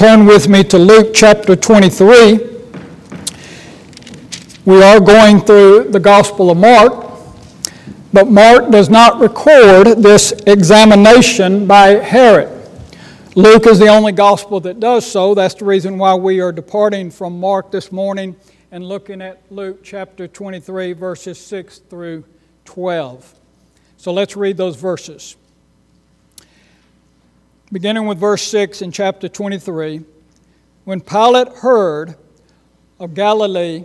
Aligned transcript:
Turn 0.00 0.24
with 0.24 0.48
me 0.48 0.64
to 0.64 0.78
Luke 0.78 1.10
chapter 1.12 1.54
23. 1.54 2.38
We 4.64 4.82
are 4.82 4.98
going 4.98 5.40
through 5.42 5.90
the 5.90 6.00
Gospel 6.00 6.50
of 6.50 6.56
Mark, 6.56 7.04
but 8.10 8.30
Mark 8.30 8.70
does 8.70 8.88
not 8.88 9.20
record 9.20 9.98
this 9.98 10.32
examination 10.46 11.66
by 11.66 11.88
Herod. 11.96 12.66
Luke 13.34 13.66
is 13.66 13.78
the 13.78 13.88
only 13.88 14.12
gospel 14.12 14.58
that 14.60 14.80
does 14.80 15.04
so. 15.04 15.34
That's 15.34 15.52
the 15.52 15.66
reason 15.66 15.98
why 15.98 16.14
we 16.14 16.40
are 16.40 16.50
departing 16.50 17.10
from 17.10 17.38
Mark 17.38 17.70
this 17.70 17.92
morning 17.92 18.36
and 18.72 18.82
looking 18.82 19.20
at 19.20 19.42
Luke 19.50 19.80
chapter 19.84 20.26
23, 20.26 20.94
verses 20.94 21.38
6 21.38 21.80
through 21.90 22.24
12. 22.64 23.34
So 23.98 24.14
let's 24.14 24.34
read 24.34 24.56
those 24.56 24.76
verses. 24.76 25.36
Beginning 27.72 28.06
with 28.06 28.18
verse 28.18 28.42
6 28.48 28.82
in 28.82 28.90
chapter 28.90 29.28
23. 29.28 30.00
When 30.82 31.00
Pilate 31.00 31.48
heard 31.58 32.16
of 32.98 33.14
Galilee, 33.14 33.84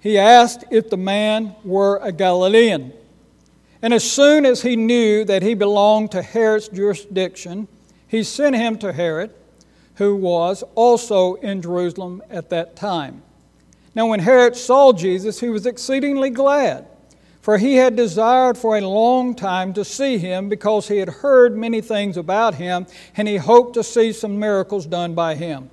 he 0.00 0.18
asked 0.18 0.64
if 0.70 0.90
the 0.90 0.98
man 0.98 1.56
were 1.64 1.98
a 2.02 2.12
Galilean. 2.12 2.92
And 3.80 3.94
as 3.94 4.04
soon 4.04 4.44
as 4.44 4.60
he 4.60 4.76
knew 4.76 5.24
that 5.24 5.42
he 5.42 5.54
belonged 5.54 6.10
to 6.10 6.20
Herod's 6.20 6.68
jurisdiction, 6.68 7.68
he 8.06 8.22
sent 8.22 8.54
him 8.54 8.76
to 8.80 8.92
Herod, 8.92 9.32
who 9.94 10.14
was 10.14 10.62
also 10.74 11.36
in 11.36 11.62
Jerusalem 11.62 12.22
at 12.28 12.50
that 12.50 12.76
time. 12.76 13.22
Now, 13.94 14.08
when 14.08 14.20
Herod 14.20 14.56
saw 14.56 14.92
Jesus, 14.92 15.40
he 15.40 15.48
was 15.48 15.64
exceedingly 15.64 16.28
glad 16.28 16.86
for 17.46 17.58
he 17.58 17.76
had 17.76 17.94
desired 17.94 18.58
for 18.58 18.76
a 18.76 18.80
long 18.80 19.32
time 19.32 19.72
to 19.72 19.84
see 19.84 20.18
him 20.18 20.48
because 20.48 20.88
he 20.88 20.96
had 20.96 21.08
heard 21.08 21.56
many 21.56 21.80
things 21.80 22.16
about 22.16 22.56
him, 22.56 22.84
and 23.16 23.28
he 23.28 23.36
hoped 23.36 23.74
to 23.74 23.84
see 23.84 24.12
some 24.12 24.40
miracles 24.40 24.84
done 24.84 25.14
by 25.14 25.36
him. 25.36 25.70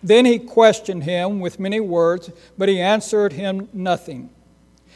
Then 0.00 0.24
he 0.24 0.38
questioned 0.38 1.02
him 1.02 1.40
with 1.40 1.58
many 1.58 1.80
words, 1.80 2.30
but 2.56 2.68
he 2.68 2.80
answered 2.80 3.32
him 3.32 3.68
nothing. 3.72 4.30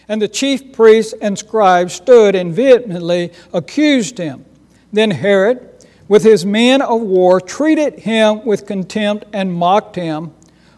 And 0.06 0.22
the 0.22 0.28
chief 0.28 0.72
priests 0.72 1.12
and 1.20 1.36
scribes 1.36 1.94
stood 1.94 2.36
and 2.36 2.54
vehemently 2.54 3.32
accused 3.52 4.18
him. 4.18 4.44
Then 4.92 5.10
Herod, 5.10 5.68
with 6.06 6.22
his 6.22 6.46
men 6.46 6.82
of 6.82 7.00
war, 7.00 7.40
treated 7.40 7.98
him 7.98 8.44
with 8.44 8.64
contempt 8.64 9.24
and 9.32 9.52
mocked 9.52 9.96
him, 9.96 10.32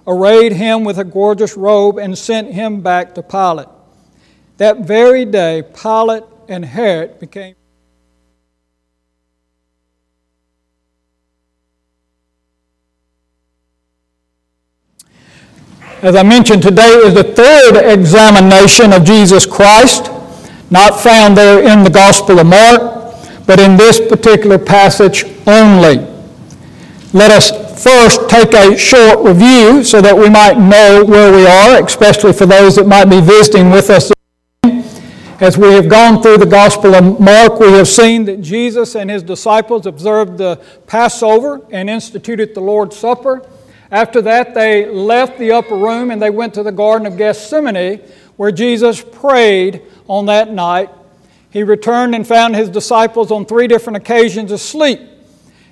arrayed 0.07 0.53
him 0.53 0.85
with 0.85 0.97
a 0.97 1.05
gorgeous 1.05 1.55
robe, 1.55 1.99
and 1.99 2.17
sent 2.17 2.55
him 2.55 2.81
back 2.81 3.15
to 3.15 3.23
Pilate. 3.23 3.69
That 4.59 4.79
very 4.81 5.25
day, 5.25 5.63
Pilate 5.63 6.25
and 6.49 6.65
Herod 6.65 7.21
became. 7.21 7.55
As 16.03 16.17
I 16.17 16.25
mentioned, 16.25 16.63
today 16.63 16.91
is 17.05 17.15
the 17.15 17.23
third 17.23 17.77
examination 17.77 18.93
of 18.93 19.05
Jesus 19.05 19.47
Christ, 19.47 20.11
not 20.73 20.99
found 20.99 21.37
there 21.37 21.61
in 21.61 21.85
the 21.85 21.91
Gospel 21.91 22.41
of 22.41 22.49
Mark, 22.49 23.15
but 23.47 23.61
in 23.61 23.77
this 23.77 24.01
particular 24.01 24.59
passage 24.59 25.25
only. 25.47 25.99
Let 27.13 27.31
us 27.31 27.53
first 27.81 28.29
take 28.29 28.53
a 28.55 28.77
short 28.77 29.25
review 29.25 29.85
so 29.85 30.01
that 30.01 30.17
we 30.17 30.29
might 30.29 30.59
know 30.59 31.05
where 31.05 31.33
we 31.33 31.47
are, 31.47 31.85
especially 31.85 32.33
for 32.33 32.47
those 32.47 32.75
that 32.75 32.89
might 32.89 33.05
be 33.05 33.21
visiting 33.21 33.71
with 33.71 33.89
us 33.91 34.11
as 35.41 35.57
we 35.57 35.73
have 35.73 35.89
gone 35.89 36.21
through 36.21 36.39
the 36.39 36.47
Gospel 36.47 36.97
of 36.97 37.21
Mark, 37.21 37.61
we 37.61 37.71
have 37.73 37.87
seen 37.87 38.25
that 38.25 38.41
Jesus 38.43 38.97
and 38.97 39.09
his 39.09 39.23
disciples 39.23 39.87
observed 39.87 40.37
the 40.37 40.61
Passover 40.89 41.65
and 41.71 41.89
instituted 41.89 42.57
the 42.57 42.61
Lord's 42.61 42.97
Supper. 42.97 43.49
After 43.93 44.21
that, 44.23 44.53
they 44.55 44.87
left 44.87 45.39
the 45.39 45.53
upper 45.53 45.77
room 45.77 46.11
and 46.11 46.21
they 46.21 46.31
went 46.31 46.55
to 46.55 46.65
the 46.65 46.73
Garden 46.73 47.07
of 47.07 47.17
Gethsemane, 47.17 48.01
where 48.37 48.51
Jesus 48.51 49.01
prayed 49.01 49.83
on 50.09 50.27
that 50.27 50.53
night. 50.53 50.91
He 51.51 51.63
returned 51.63 52.17
and 52.17 52.27
found 52.27 52.57
his 52.57 52.69
disciples 52.69 53.31
on 53.31 53.47
three 53.47 53.69
different 53.69 53.97
occasions 53.97 54.51
asleep. 54.51 55.01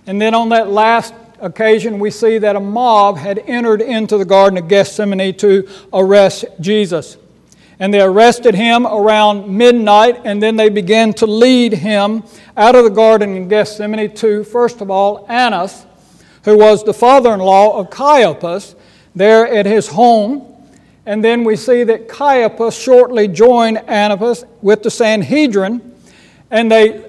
And 0.07 0.23
then 0.23 0.33
on 0.33 0.51
that 0.51 0.69
last 0.71 1.13
occasion, 1.41 1.99
we 1.99 2.13
see 2.13 2.39
that 2.39 2.55
a 2.55 2.61
mob 2.61 3.19
had 3.19 3.41
entered 3.41 3.83
into 3.83 4.17
the 4.17 4.25
Garden 4.25 4.59
of 4.59 4.69
Gethsemane 4.69 5.37
to 5.39 5.69
arrest 5.93 6.45
Jesus. 6.61 7.17
And 7.79 7.93
they 7.93 8.01
arrested 8.01 8.55
him 8.55 8.87
around 8.87 9.49
midnight, 9.49 10.23
and 10.25 10.43
then 10.43 10.57
they 10.57 10.69
began 10.71 11.13
to 11.15 11.27
lead 11.27 11.75
him 11.75 12.25
out 12.57 12.75
of 12.75 12.85
the 12.85 12.91
garden 12.91 13.37
in 13.37 13.49
Gethsemane 13.49 14.15
to, 14.15 14.45
first 14.45 14.81
of 14.81 14.91
all, 14.91 15.27
Annas, 15.29 15.85
who 16.45 16.57
was 16.57 16.85
the 16.85 16.95
father 16.95 17.35
in 17.35 17.41
law 17.41 17.79
of 17.79 17.91
Caiaphas, 17.91 18.77
there 19.15 19.47
at 19.47 19.67
his 19.67 19.89
home. 19.89 20.55
And 21.05 21.23
then 21.23 21.45
we 21.45 21.57
see 21.57 21.85
that 21.85 22.09
Caiaphas 22.09 22.77
shortly 22.77 23.29
joined 23.29 23.79
Annas 23.89 24.45
with 24.63 24.83
the 24.83 24.91
Sanhedrin, 24.91 25.95
and 26.51 26.73
they 26.73 27.05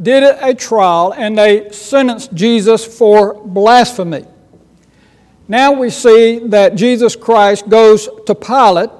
did 0.00 0.22
a 0.22 0.54
trial 0.54 1.12
and 1.16 1.36
they 1.36 1.70
sentenced 1.70 2.32
Jesus 2.32 2.84
for 2.84 3.34
blasphemy. 3.34 4.24
Now 5.48 5.72
we 5.72 5.90
see 5.90 6.38
that 6.38 6.76
Jesus 6.76 7.16
Christ 7.16 7.68
goes 7.68 8.08
to 8.26 8.34
Pilate 8.34 8.90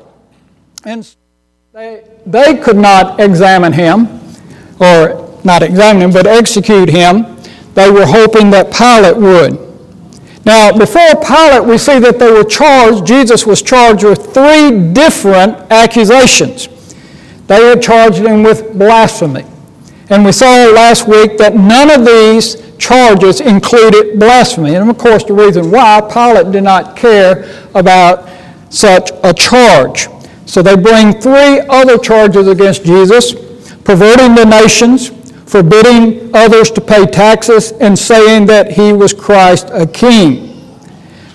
and 0.85 1.17
they, 1.73 2.03
they 2.27 2.57
could 2.57 2.77
not 2.77 3.21
examine 3.21 3.73
him, 3.73 4.09
or 4.81 5.39
not 5.45 5.63
examine 5.63 6.03
him, 6.03 6.13
but 6.13 6.27
execute 6.27 6.89
him. 6.89 7.37
They 7.75 7.91
were 7.91 8.07
hoping 8.07 8.51
that 8.51 8.73
Pilate 8.73 9.17
would. 9.17 9.69
Now, 10.45 10.77
before 10.77 11.15
Pilate, 11.23 11.65
we 11.65 11.79
see 11.79 11.99
that 11.99 12.19
they 12.19 12.31
were 12.31 12.45
charged, 12.45 13.07
Jesus 13.07 13.47
was 13.47 13.63
charged 13.63 14.05
with 14.05 14.33
three 14.33 14.93
different 14.93 15.59
accusations. 15.71 16.69
They 17.47 17.67
had 17.67 17.83
charged 17.83 18.19
him 18.19 18.43
with 18.43 18.79
blasphemy. 18.79 19.45
And 20.11 20.25
we 20.25 20.33
saw 20.33 20.71
last 20.73 21.07
week 21.07 21.37
that 21.39 21.55
none 21.55 21.91
of 21.91 22.07
these 22.07 22.77
charges 22.79 23.41
included 23.41 24.19
blasphemy. 24.19 24.75
And 24.75 24.89
of 24.89 24.97
course, 24.97 25.25
the 25.25 25.35
reason 25.35 25.71
why 25.71 26.01
Pilate 26.01 26.51
did 26.51 26.65
not 26.65 26.97
care 26.97 27.45
about 27.75 28.29
such 28.71 29.11
a 29.23 29.35
charge. 29.35 30.09
So 30.49 30.63
they 30.63 30.77
bring 30.77 31.21
three 31.21 31.61
other 31.69 31.99
charges 31.99 32.49
against 32.49 32.83
Jesus 32.83 33.35
perverting 33.85 34.35
the 34.35 34.45
nations, 34.45 35.09
forbidding 35.51 36.31
others 36.35 36.71
to 36.71 36.81
pay 36.81 37.07
taxes, 37.07 37.73
and 37.73 37.99
saying 37.99 38.47
that 38.47 38.73
he 38.73 38.93
was 38.93 39.13
Christ 39.13 39.69
a 39.73 39.87
king. 39.87 40.49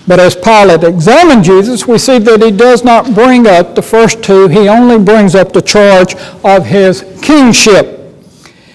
But 0.06 0.20
as 0.20 0.36
Pilate 0.36 0.84
examined 0.84 1.44
Jesus, 1.44 1.86
we 1.86 1.98
see 1.98 2.18
that 2.18 2.42
he 2.42 2.50
does 2.50 2.84
not 2.84 3.14
bring 3.14 3.46
up 3.46 3.74
the 3.74 3.82
first 3.82 4.22
two, 4.22 4.48
he 4.48 4.68
only 4.68 4.98
brings 4.98 5.34
up 5.34 5.52
the 5.52 5.62
charge 5.62 6.14
of 6.44 6.66
his 6.66 7.02
kingship. 7.22 8.14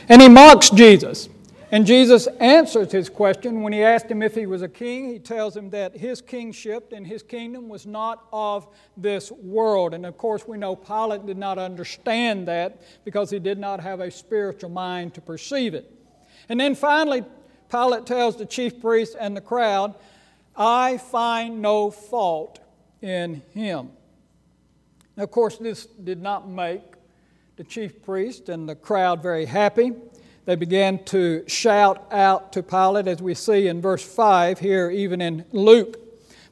And 0.07 0.21
he 0.21 0.27
mocks 0.27 0.69
Jesus. 0.69 1.28
And 1.71 1.85
Jesus 1.85 2.25
answers 2.39 2.91
his 2.91 3.09
question 3.09 3.61
when 3.61 3.73
he 3.73 3.83
asked 3.83 4.09
him 4.09 4.23
if 4.23 4.33
he 4.33 4.47
was 4.47 4.63
a 4.63 4.67
king. 4.67 5.07
He 5.07 5.19
tells 5.19 5.55
him 5.55 5.69
that 5.69 5.95
his 5.95 6.19
kingship 6.19 6.91
and 6.91 7.05
his 7.05 7.21
kingdom 7.21 7.69
was 7.69 7.85
not 7.85 8.27
of 8.33 8.67
this 8.97 9.31
world. 9.31 9.93
And 9.93 10.03
of 10.03 10.17
course, 10.17 10.47
we 10.47 10.57
know 10.57 10.75
Pilate 10.75 11.27
did 11.27 11.37
not 11.37 11.59
understand 11.59 12.47
that 12.47 12.81
because 13.05 13.29
he 13.29 13.37
did 13.37 13.59
not 13.59 13.81
have 13.81 13.99
a 13.99 14.09
spiritual 14.09 14.71
mind 14.71 15.13
to 15.13 15.21
perceive 15.21 15.75
it. 15.75 15.93
And 16.49 16.59
then 16.59 16.73
finally, 16.73 17.23
Pilate 17.69 18.07
tells 18.07 18.35
the 18.35 18.47
chief 18.47 18.81
priests 18.81 19.15
and 19.15 19.37
the 19.37 19.41
crowd, 19.41 19.93
I 20.55 20.97
find 20.97 21.61
no 21.61 21.91
fault 21.91 22.59
in 23.01 23.43
him. 23.53 23.91
Of 25.17 25.29
course, 25.29 25.57
this 25.57 25.85
did 25.85 26.19
not 26.19 26.49
make 26.49 26.81
the 27.57 27.63
chief 27.63 28.01
priest 28.01 28.49
and 28.49 28.67
the 28.67 28.75
crowd 28.75 29.21
very 29.21 29.45
happy. 29.45 29.93
They 30.49 30.55
began 30.55 31.03
to 31.03 31.47
shout 31.47 32.07
out 32.11 32.53
to 32.53 32.63
Pilate, 32.63 33.07
as 33.07 33.21
we 33.21 33.35
see 33.35 33.67
in 33.67 33.81
verse 33.81 34.03
5 34.03 34.57
here, 34.57 34.89
even 34.89 35.21
in 35.21 35.45
Luke. 35.51 35.99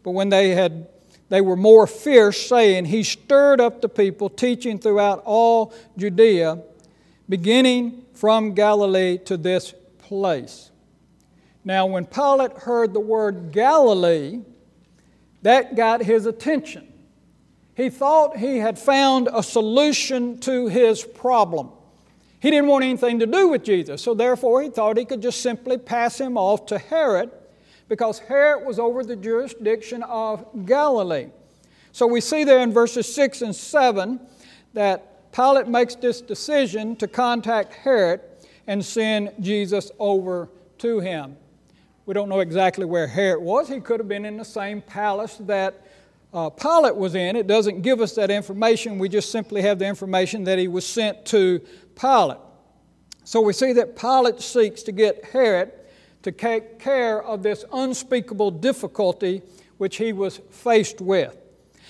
But 0.04 0.12
when 0.12 0.30
they 0.30 0.50
had 0.50 0.88
they 1.30 1.42
were 1.42 1.56
more 1.56 1.88
fierce, 1.88 2.40
saying, 2.40 2.86
He 2.86 3.02
stirred 3.02 3.60
up 3.60 3.82
the 3.82 3.90
people, 3.90 4.30
teaching 4.30 4.78
throughout 4.78 5.24
all 5.26 5.74
Judea, 5.98 6.62
beginning 7.28 8.06
from 8.14 8.54
Galilee 8.54 9.18
to 9.26 9.36
this 9.36 9.74
place. 9.98 10.70
Now, 11.66 11.88
when 11.88 12.06
Pilate 12.06 12.54
heard 12.54 12.94
the 12.94 13.00
word 13.00 13.52
Galilee, 13.52 14.42
that 15.42 15.76
got 15.76 16.04
his 16.04 16.28
attention. 16.28 16.88
He 17.74 17.90
thought 17.90 18.38
he 18.38 18.58
had 18.58 18.78
found 18.78 19.28
a 19.34 19.42
solution 19.42 20.38
to 20.42 20.68
his 20.68 21.04
problem. 21.04 21.72
He 22.48 22.52
didn't 22.52 22.70
want 22.70 22.86
anything 22.86 23.20
to 23.20 23.26
do 23.26 23.50
with 23.50 23.62
Jesus, 23.66 24.02
so 24.02 24.14
therefore 24.14 24.62
he 24.62 24.70
thought 24.70 24.96
he 24.96 25.04
could 25.04 25.22
just 25.22 25.42
simply 25.42 25.78
pass 25.78 26.18
him 26.18 26.38
off 26.38 26.66
to 26.68 26.78
Herod 26.78 27.30
because 27.90 28.20
Herod 28.20 28.66
was 28.66 28.80
over 28.80 29.04
the 29.04 29.18
jurisdiction 29.18 30.02
of 30.04 30.46
Galilee. 30.66 31.28
So 31.92 32.08
we 32.08 32.22
see 32.22 32.46
there 32.46 32.60
in 32.60 32.72
verses 32.72 33.14
6 33.14 33.42
and 33.42 33.54
7 33.54 34.22
that 34.74 35.30
Pilate 35.34 35.68
makes 35.68 35.96
this 35.96 36.22
decision 36.22 36.96
to 36.96 37.08
contact 37.10 37.74
Herod 37.74 38.22
and 38.66 38.86
send 38.86 39.34
Jesus 39.42 39.92
over 40.00 40.48
to 40.78 41.02
him. 41.02 41.36
We 42.06 42.14
don't 42.14 42.30
know 42.30 42.40
exactly 42.40 42.86
where 42.86 43.08
Herod 43.08 43.42
was. 43.42 43.68
He 43.68 43.82
could 43.82 44.00
have 44.00 44.08
been 44.08 44.24
in 44.24 44.38
the 44.38 44.46
same 44.46 44.82
palace 44.82 45.36
that 45.42 45.86
uh, 46.34 46.50
Pilate 46.50 46.96
was 46.96 47.14
in. 47.14 47.36
It 47.36 47.48
doesn't 47.48 47.82
give 47.82 48.00
us 48.00 48.16
that 48.16 48.32
information. 48.32 49.00
We 49.00 49.10
just 49.10 49.34
simply 49.34 49.62
have 49.64 49.80
the 49.80 49.86
information 49.86 50.46
that 50.46 50.58
he 50.58 50.70
was 50.70 50.86
sent 50.86 51.26
to 51.26 51.60
Pilate. 52.00 52.38
So 53.24 53.42
we 53.42 53.54
see 53.54 53.74
that 53.74 53.98
Pilate 53.98 54.40
seeks 54.40 54.84
to 54.84 54.92
get 54.92 55.26
Herod 55.26 55.72
to 56.24 56.32
take 56.32 56.80
care 56.80 57.22
of 57.22 57.44
this 57.44 57.66
unspeakable 57.74 58.52
difficulty 58.52 59.42
which 59.78 59.98
he 59.98 60.14
was 60.14 60.38
faced 60.50 61.02
with. 61.02 61.38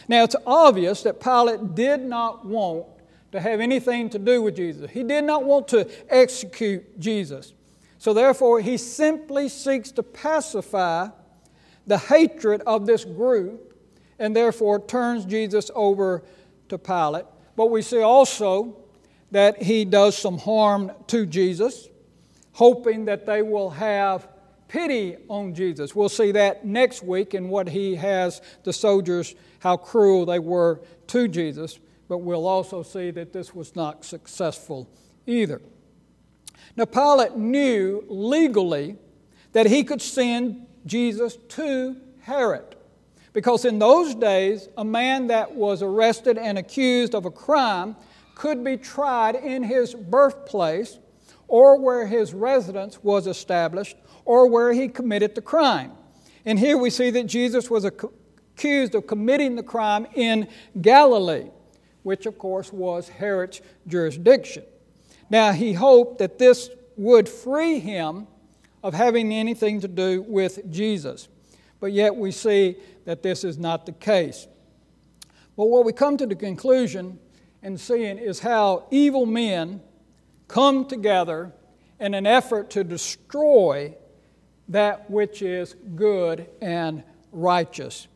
Now, 0.08 0.24
it's 0.24 0.36
obvious 0.46 1.04
that 1.04 1.20
Pilate 1.20 1.76
did 1.76 2.02
not 2.02 2.46
want 2.46 2.86
to 3.32 3.40
have 3.40 3.60
anything 3.60 4.10
to 4.12 4.20
do 4.20 4.42
with 4.42 4.56
Jesus. 4.56 4.90
He 4.90 5.04
did 5.04 5.24
not 5.24 5.44
want 5.44 5.68
to 5.70 5.90
execute 6.10 7.00
Jesus. 7.00 7.54
So, 7.98 8.14
therefore, 8.14 8.62
he 8.62 8.78
simply 8.78 9.50
seeks 9.50 9.92
to 9.92 10.04
pacify 10.04 11.10
the 11.86 11.98
hatred 11.98 12.62
of 12.66 12.86
this 12.86 13.04
group 13.06 13.78
and 14.20 14.36
therefore 14.36 14.80
turns 14.86 15.26
Jesus 15.26 15.72
over 15.76 16.24
to 16.70 16.78
Pilate. 16.78 17.26
But 17.56 17.68
we 17.68 17.82
see 17.82 18.02
also 18.02 18.78
that 19.32 19.62
he 19.62 19.86
does 19.86 20.18
some 20.18 20.38
harm 20.38 20.92
to 21.08 21.26
Jesus, 21.26 21.90
hoping 22.54 23.06
that 23.06 23.26
they 23.26 23.42
will 23.42 23.70
have 23.70 24.28
pity 24.68 25.18
on 25.28 25.54
Jesus. 25.54 25.96
We'll 25.96 26.10
see 26.10 26.32
that 26.34 26.66
next 26.66 27.04
week 27.04 27.34
in 27.34 27.50
what 27.50 27.70
he 27.70 27.96
has 27.96 28.42
the 28.64 28.74
soldiers, 28.74 29.36
how 29.60 29.78
cruel 29.78 30.26
they 30.26 30.40
were 30.40 30.82
to 31.08 31.28
Jesus. 31.28 31.80
But 32.08 32.20
we'll 32.20 32.48
also 32.48 32.84
see 32.84 33.12
that 33.12 33.34
this 33.34 33.54
was 33.54 33.76
not 33.76 34.06
successful 34.06 34.90
either. 35.26 35.62
Now, 36.76 36.86
Pilate 36.86 37.36
knew 37.36 38.06
legally 38.08 38.98
that 39.54 39.66
he 39.66 39.84
could 39.84 40.02
send 40.02 40.68
Jesus 40.86 41.36
to 41.50 41.98
Herod. 42.22 42.76
Because 43.34 43.66
in 43.66 43.80
those 43.80 44.16
days, 44.16 44.70
a 44.78 44.86
man 44.86 45.28
that 45.28 45.54
was 45.54 45.82
arrested 45.82 46.38
and 46.38 46.58
accused 46.58 47.14
of 47.14 47.26
a 47.26 47.32
crime 47.32 47.96
could 48.38 48.64
be 48.64 48.78
tried 48.78 49.34
in 49.34 49.64
his 49.64 49.96
birthplace 49.96 51.00
or 51.48 51.82
where 51.82 52.06
his 52.06 52.36
residence 52.36 53.04
was 53.04 53.26
established 53.26 53.98
or 54.26 54.48
where 54.48 54.72
he 54.74 54.88
committed 54.88 55.34
the 55.34 55.42
crime. 55.42 55.92
And 56.46 56.60
here 56.60 56.78
we 56.78 56.92
see 56.92 57.10
that 57.10 57.24
Jesus 57.24 57.68
was 57.72 57.84
accused 57.84 58.94
of 58.94 59.08
committing 59.08 59.56
the 59.56 59.64
crime 59.64 60.06
in 60.14 60.48
Galilee, 60.80 61.50
which 62.04 62.28
of 62.28 62.38
course 62.38 62.72
was 62.72 63.10
Herod's 63.10 63.62
jurisdiction. 63.88 64.64
Now, 65.32 65.52
he 65.52 65.74
hoped 65.74 66.20
that 66.20 66.38
this 66.38 66.70
would 66.96 67.28
free 67.28 67.80
him 67.80 68.28
of 68.84 68.94
having 68.94 69.34
anything 69.34 69.82
to 69.82 69.88
do 69.88 70.22
with 70.22 70.72
Jesus. 70.72 71.28
But 71.80 71.92
yet 71.92 72.16
we 72.16 72.32
see 72.32 72.78
that 73.06 73.24
this 73.24 73.44
is 73.44 73.58
not 73.58 73.88
the 73.88 73.94
case. 73.94 74.48
But 75.56 75.66
what 75.66 75.86
we 75.86 75.92
come 75.92 76.18
to 76.18 76.28
the 76.28 76.36
conclusion 76.36 77.18
and 77.62 77.80
seeing 77.80 78.18
is 78.18 78.40
how 78.40 78.86
evil 78.92 79.26
men 79.26 79.82
come 80.48 80.86
together 80.86 81.52
in 82.00 82.14
an 82.14 82.26
effort 82.26 82.70
to 82.72 82.84
destroy 82.84 83.96
that 84.70 85.10
which 85.10 85.42
is 85.42 85.76
good 85.96 86.48
and 86.62 87.04
righteous. 87.32 88.08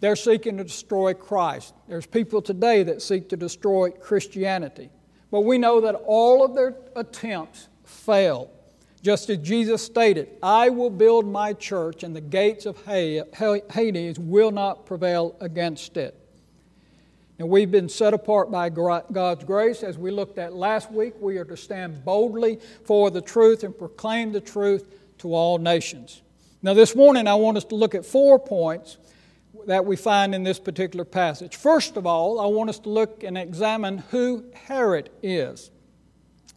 They're 0.00 0.16
seeking 0.16 0.56
to 0.58 0.64
destroy 0.64 1.14
Christ. 1.14 1.74
There's 1.86 2.06
people 2.06 2.42
today 2.42 2.82
that 2.84 3.02
seek 3.02 3.28
to 3.28 3.36
destroy 3.36 3.90
Christianity. 3.90 4.90
But 5.30 5.42
we 5.42 5.58
know 5.58 5.80
that 5.80 5.94
all 5.94 6.44
of 6.44 6.54
their 6.54 6.76
attempts 6.96 7.68
fail. 7.84 8.50
Just 9.02 9.30
as 9.30 9.38
Jesus 9.38 9.82
stated, 9.82 10.28
I 10.42 10.68
will 10.70 10.90
build 10.90 11.26
my 11.26 11.52
church, 11.52 12.02
and 12.04 12.14
the 12.14 12.20
gates 12.20 12.66
of 12.66 12.84
Hades 12.86 14.18
will 14.18 14.50
not 14.50 14.86
prevail 14.86 15.36
against 15.40 15.96
it. 15.96 16.18
And 17.38 17.48
we've 17.48 17.70
been 17.70 17.88
set 17.88 18.14
apart 18.14 18.50
by 18.50 18.68
God's 18.68 19.44
grace. 19.44 19.82
As 19.82 19.98
we 19.98 20.10
looked 20.10 20.38
at 20.38 20.52
last 20.52 20.92
week, 20.92 21.14
we 21.20 21.38
are 21.38 21.44
to 21.46 21.56
stand 21.56 22.04
boldly 22.04 22.60
for 22.84 23.10
the 23.10 23.20
truth 23.20 23.64
and 23.64 23.76
proclaim 23.76 24.32
the 24.32 24.40
truth 24.40 24.94
to 25.18 25.34
all 25.34 25.58
nations. 25.58 26.22
Now, 26.62 26.74
this 26.74 26.94
morning, 26.94 27.26
I 27.26 27.34
want 27.34 27.56
us 27.56 27.64
to 27.66 27.74
look 27.74 27.94
at 27.94 28.06
four 28.06 28.38
points 28.38 28.98
that 29.66 29.84
we 29.84 29.96
find 29.96 30.34
in 30.34 30.42
this 30.44 30.58
particular 30.58 31.04
passage. 31.04 31.56
First 31.56 31.96
of 31.96 32.06
all, 32.06 32.40
I 32.40 32.46
want 32.46 32.70
us 32.70 32.78
to 32.80 32.88
look 32.88 33.24
and 33.24 33.36
examine 33.36 33.98
who 33.98 34.44
Herod 34.54 35.10
is. 35.22 35.70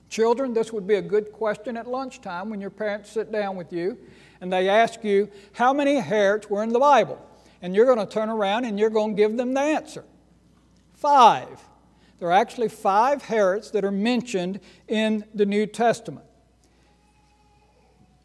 Children, 0.10 0.54
this 0.54 0.72
would 0.72 0.88
be 0.88 0.96
a 0.96 1.02
good 1.02 1.32
question 1.32 1.78
at 1.78 1.88
lunchtime 1.88 2.50
when 2.50 2.62
your 2.62 2.70
parents 2.70 3.12
sit 3.12 3.32
down 3.32 3.56
with 3.56 3.74
you 3.74 3.98
and 4.42 4.52
they 4.52 4.70
ask 4.70 5.04
you, 5.04 5.30
How 5.54 5.74
many 5.74 5.96
Herods 5.96 6.50
were 6.50 6.64
in 6.64 6.70
the 6.70 6.80
Bible? 6.80 7.20
And 7.62 7.76
you're 7.76 7.86
going 7.86 8.06
to 8.06 8.06
turn 8.06 8.30
around 8.30 8.66
and 8.66 8.80
you're 8.80 8.90
going 8.90 9.16
to 9.16 9.22
give 9.22 9.38
them 9.38 9.54
the 9.54 9.62
answer. 9.62 10.06
Five. 11.06 11.62
There 12.18 12.30
are 12.30 12.32
actually 12.32 12.68
five 12.68 13.22
Herods 13.22 13.70
that 13.72 13.86
are 13.86 13.92
mentioned 13.92 14.60
in 14.88 15.24
the 15.36 15.46
New 15.46 15.68
Testament. 15.68 16.26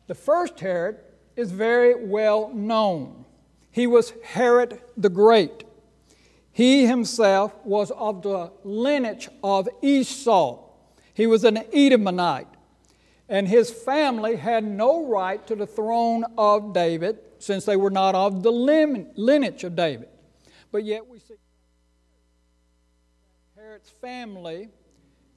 The 0.06 0.14
first 0.14 0.58
Herod 0.58 0.96
is 1.36 1.52
very 1.52 1.94
well 1.94 2.50
known. 2.54 3.26
He 3.70 3.86
was 3.86 4.14
Herod 4.24 4.80
the 4.96 5.10
Great. 5.10 5.64
He 6.52 6.86
himself 6.86 7.54
was 7.66 7.90
of 7.90 8.22
the 8.22 8.50
lineage 8.64 9.28
of 9.44 9.68
Esau. 9.82 10.64
He 11.12 11.26
was 11.26 11.44
an 11.44 11.58
Edomite, 11.74 12.48
and 13.28 13.46
his 13.46 13.70
family 13.70 14.36
had 14.36 14.64
no 14.64 15.06
right 15.06 15.46
to 15.48 15.54
the 15.54 15.66
throne 15.66 16.24
of 16.38 16.72
David 16.72 17.18
since 17.40 17.66
they 17.66 17.76
were 17.76 17.90
not 17.90 18.14
of 18.14 18.42
the 18.42 18.50
lineage 18.50 19.64
of 19.64 19.76
David. 19.76 20.08
But 20.72 20.84
yet 20.84 21.06
we 21.06 21.18
see 21.18 21.34
Herod's 23.62 23.90
family 23.90 24.70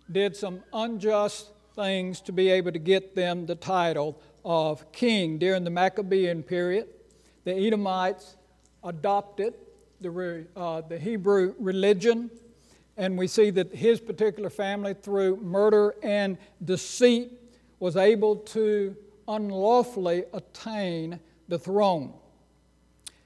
did 0.10 0.34
some 0.34 0.64
unjust 0.72 1.52
things 1.76 2.22
to 2.22 2.32
be 2.32 2.50
able 2.52 2.72
to 2.72 2.80
get 2.80 3.16
them 3.16 3.46
the 3.46 3.56
title 3.56 4.18
of 4.46 4.90
king. 4.94 5.38
During 5.38 5.66
the 5.66 5.70
Maccabean 5.70 6.42
period, 6.42 6.88
the 7.44 7.54
Edomites 7.54 8.38
adopted 8.82 9.56
the, 10.00 10.46
uh, 10.56 10.82
the 10.88 10.98
Hebrew 10.98 11.54
religion, 11.60 12.32
and 12.96 13.18
we 13.18 13.28
see 13.28 13.50
that 13.50 13.76
his 13.76 14.00
particular 14.00 14.50
family, 14.50 14.94
through 14.94 15.36
murder 15.38 15.94
and 16.02 16.38
deceit, 16.64 17.30
was 17.80 17.98
able 17.98 18.38
to 18.38 18.96
unlawfully 19.28 20.24
attain 20.32 21.20
the 21.50 21.60
throne. 21.60 22.14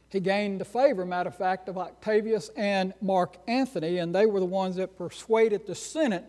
He 0.09 0.19
gained 0.19 0.61
the 0.61 0.65
favor, 0.65 1.05
matter 1.05 1.29
of 1.29 1.35
fact, 1.35 1.67
of 1.67 1.77
Octavius 1.77 2.49
and 2.55 2.93
Mark 3.01 3.37
Antony, 3.47 3.97
and 3.97 4.15
they 4.15 4.25
were 4.25 4.39
the 4.39 4.45
ones 4.45 4.77
that 4.77 4.97
persuaded 4.97 5.67
the 5.67 5.75
Senate 5.75 6.23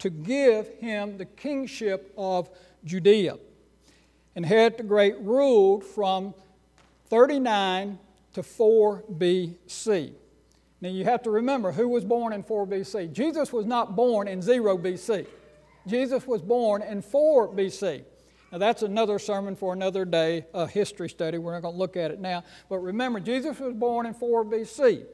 to 0.00 0.10
give 0.10 0.68
him 0.78 1.16
the 1.16 1.24
kingship 1.24 2.12
of 2.18 2.50
Judea. 2.84 3.38
And 4.34 4.44
Herod 4.44 4.78
the 4.78 4.82
Great 4.82 5.16
ruled 5.20 5.84
from 5.84 6.34
39 7.06 7.98
to 8.32 8.42
4 8.42 9.04
BC. 9.12 10.12
Now 10.80 10.88
you 10.88 11.04
have 11.04 11.22
to 11.22 11.30
remember 11.30 11.70
who 11.70 11.88
was 11.88 12.04
born 12.04 12.32
in 12.32 12.42
4 12.42 12.66
BC. 12.66 13.12
Jesus 13.12 13.52
was 13.52 13.64
not 13.64 13.94
born 13.94 14.26
in 14.26 14.42
0 14.42 14.76
BC. 14.76 15.26
Jesus 15.86 16.26
was 16.26 16.42
born 16.42 16.82
in 16.82 17.00
4 17.00 17.48
BC. 17.48 18.02
Now, 18.54 18.58
that's 18.58 18.84
another 18.84 19.18
sermon 19.18 19.56
for 19.56 19.72
another 19.72 20.04
day, 20.04 20.46
a 20.54 20.64
history 20.64 21.08
study. 21.08 21.38
We're 21.38 21.54
not 21.54 21.62
going 21.62 21.74
to 21.74 21.78
look 21.78 21.96
at 21.96 22.12
it 22.12 22.20
now. 22.20 22.44
But 22.68 22.78
remember, 22.78 23.18
Jesus 23.18 23.58
was 23.58 23.74
born 23.74 24.06
in 24.06 24.14
4 24.14 24.44
BC. 24.44 25.04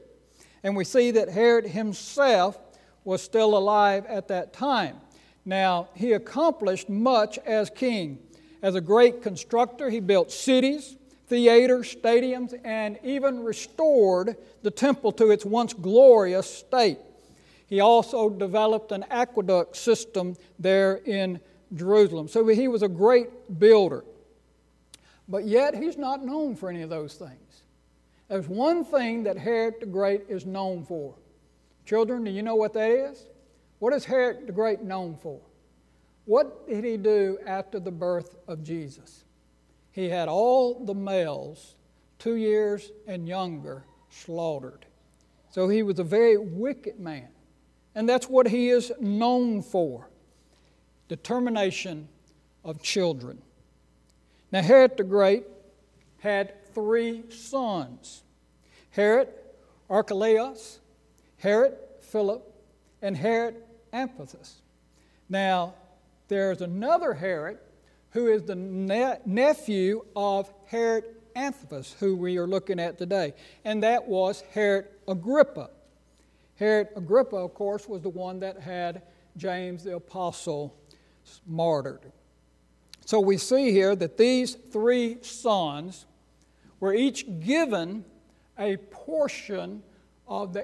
And 0.61 0.75
we 0.75 0.83
see 0.83 1.09
that 1.09 1.27
Herod 1.27 1.65
himself 1.65 2.59
was 3.03 3.19
still 3.23 3.57
alive 3.57 4.05
at 4.05 4.27
that 4.27 4.53
time. 4.53 4.97
Now, 5.43 5.89
he 5.95 6.11
accomplished 6.11 6.87
much 6.87 7.39
as 7.39 7.71
king. 7.71 8.19
As 8.61 8.75
a 8.75 8.81
great 8.81 9.23
constructor, 9.23 9.89
he 9.89 9.99
built 9.99 10.31
cities, 10.31 10.95
theaters, 11.25 11.95
stadiums, 11.95 12.53
and 12.63 12.99
even 13.03 13.43
restored 13.43 14.37
the 14.61 14.69
temple 14.69 15.11
to 15.13 15.31
its 15.31 15.45
once 15.45 15.73
glorious 15.73 16.47
state. 16.47 16.99
He 17.65 17.79
also 17.79 18.29
developed 18.29 18.91
an 18.91 19.03
aqueduct 19.09 19.77
system 19.77 20.35
there 20.59 20.97
in 20.97 21.39
Jerusalem. 21.73 22.27
So 22.27 22.47
he 22.47 22.67
was 22.67 22.83
a 22.83 22.87
great 22.87 23.59
builder. 23.59 24.03
But 25.27 25.45
yet, 25.45 25.75
he's 25.75 25.97
not 25.97 26.25
known 26.25 26.55
for 26.55 26.69
any 26.69 26.81
of 26.81 26.89
those 26.89 27.13
things. 27.15 27.63
There's 28.27 28.47
one 28.47 28.83
thing 28.83 29.23
that 29.23 29.37
Herod 29.37 29.75
the 29.79 29.85
Great 29.85 30.23
is 30.27 30.45
known 30.45 30.83
for. 30.83 31.15
Children, 31.85 32.23
do 32.23 32.31
you 32.31 32.41
know 32.41 32.55
what 32.55 32.73
that 32.73 32.91
is? 32.91 33.25
What 33.79 33.93
is 33.93 34.05
Herod 34.05 34.47
the 34.47 34.51
Great 34.51 34.81
known 34.81 35.15
for? 35.15 35.39
What 36.25 36.67
did 36.67 36.83
he 36.83 36.97
do 36.97 37.39
after 37.45 37.79
the 37.79 37.91
birth 37.91 38.35
of 38.47 38.63
Jesus? 38.63 39.23
He 39.91 40.09
had 40.09 40.27
all 40.27 40.85
the 40.85 40.93
males, 40.93 41.75
two 42.19 42.35
years 42.35 42.91
and 43.07 43.27
younger, 43.27 43.83
slaughtered. 44.09 44.85
So 45.49 45.67
he 45.67 45.83
was 45.83 45.99
a 45.99 46.03
very 46.03 46.37
wicked 46.37 46.99
man. 46.99 47.29
And 47.95 48.07
that's 48.07 48.29
what 48.29 48.47
he 48.47 48.69
is 48.69 48.91
known 48.99 49.61
for 49.61 50.10
determination 51.11 52.07
of 52.63 52.81
children. 52.81 53.41
Now, 54.49 54.61
Herod 54.61 54.95
the 54.95 55.03
Great 55.03 55.43
had 56.19 56.53
three 56.73 57.29
sons 57.29 58.23
Herod 58.91 59.27
Archelaus, 59.89 60.79
Herod 61.37 61.75
Philip, 61.99 62.41
and 63.01 63.17
Herod 63.17 63.57
Antipas. 63.91 64.61
Now, 65.27 65.73
there's 66.29 66.61
another 66.61 67.13
Herod 67.13 67.57
who 68.11 68.27
is 68.27 68.43
the 68.43 68.55
ne- 68.55 69.19
nephew 69.25 70.05
of 70.15 70.49
Herod 70.65 71.03
Antipas, 71.35 71.93
who 71.99 72.15
we 72.15 72.37
are 72.37 72.47
looking 72.47 72.79
at 72.79 72.97
today, 72.97 73.33
and 73.65 73.83
that 73.83 74.07
was 74.07 74.45
Herod 74.53 74.87
Agrippa. 75.09 75.71
Herod 76.55 76.87
Agrippa, 76.95 77.35
of 77.35 77.53
course, 77.53 77.89
was 77.89 78.01
the 78.01 78.09
one 78.09 78.39
that 78.39 78.61
had 78.61 79.01
James 79.35 79.83
the 79.83 79.97
Apostle 79.97 80.77
martyred. 81.45 82.11
So 83.05 83.19
we 83.19 83.37
see 83.37 83.71
here 83.71 83.95
that 83.95 84.17
these 84.17 84.55
three 84.71 85.17
sons 85.21 86.05
were 86.79 86.93
each 86.93 87.25
given 87.39 88.05
a 88.57 88.77
portion 88.77 89.83
of 90.27 90.53
the 90.53 90.63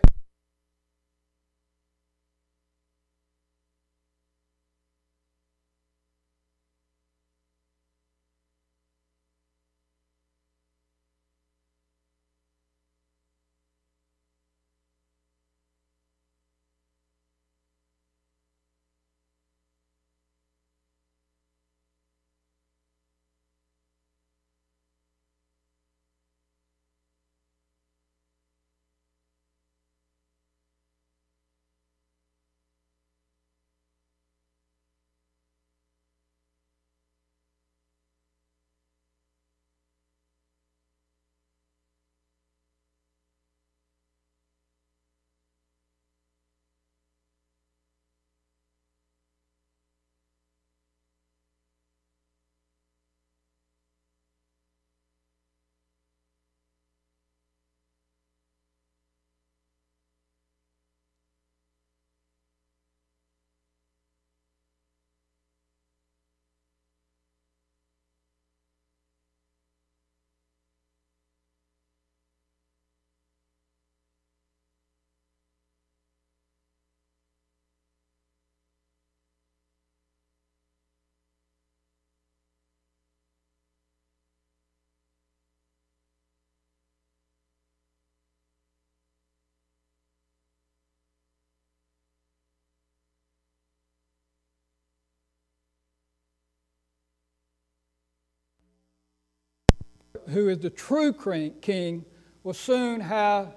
who 100.29 100.50
is 100.50 100.60
the 100.60 100.69
true 100.69 101.13
king, 101.62 102.05
will 102.43 102.53
soon 102.53 103.00
have 103.00 103.55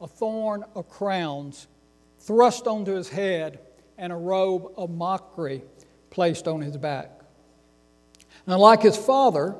a 0.00 0.06
thorn 0.06 0.64
of 0.74 0.88
crowns 0.88 1.66
thrust 2.18 2.66
onto 2.66 2.92
his 2.92 3.08
head 3.08 3.58
and 3.98 4.12
a 4.12 4.16
robe 4.16 4.72
of 4.76 4.90
mockery 4.90 5.62
placed 6.10 6.48
on 6.48 6.60
his 6.60 6.76
back. 6.76 7.20
Now, 8.46 8.58
like 8.58 8.82
his 8.82 8.96
father, 8.96 9.54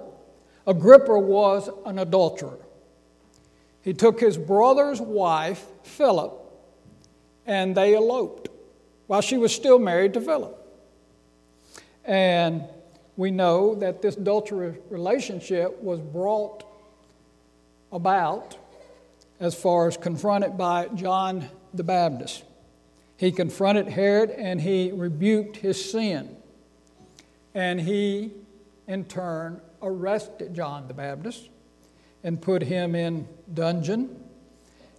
Agrippa 0.67 1.19
was 1.19 1.69
an 1.87 1.99
adulterer. 1.99 2.59
He 3.83 3.93
took 3.93 4.19
his 4.19 4.39
brother's 4.39 5.01
wife, 5.01 5.65
Philip, 5.83 6.33
and 7.47 7.77
they 7.77 7.95
eloped 7.95 8.49
while 9.07 9.21
she 9.21 9.37
was 9.37 9.55
still 9.55 9.79
married 9.79 10.15
to 10.15 10.21
Philip. 10.21 10.61
And 12.05 12.65
we 13.17 13.31
know 13.31 13.75
that 13.77 14.03
this 14.03 14.17
adulterous 14.17 14.77
relationship 14.91 15.81
was 15.83 16.01
brought 16.01 16.65
about 17.93 18.57
as 19.41 19.55
far 19.55 19.87
as 19.87 19.97
confronted 19.97 20.57
by 20.57 20.89
John 20.89 21.49
the 21.73 21.85
Baptist. 21.85 22.45
He 23.17 23.31
confronted 23.31 23.89
Herod 23.89 24.31
and 24.31 24.61
he 24.61 24.91
rebuked 24.93 25.57
his 25.57 25.91
sin. 25.91 26.37
And 27.55 27.81
he, 27.81 28.33
in 28.89 29.05
turn, 29.05 29.61
arrested 29.81 30.55
John 30.55 30.89
the 30.89 30.95
Baptist 30.95 31.49
and 32.25 32.41
put 32.41 32.63
him 32.63 32.95
in 32.95 33.29
dungeon. 33.53 34.25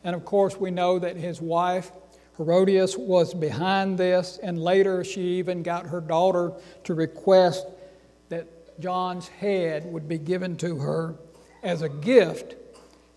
And 0.03 0.15
of 0.15 0.23
course, 0.23 0.57
we 0.57 0.71
know 0.71 0.99
that 0.99 1.17
his 1.17 1.41
wife 1.41 1.91
Herodias 2.37 2.97
was 2.97 3.33
behind 3.33 3.97
this, 3.97 4.39
and 4.43 4.61
later 4.61 5.03
she 5.03 5.21
even 5.21 5.63
got 5.63 5.87
her 5.87 6.01
daughter 6.01 6.51
to 6.83 6.93
request 6.93 7.65
John's 8.79 9.27
head 9.27 9.85
would 9.85 10.07
be 10.07 10.17
given 10.17 10.57
to 10.57 10.77
her 10.77 11.15
as 11.63 11.81
a 11.81 11.89
gift 11.89 12.55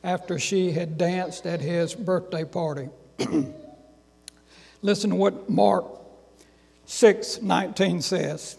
after 0.04 0.38
she 0.38 0.72
had 0.72 0.96
danced 0.96 1.46
at 1.46 1.60
his 1.60 1.94
birthday 1.94 2.44
party. 2.44 2.88
Listen 4.82 5.10
to 5.10 5.16
what 5.16 5.50
Mark 5.50 5.86
6 6.86 7.42
19 7.42 8.02
says. 8.02 8.56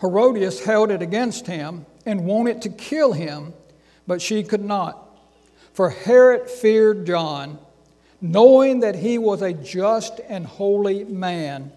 Herodias 0.00 0.64
held 0.64 0.90
it 0.90 1.02
against 1.02 1.46
him 1.46 1.84
and 2.06 2.24
wanted 2.24 2.62
to 2.62 2.70
kill 2.70 3.12
him, 3.12 3.52
but 4.06 4.22
she 4.22 4.42
could 4.42 4.64
not. 4.64 5.06
For 5.74 5.90
Herod 5.90 6.48
feared 6.48 7.06
John 7.06 7.58
knowing 8.20 8.80
that 8.80 8.94
he 8.94 9.18
was 9.18 9.42
a 9.42 9.52
just 9.52 10.20
and 10.28 10.46
holy 10.46 11.04
man, 11.04 11.72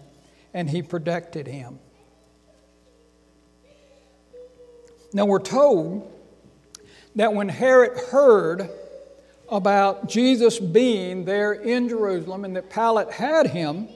and 0.52 0.68
he 0.68 0.82
protected 0.82 1.46
him. 1.46 1.78
Now 5.12 5.26
we're 5.26 5.38
told 5.38 6.10
that 7.16 7.32
when 7.32 7.48
Herod 7.48 7.98
heard 8.10 8.68
about 9.48 10.08
Jesus 10.08 10.58
being 10.58 11.24
there 11.24 11.52
in 11.52 11.88
Jerusalem 11.88 12.44
and 12.44 12.56
that 12.56 12.70
Pilate 12.70 13.10
had 13.10 13.46
him, 13.48 13.88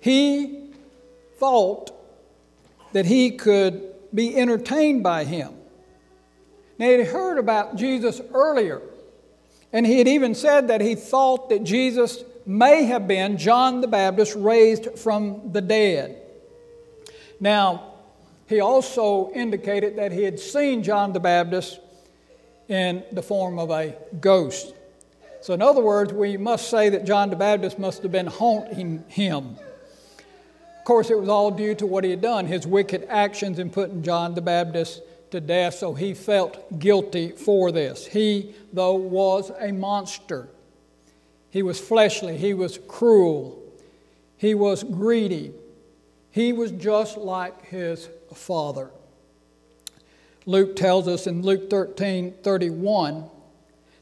he 0.00 0.70
thought 1.38 1.92
that 2.92 3.06
he 3.06 3.32
could 3.32 3.82
be 4.14 4.36
entertained 4.36 5.02
by 5.02 5.24
him. 5.24 5.54
Now, 6.78 6.86
he 6.86 6.92
had 6.92 7.06
heard 7.08 7.38
about 7.38 7.76
Jesus 7.76 8.20
earlier 8.32 8.80
and 9.74 9.84
he 9.84 9.98
had 9.98 10.06
even 10.06 10.36
said 10.36 10.68
that 10.68 10.80
he 10.80 10.94
thought 10.94 11.48
that 11.48 11.64
Jesus 11.64 12.22
may 12.46 12.84
have 12.84 13.08
been 13.08 13.36
John 13.36 13.80
the 13.80 13.88
Baptist 13.88 14.36
raised 14.36 14.96
from 14.96 15.50
the 15.52 15.60
dead. 15.60 16.16
Now, 17.40 17.94
he 18.46 18.60
also 18.60 19.32
indicated 19.32 19.96
that 19.96 20.12
he 20.12 20.22
had 20.22 20.38
seen 20.38 20.84
John 20.84 21.12
the 21.12 21.18
Baptist 21.18 21.80
in 22.68 23.02
the 23.10 23.22
form 23.22 23.58
of 23.58 23.70
a 23.70 23.96
ghost. 24.20 24.72
So, 25.40 25.54
in 25.54 25.60
other 25.60 25.82
words, 25.82 26.12
we 26.12 26.36
must 26.36 26.70
say 26.70 26.90
that 26.90 27.04
John 27.04 27.30
the 27.30 27.36
Baptist 27.36 27.76
must 27.76 28.04
have 28.04 28.12
been 28.12 28.28
haunting 28.28 29.02
him. 29.08 29.56
Of 30.78 30.84
course, 30.84 31.10
it 31.10 31.18
was 31.18 31.28
all 31.28 31.50
due 31.50 31.74
to 31.74 31.86
what 31.86 32.04
he 32.04 32.10
had 32.10 32.20
done, 32.20 32.46
his 32.46 32.64
wicked 32.64 33.08
actions 33.08 33.58
in 33.58 33.70
putting 33.70 34.04
John 34.04 34.34
the 34.34 34.40
Baptist 34.40 35.02
to 35.34 35.40
death, 35.40 35.74
so 35.74 35.94
he 35.94 36.14
felt 36.14 36.78
guilty 36.78 37.32
for 37.32 37.72
this. 37.72 38.06
He, 38.06 38.54
though, 38.72 38.94
was 38.94 39.50
a 39.58 39.72
monster. 39.72 40.48
He 41.50 41.60
was 41.60 41.80
fleshly, 41.80 42.36
he 42.36 42.54
was 42.54 42.78
cruel, 42.86 43.60
he 44.36 44.54
was 44.54 44.84
greedy, 44.84 45.52
he 46.30 46.52
was 46.52 46.70
just 46.70 47.16
like 47.16 47.66
his 47.66 48.08
father. 48.32 48.90
Luke 50.46 50.76
tells 50.76 51.08
us 51.08 51.26
in 51.26 51.42
Luke 51.42 51.68
13 51.68 52.34
31 52.42 53.28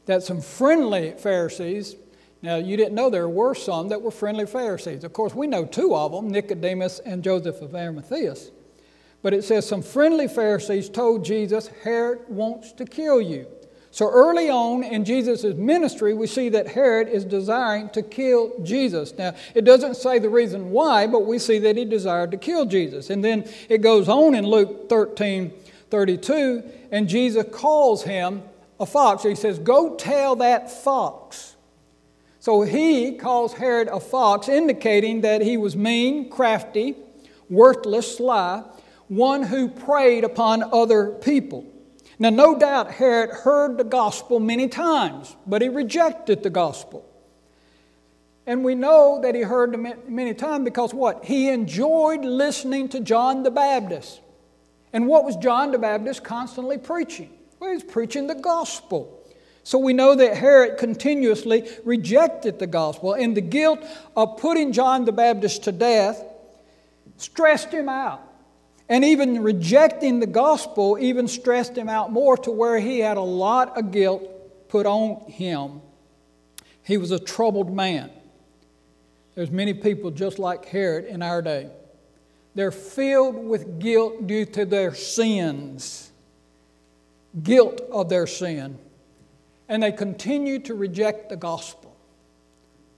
that 0.05 0.21
some 0.21 0.39
friendly 0.41 1.11
Pharisees 1.17 1.95
Now, 2.43 2.57
you 2.57 2.77
didn't 2.77 2.93
know 2.93 3.09
there 3.09 3.29
were 3.29 3.55
some 3.55 3.87
that 3.87 4.01
were 4.01 4.11
friendly 4.11 4.45
Pharisees. 4.45 5.03
Of 5.03 5.13
course, 5.13 5.33
we 5.33 5.47
know 5.47 5.65
two 5.65 5.95
of 5.95 6.11
them 6.11 6.29
Nicodemus 6.29 6.99
and 6.99 7.23
Joseph 7.23 7.61
of 7.61 7.73
Arimathea. 7.73 8.35
But 9.23 9.33
it 9.33 9.43
says 9.43 9.65
some 9.65 9.81
friendly 9.81 10.27
Pharisees 10.27 10.89
told 10.89 11.25
Jesus, 11.25 11.69
Herod 11.83 12.19
wants 12.27 12.73
to 12.73 12.85
kill 12.85 13.21
you. 13.21 13.47
So 13.89 14.09
early 14.09 14.49
on 14.49 14.83
in 14.83 15.05
Jesus' 15.05 15.43
ministry, 15.55 16.13
we 16.13 16.27
see 16.27 16.49
that 16.49 16.67
Herod 16.67 17.07
is 17.07 17.23
desiring 17.23 17.89
to 17.89 18.01
kill 18.01 18.51
Jesus. 18.63 19.13
Now, 19.17 19.33
it 19.55 19.65
doesn't 19.65 19.95
say 19.95 20.19
the 20.19 20.29
reason 20.29 20.71
why, 20.71 21.07
but 21.07 21.25
we 21.25 21.39
see 21.39 21.59
that 21.59 21.77
he 21.77 21.85
desired 21.85 22.31
to 22.31 22.37
kill 22.37 22.65
Jesus. 22.65 23.09
And 23.09 23.23
then 23.23 23.47
it 23.69 23.81
goes 23.81 24.09
on 24.09 24.35
in 24.35 24.45
Luke 24.45 24.89
13 24.89 25.53
32, 25.89 26.63
and 26.91 27.07
Jesus 27.07 27.45
calls 27.51 28.01
him 28.01 28.41
a 28.79 28.85
fox. 28.85 29.21
He 29.21 29.35
says, 29.35 29.59
Go 29.59 29.95
tell 29.95 30.35
that 30.37 30.71
fox. 30.71 31.55
So 32.39 32.63
he 32.63 33.13
calls 33.13 33.53
Herod 33.53 33.89
a 33.89 33.99
fox, 33.99 34.49
indicating 34.49 35.21
that 35.21 35.41
he 35.41 35.55
was 35.55 35.75
mean, 35.75 36.31
crafty, 36.31 36.95
worthless, 37.47 38.17
sly, 38.17 38.63
one 39.07 39.43
who 39.43 39.67
preyed 39.67 40.23
upon 40.23 40.63
other 40.63 41.11
people. 41.11 41.65
Now, 42.19 42.29
no 42.29 42.57
doubt 42.57 42.91
Herod 42.91 43.31
heard 43.31 43.77
the 43.77 43.83
gospel 43.83 44.39
many 44.39 44.67
times, 44.67 45.35
but 45.45 45.61
he 45.61 45.69
rejected 45.69 46.43
the 46.43 46.49
gospel. 46.49 47.09
And 48.45 48.63
we 48.63 48.75
know 48.75 49.19
that 49.21 49.35
he 49.35 49.41
heard 49.41 49.73
it 49.73 50.09
many 50.09 50.33
times 50.33 50.65
because 50.65 50.93
what? 50.93 51.25
He 51.25 51.49
enjoyed 51.49 52.25
listening 52.25 52.89
to 52.89 52.99
John 52.99 53.43
the 53.43 53.51
Baptist. 53.51 54.19
And 54.91 55.07
what 55.07 55.25
was 55.25 55.35
John 55.37 55.71
the 55.71 55.77
Baptist 55.77 56.23
constantly 56.23 56.77
preaching? 56.77 57.29
Well, 57.59 57.69
he 57.69 57.75
was 57.75 57.83
preaching 57.83 58.27
the 58.27 58.35
gospel. 58.35 59.19
So 59.63 59.77
we 59.77 59.93
know 59.93 60.13
that 60.13 60.35
Herod 60.35 60.77
continuously 60.77 61.69
rejected 61.85 62.59
the 62.59 62.67
gospel, 62.67 63.13
and 63.13 63.35
the 63.35 63.41
guilt 63.41 63.79
of 64.15 64.37
putting 64.37 64.73
John 64.73 65.05
the 65.05 65.13
Baptist 65.13 65.63
to 65.63 65.71
death 65.71 66.21
stressed 67.15 67.71
him 67.71 67.87
out. 67.87 68.21
And 68.89 69.05
even 69.05 69.41
rejecting 69.41 70.19
the 70.19 70.27
gospel 70.27 70.97
even 70.99 71.27
stressed 71.27 71.77
him 71.77 71.89
out 71.89 72.11
more 72.11 72.37
to 72.37 72.51
where 72.51 72.79
he 72.79 72.99
had 72.99 73.17
a 73.17 73.21
lot 73.21 73.77
of 73.77 73.91
guilt 73.91 74.23
put 74.67 74.85
on 74.85 75.29
him. 75.29 75.81
He 76.83 76.97
was 76.97 77.11
a 77.11 77.19
troubled 77.19 77.73
man. 77.73 78.11
There's 79.35 79.51
many 79.51 79.73
people 79.73 80.11
just 80.11 80.37
like 80.37 80.65
Herod 80.65 81.05
in 81.05 81.21
our 81.21 81.41
day. 81.41 81.69
They're 82.55 82.71
filled 82.71 83.35
with 83.35 83.79
guilt 83.79 84.27
due 84.27 84.45
to 84.45 84.65
their 84.65 84.93
sins, 84.93 86.11
guilt 87.41 87.81
of 87.91 88.09
their 88.09 88.27
sin, 88.27 88.77
and 89.67 89.81
they 89.81 89.91
continue 89.91 90.59
to 90.59 90.75
reject 90.75 91.29
the 91.29 91.35
gospel. 91.35 91.95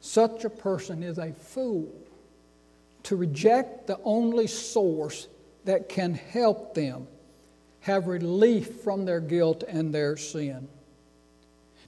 Such 0.02 0.44
a 0.44 0.50
person 0.50 1.04
is 1.04 1.18
a 1.18 1.32
fool 1.32 1.90
to 3.04 3.16
reject 3.16 3.88
the 3.88 4.00
only 4.04 4.48
source 4.48 5.28
that 5.66 5.90
can 5.90 6.14
help 6.14 6.74
them 6.74 7.08
have 7.82 8.08
relief 8.08 8.82
from 8.82 9.06
their 9.06 9.20
guilt 9.20 9.64
and 9.68 9.94
their 9.94 10.18
sin. 10.18 10.68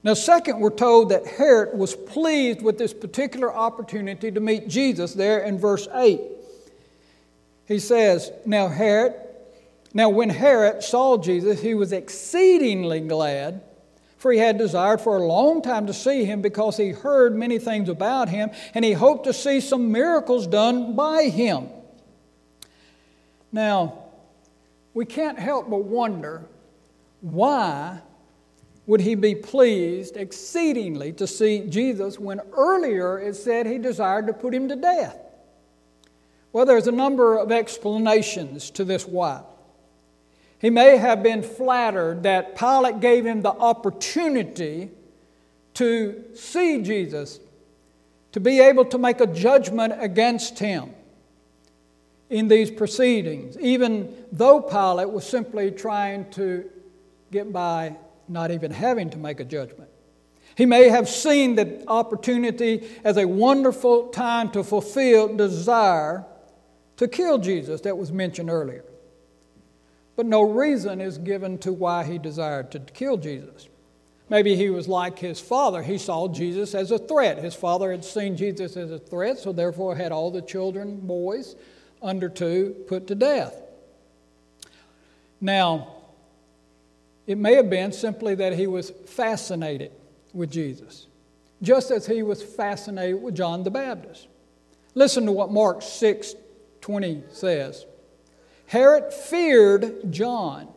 Now, 0.04 0.14
second, 0.14 0.60
we're 0.60 0.70
told 0.70 1.08
that 1.08 1.26
Herod 1.26 1.76
was 1.76 1.96
pleased 1.96 2.62
with 2.62 2.78
this 2.78 2.94
particular 2.94 3.52
opportunity 3.52 4.30
to 4.30 4.40
meet 4.40 4.68
Jesus 4.68 5.12
there 5.12 5.40
in 5.40 5.58
verse 5.58 5.88
8. 5.92 6.20
He 7.66 7.80
says, 7.80 8.30
Now, 8.46 8.68
Herod, 8.68 9.14
now 9.92 10.08
when 10.08 10.30
Herod 10.30 10.84
saw 10.84 11.18
Jesus, 11.18 11.60
he 11.60 11.74
was 11.74 11.92
exceedingly 11.92 13.00
glad, 13.00 13.60
for 14.18 14.30
he 14.30 14.38
had 14.38 14.56
desired 14.56 15.00
for 15.00 15.16
a 15.16 15.26
long 15.26 15.62
time 15.62 15.88
to 15.88 15.94
see 15.94 16.24
him 16.24 16.42
because 16.42 16.76
he 16.76 16.90
heard 16.90 17.34
many 17.34 17.58
things 17.58 17.88
about 17.88 18.28
him, 18.28 18.50
and 18.74 18.84
he 18.84 18.92
hoped 18.92 19.24
to 19.24 19.32
see 19.32 19.60
some 19.60 19.90
miracles 19.90 20.46
done 20.46 20.94
by 20.94 21.24
him. 21.24 21.68
Now, 23.52 24.04
we 24.94 25.04
can't 25.04 25.38
help 25.38 25.70
but 25.70 25.84
wonder 25.84 26.44
why 27.20 28.00
would 28.86 29.00
he 29.00 29.14
be 29.14 29.34
pleased 29.34 30.16
exceedingly 30.16 31.12
to 31.12 31.26
see 31.26 31.60
Jesus 31.68 32.18
when 32.18 32.40
earlier 32.56 33.18
it 33.18 33.36
said 33.36 33.66
he 33.66 33.78
desired 33.78 34.26
to 34.26 34.32
put 34.32 34.54
him 34.54 34.68
to 34.68 34.76
death? 34.76 35.18
Well, 36.52 36.64
there's 36.64 36.86
a 36.86 36.92
number 36.92 37.36
of 37.36 37.52
explanations 37.52 38.70
to 38.70 38.84
this 38.84 39.06
why. 39.06 39.42
He 40.58 40.70
may 40.70 40.96
have 40.96 41.22
been 41.22 41.42
flattered 41.42 42.22
that 42.24 42.56
Pilate 42.56 43.00
gave 43.00 43.24
him 43.24 43.42
the 43.42 43.52
opportunity 43.52 44.90
to 45.74 46.24
see 46.34 46.82
Jesus, 46.82 47.38
to 48.32 48.40
be 48.40 48.60
able 48.60 48.84
to 48.86 48.98
make 48.98 49.20
a 49.20 49.26
judgment 49.26 49.94
against 49.98 50.58
him 50.58 50.94
in 52.30 52.48
these 52.48 52.70
proceedings, 52.70 53.56
even 53.58 54.14
though 54.32 54.60
Pilate 54.60 55.10
was 55.10 55.26
simply 55.26 55.70
trying 55.70 56.30
to 56.32 56.68
get 57.30 57.52
by 57.52 57.96
not 58.28 58.50
even 58.50 58.70
having 58.70 59.10
to 59.10 59.18
make 59.18 59.40
a 59.40 59.44
judgment. 59.44 59.90
He 60.56 60.66
may 60.66 60.88
have 60.88 61.08
seen 61.08 61.54
the 61.54 61.84
opportunity 61.86 62.88
as 63.04 63.16
a 63.16 63.26
wonderful 63.26 64.08
time 64.08 64.50
to 64.50 64.64
fulfill 64.64 65.36
desire 65.36 66.24
to 66.96 67.08
kill 67.08 67.38
Jesus 67.38 67.80
that 67.82 67.96
was 67.96 68.10
mentioned 68.10 68.50
earlier. 68.50 68.84
But 70.16 70.26
no 70.26 70.42
reason 70.42 71.00
is 71.00 71.16
given 71.16 71.58
to 71.58 71.72
why 71.72 72.04
he 72.04 72.18
desired 72.18 72.72
to 72.72 72.80
kill 72.80 73.16
Jesus. 73.16 73.68
Maybe 74.28 74.56
he 74.56 74.68
was 74.68 74.88
like 74.88 75.18
his 75.18 75.40
father. 75.40 75.82
He 75.82 75.96
saw 75.96 76.28
Jesus 76.28 76.74
as 76.74 76.90
a 76.90 76.98
threat. 76.98 77.38
His 77.38 77.54
father 77.54 77.92
had 77.92 78.04
seen 78.04 78.36
Jesus 78.36 78.76
as 78.76 78.90
a 78.90 78.98
threat, 78.98 79.38
so 79.38 79.52
therefore 79.52 79.94
had 79.94 80.10
all 80.10 80.30
the 80.30 80.42
children, 80.42 80.98
boys, 80.98 81.54
under 82.02 82.28
two 82.28 82.76
put 82.86 83.06
to 83.08 83.14
death. 83.14 83.54
Now, 85.40 85.88
it 87.26 87.38
may 87.38 87.54
have 87.54 87.70
been 87.70 87.92
simply 87.92 88.34
that 88.36 88.54
he 88.54 88.66
was 88.66 88.90
fascinated 89.06 89.92
with 90.32 90.50
Jesus, 90.50 91.06
just 91.62 91.90
as 91.90 92.06
he 92.06 92.22
was 92.22 92.42
fascinated 92.42 93.22
with 93.22 93.36
John 93.36 93.62
the 93.62 93.70
Baptist. 93.70 94.28
Listen 94.94 95.26
to 95.26 95.32
what 95.32 95.52
Mark 95.52 95.82
6 95.82 96.34
20 96.80 97.24
says. 97.32 97.84
Herod 98.66 99.12
feared 99.12 100.10
John, 100.12 100.68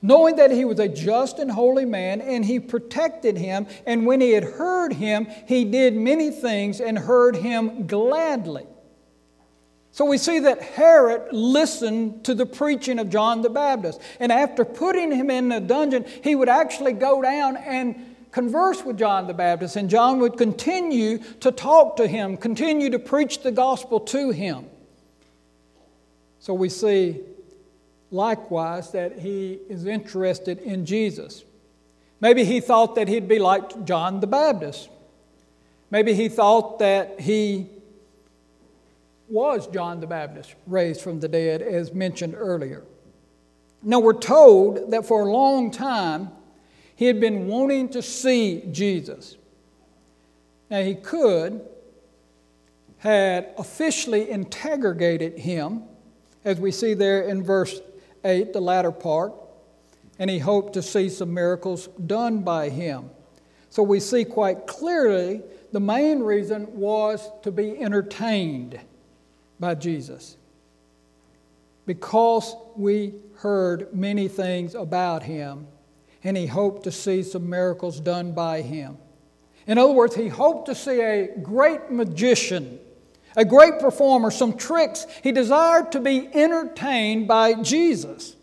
knowing 0.00 0.36
that 0.36 0.50
he 0.50 0.64
was 0.64 0.78
a 0.78 0.88
just 0.88 1.38
and 1.38 1.50
holy 1.50 1.84
man, 1.84 2.20
and 2.20 2.44
he 2.44 2.60
protected 2.60 3.36
him. 3.36 3.66
And 3.86 4.06
when 4.06 4.20
he 4.20 4.32
had 4.32 4.44
heard 4.44 4.92
him, 4.92 5.26
he 5.46 5.64
did 5.64 5.94
many 5.94 6.30
things 6.30 6.80
and 6.80 6.98
heard 6.98 7.36
him 7.36 7.86
gladly. 7.86 8.66
So 9.94 10.04
we 10.04 10.18
see 10.18 10.40
that 10.40 10.60
Herod 10.60 11.32
listened 11.32 12.24
to 12.24 12.34
the 12.34 12.46
preaching 12.46 12.98
of 12.98 13.10
John 13.10 13.42
the 13.42 13.48
Baptist. 13.48 14.00
And 14.18 14.32
after 14.32 14.64
putting 14.64 15.12
him 15.12 15.30
in 15.30 15.50
the 15.50 15.60
dungeon, 15.60 16.04
he 16.24 16.34
would 16.34 16.48
actually 16.48 16.94
go 16.94 17.22
down 17.22 17.56
and 17.56 18.16
converse 18.32 18.84
with 18.84 18.98
John 18.98 19.28
the 19.28 19.34
Baptist. 19.34 19.76
And 19.76 19.88
John 19.88 20.18
would 20.18 20.36
continue 20.36 21.18
to 21.38 21.52
talk 21.52 21.96
to 21.98 22.08
him, 22.08 22.36
continue 22.36 22.90
to 22.90 22.98
preach 22.98 23.44
the 23.44 23.52
gospel 23.52 24.00
to 24.00 24.32
him. 24.32 24.64
So 26.40 26.54
we 26.54 26.70
see 26.70 27.20
likewise 28.10 28.90
that 28.90 29.20
he 29.20 29.60
is 29.68 29.86
interested 29.86 30.58
in 30.58 30.86
Jesus. 30.86 31.44
Maybe 32.20 32.44
he 32.44 32.58
thought 32.58 32.96
that 32.96 33.06
he'd 33.06 33.28
be 33.28 33.38
like 33.38 33.84
John 33.84 34.18
the 34.18 34.26
Baptist. 34.26 34.88
Maybe 35.92 36.14
he 36.14 36.28
thought 36.28 36.80
that 36.80 37.20
he 37.20 37.68
was 39.28 39.66
John 39.68 40.00
the 40.00 40.06
Baptist 40.06 40.54
raised 40.66 41.00
from 41.00 41.20
the 41.20 41.28
dead, 41.28 41.62
as 41.62 41.92
mentioned 41.92 42.34
earlier. 42.36 42.84
Now, 43.82 44.00
we're 44.00 44.14
told 44.14 44.90
that 44.90 45.06
for 45.06 45.26
a 45.26 45.30
long 45.30 45.70
time 45.70 46.30
he 46.96 47.06
had 47.06 47.20
been 47.20 47.46
wanting 47.48 47.88
to 47.90 48.02
see 48.02 48.62
Jesus. 48.70 49.36
Now, 50.70 50.82
he 50.82 50.94
could 50.94 51.60
had 52.98 53.52
officially 53.58 54.30
interrogated 54.30 55.38
him, 55.38 55.82
as 56.42 56.58
we 56.58 56.70
see 56.70 56.94
there 56.94 57.22
in 57.22 57.42
verse 57.42 57.80
8, 58.24 58.54
the 58.54 58.60
latter 58.60 58.90
part, 58.90 59.34
and 60.18 60.30
he 60.30 60.38
hoped 60.38 60.72
to 60.72 60.82
see 60.82 61.10
some 61.10 61.34
miracles 61.34 61.88
done 62.06 62.40
by 62.40 62.70
him. 62.70 63.10
So 63.68 63.82
we 63.82 64.00
see 64.00 64.24
quite 64.24 64.66
clearly 64.66 65.42
the 65.72 65.80
main 65.80 66.20
reason 66.20 66.74
was 66.74 67.28
to 67.42 67.50
be 67.50 67.78
entertained 67.78 68.80
by 69.58 69.74
Jesus 69.74 70.36
because 71.86 72.56
we 72.76 73.14
heard 73.36 73.94
many 73.94 74.28
things 74.28 74.74
about 74.74 75.22
him 75.22 75.66
and 76.22 76.36
he 76.36 76.46
hoped 76.46 76.84
to 76.84 76.92
see 76.92 77.22
some 77.22 77.48
miracles 77.48 78.00
done 78.00 78.32
by 78.32 78.62
him. 78.62 78.96
In 79.66 79.78
other 79.78 79.92
words, 79.92 80.14
he 80.14 80.28
hoped 80.28 80.66
to 80.66 80.74
see 80.74 81.00
a 81.00 81.36
great 81.38 81.90
magician, 81.90 82.78
a 83.36 83.44
great 83.44 83.78
performer, 83.78 84.30
some 84.30 84.56
tricks. 84.56 85.06
He 85.22 85.32
desired 85.32 85.92
to 85.92 86.00
be 86.00 86.28
entertained 86.32 87.28
by 87.28 87.54
Jesus. 87.62 88.36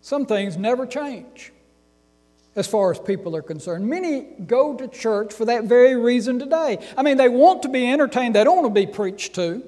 Some 0.00 0.24
things 0.24 0.56
never 0.56 0.86
change. 0.86 1.52
As 2.60 2.68
far 2.68 2.92
as 2.92 3.00
people 3.00 3.34
are 3.34 3.42
concerned. 3.42 3.88
Many 3.88 4.20
go 4.20 4.76
to 4.76 4.86
church 4.86 5.32
for 5.32 5.46
that 5.46 5.64
very 5.64 5.96
reason 5.96 6.38
today. 6.38 6.78
I 6.96 7.02
mean, 7.02 7.16
they 7.16 7.28
want 7.28 7.62
to 7.62 7.68
be 7.68 7.90
entertained, 7.90 8.36
they 8.36 8.44
don't 8.44 8.62
want 8.62 8.72
to 8.72 8.80
be 8.80 8.86
preached 8.86 9.34
to. 9.34 9.64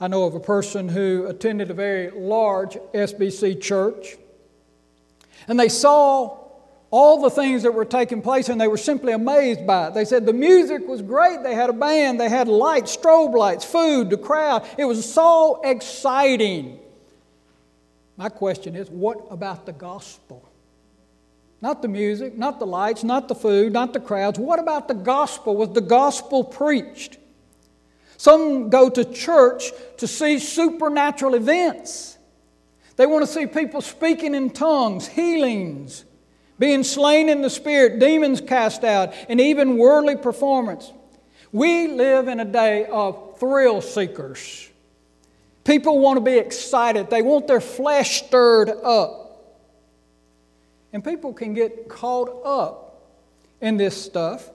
I 0.00 0.08
know 0.08 0.24
of 0.24 0.34
a 0.34 0.40
person 0.40 0.88
who 0.88 1.26
attended 1.26 1.70
a 1.70 1.74
very 1.74 2.10
large 2.10 2.74
SBC 2.92 3.62
church, 3.62 4.16
and 5.46 5.60
they 5.60 5.68
saw 5.68 6.38
all 6.90 7.22
the 7.22 7.30
things 7.30 7.62
that 7.62 7.72
were 7.72 7.84
taking 7.84 8.20
place, 8.20 8.48
and 8.48 8.60
they 8.60 8.66
were 8.66 8.76
simply 8.76 9.12
amazed 9.12 9.64
by 9.66 9.88
it. 9.88 9.94
They 9.94 10.04
said 10.04 10.26
the 10.26 10.32
music 10.32 10.88
was 10.88 11.02
great. 11.02 11.44
They 11.44 11.54
had 11.54 11.70
a 11.70 11.74
band, 11.74 12.18
they 12.18 12.28
had 12.28 12.48
lights, 12.48 12.96
strobe 12.96 13.34
lights, 13.34 13.64
food, 13.64 14.10
the 14.10 14.18
crowd. 14.18 14.66
It 14.76 14.86
was 14.86 15.10
so 15.10 15.60
exciting. 15.62 16.80
My 18.16 18.28
question 18.28 18.74
is 18.74 18.90
what 18.90 19.28
about 19.30 19.66
the 19.66 19.72
gospel? 19.72 20.49
Not 21.62 21.82
the 21.82 21.88
music, 21.88 22.38
not 22.38 22.58
the 22.58 22.66
lights, 22.66 23.04
not 23.04 23.28
the 23.28 23.34
food, 23.34 23.72
not 23.72 23.92
the 23.92 24.00
crowds. 24.00 24.38
What 24.38 24.58
about 24.58 24.88
the 24.88 24.94
gospel? 24.94 25.56
Was 25.56 25.70
the 25.70 25.82
gospel 25.82 26.42
preached? 26.42 27.18
Some 28.16 28.70
go 28.70 28.88
to 28.90 29.04
church 29.04 29.70
to 29.98 30.06
see 30.06 30.38
supernatural 30.38 31.34
events. 31.34 32.18
They 32.96 33.06
want 33.06 33.26
to 33.26 33.32
see 33.32 33.46
people 33.46 33.80
speaking 33.80 34.34
in 34.34 34.50
tongues, 34.50 35.06
healings, 35.06 36.04
being 36.58 36.84
slain 36.84 37.30
in 37.30 37.40
the 37.40 37.48
spirit, 37.48 37.98
demons 37.98 38.42
cast 38.42 38.84
out, 38.84 39.14
and 39.28 39.40
even 39.40 39.78
worldly 39.78 40.16
performance. 40.16 40.92
We 41.52 41.88
live 41.88 42.28
in 42.28 42.40
a 42.40 42.44
day 42.44 42.84
of 42.84 43.38
thrill 43.38 43.80
seekers. 43.80 44.68
People 45.64 45.98
want 45.98 46.18
to 46.18 46.20
be 46.20 46.36
excited, 46.36 47.08
they 47.08 47.22
want 47.22 47.46
their 47.46 47.60
flesh 47.60 48.22
stirred 48.22 48.68
up. 48.68 49.29
And 50.92 51.04
people 51.04 51.32
can 51.32 51.54
get 51.54 51.88
caught 51.88 52.44
up 52.44 53.10
in 53.60 53.76
this 53.76 54.00
stuff 54.00 54.50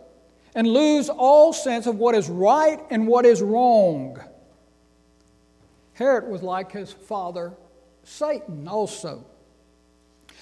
and 0.53 0.67
lose 0.67 1.09
all 1.09 1.53
sense 1.53 1.85
of 1.85 1.97
what 1.97 2.15
is 2.15 2.29
right 2.29 2.79
and 2.89 3.07
what 3.07 3.25
is 3.25 3.41
wrong. 3.41 4.19
Herod 5.93 6.29
was 6.29 6.41
like 6.41 6.71
his 6.71 6.91
father, 6.91 7.53
Satan, 8.03 8.67
also. 8.67 9.25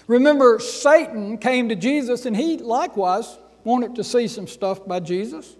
Remember, 0.07 0.59
Satan 0.59 1.37
came 1.37 1.69
to 1.69 1.75
Jesus 1.75 2.25
and 2.25 2.35
he 2.35 2.57
likewise 2.57 3.37
wanted 3.63 3.95
to 3.95 4.03
see 4.03 4.27
some 4.27 4.47
stuff 4.47 4.85
by 4.85 4.99
Jesus. 4.99 5.55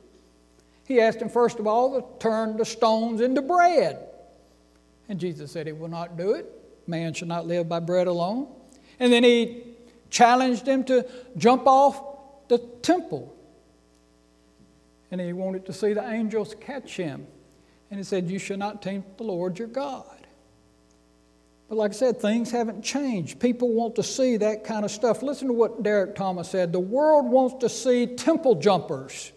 He 0.85 0.99
asked 0.99 1.21
him, 1.21 1.29
first 1.29 1.59
of 1.59 1.67
all, 1.67 2.01
to 2.01 2.19
turn 2.19 2.57
the 2.57 2.65
stones 2.65 3.21
into 3.21 3.41
bread. 3.41 3.99
And 5.07 5.19
Jesus 5.19 5.51
said, 5.51 5.67
He 5.67 5.73
will 5.73 5.89
not 5.89 6.17
do 6.17 6.31
it. 6.33 6.45
Man 6.87 7.13
shall 7.13 7.27
not 7.27 7.47
live 7.47 7.69
by 7.69 7.79
bread 7.79 8.07
alone. 8.07 8.47
And 8.99 9.11
then 9.11 9.23
he 9.23 9.63
challenged 10.13 10.67
him 10.67 10.83
to 10.85 11.05
jump 11.35 11.65
off 11.65 12.01
the 12.47 12.59
temple. 12.81 13.35
And 15.11 15.19
he 15.19 15.33
wanted 15.33 15.65
to 15.65 15.73
see 15.73 15.93
the 15.93 16.07
angels 16.07 16.55
catch 16.61 16.95
him. 16.95 17.25
And 17.89 17.99
he 17.99 18.03
said, 18.03 18.29
You 18.29 18.39
shall 18.39 18.57
not 18.57 18.81
tempt 18.81 19.17
the 19.17 19.23
Lord 19.23 19.59
your 19.59 19.67
God. 19.67 20.05
But 21.67 21.77
like 21.77 21.91
I 21.91 21.93
said, 21.95 22.21
things 22.21 22.51
haven't 22.51 22.83
changed. 22.83 23.39
People 23.39 23.69
want 23.69 23.95
to 23.95 24.03
see 24.03 24.37
that 24.37 24.63
kind 24.63 24.85
of 24.85 24.91
stuff. 24.91 25.23
Listen 25.23 25.47
to 25.47 25.53
what 25.53 25.81
Derek 25.81 26.15
Thomas 26.15 26.49
said. 26.49 26.71
The 26.71 26.79
world 26.79 27.25
wants 27.25 27.55
to 27.61 27.69
see 27.69 28.05
temple 28.05 28.55
jumpers. 28.55 29.31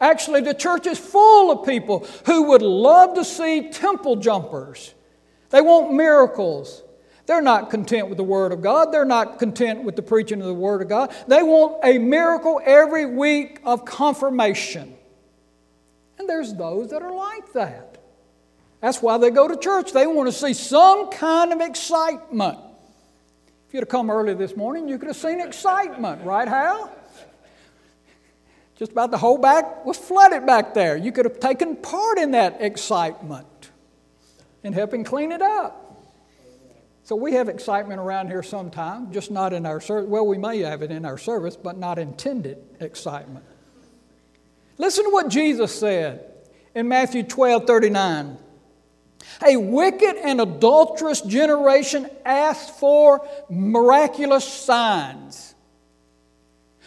Actually, 0.00 0.42
the 0.42 0.54
church 0.54 0.86
is 0.86 0.98
full 0.98 1.50
of 1.50 1.66
people 1.66 2.06
who 2.26 2.50
would 2.50 2.62
love 2.62 3.14
to 3.14 3.24
see 3.24 3.70
temple 3.70 4.16
jumpers. 4.16 4.94
They 5.50 5.60
want 5.60 5.92
miracles. 5.92 6.83
They're 7.26 7.42
not 7.42 7.70
content 7.70 8.08
with 8.08 8.18
the 8.18 8.24
Word 8.24 8.52
of 8.52 8.60
God. 8.60 8.92
They're 8.92 9.04
not 9.04 9.38
content 9.38 9.84
with 9.84 9.96
the 9.96 10.02
preaching 10.02 10.40
of 10.40 10.46
the 10.46 10.54
Word 10.54 10.82
of 10.82 10.88
God. 10.88 11.14
They 11.26 11.42
want 11.42 11.78
a 11.82 11.98
miracle 11.98 12.60
every 12.62 13.06
week 13.06 13.60
of 13.64 13.84
confirmation. 13.84 14.94
And 16.18 16.28
there's 16.28 16.52
those 16.54 16.90
that 16.90 17.02
are 17.02 17.14
like 17.14 17.52
that. 17.54 17.98
That's 18.80 19.00
why 19.00 19.16
they 19.16 19.30
go 19.30 19.48
to 19.48 19.56
church. 19.56 19.92
They 19.92 20.06
want 20.06 20.28
to 20.28 20.32
see 20.32 20.52
some 20.52 21.10
kind 21.10 21.52
of 21.52 21.60
excitement. 21.60 22.58
If 23.68 23.72
you'd 23.72 23.80
have 23.80 23.88
come 23.88 24.10
early 24.10 24.34
this 24.34 24.54
morning, 24.56 24.88
you 24.88 24.98
could 24.98 25.08
have 25.08 25.16
seen 25.16 25.40
excitement, 25.40 26.22
right, 26.24 26.46
Hal? 26.46 26.94
Just 28.76 28.92
about 28.92 29.10
the 29.10 29.18
whole 29.18 29.38
back 29.38 29.86
was 29.86 29.96
flooded 29.96 30.44
back 30.44 30.74
there. 30.74 30.96
You 30.96 31.12
could 31.12 31.24
have 31.24 31.40
taken 31.40 31.76
part 31.76 32.18
in 32.18 32.32
that 32.32 32.60
excitement 32.60 33.70
and 34.62 34.74
helping 34.74 35.04
clean 35.04 35.32
it 35.32 35.40
up. 35.40 35.83
So 37.04 37.16
we 37.16 37.34
have 37.34 37.50
excitement 37.50 38.00
around 38.00 38.28
here 38.28 38.42
sometimes, 38.42 39.12
just 39.12 39.30
not 39.30 39.52
in 39.52 39.66
our 39.66 39.78
service. 39.78 40.08
Well, 40.08 40.26
we 40.26 40.38
may 40.38 40.60
have 40.60 40.80
it 40.80 40.90
in 40.90 41.04
our 41.04 41.18
service, 41.18 41.54
but 41.54 41.76
not 41.76 41.98
intended 41.98 42.58
excitement. 42.80 43.44
Listen 44.78 45.04
to 45.04 45.10
what 45.10 45.28
Jesus 45.28 45.78
said 45.78 46.24
in 46.74 46.88
Matthew 46.88 47.22
12 47.22 47.66
39. 47.66 48.38
A 49.46 49.56
wicked 49.56 50.16
and 50.16 50.40
adulterous 50.40 51.20
generation 51.20 52.08
asks 52.24 52.78
for 52.78 53.26
miraculous 53.50 54.46
signs. 54.46 55.54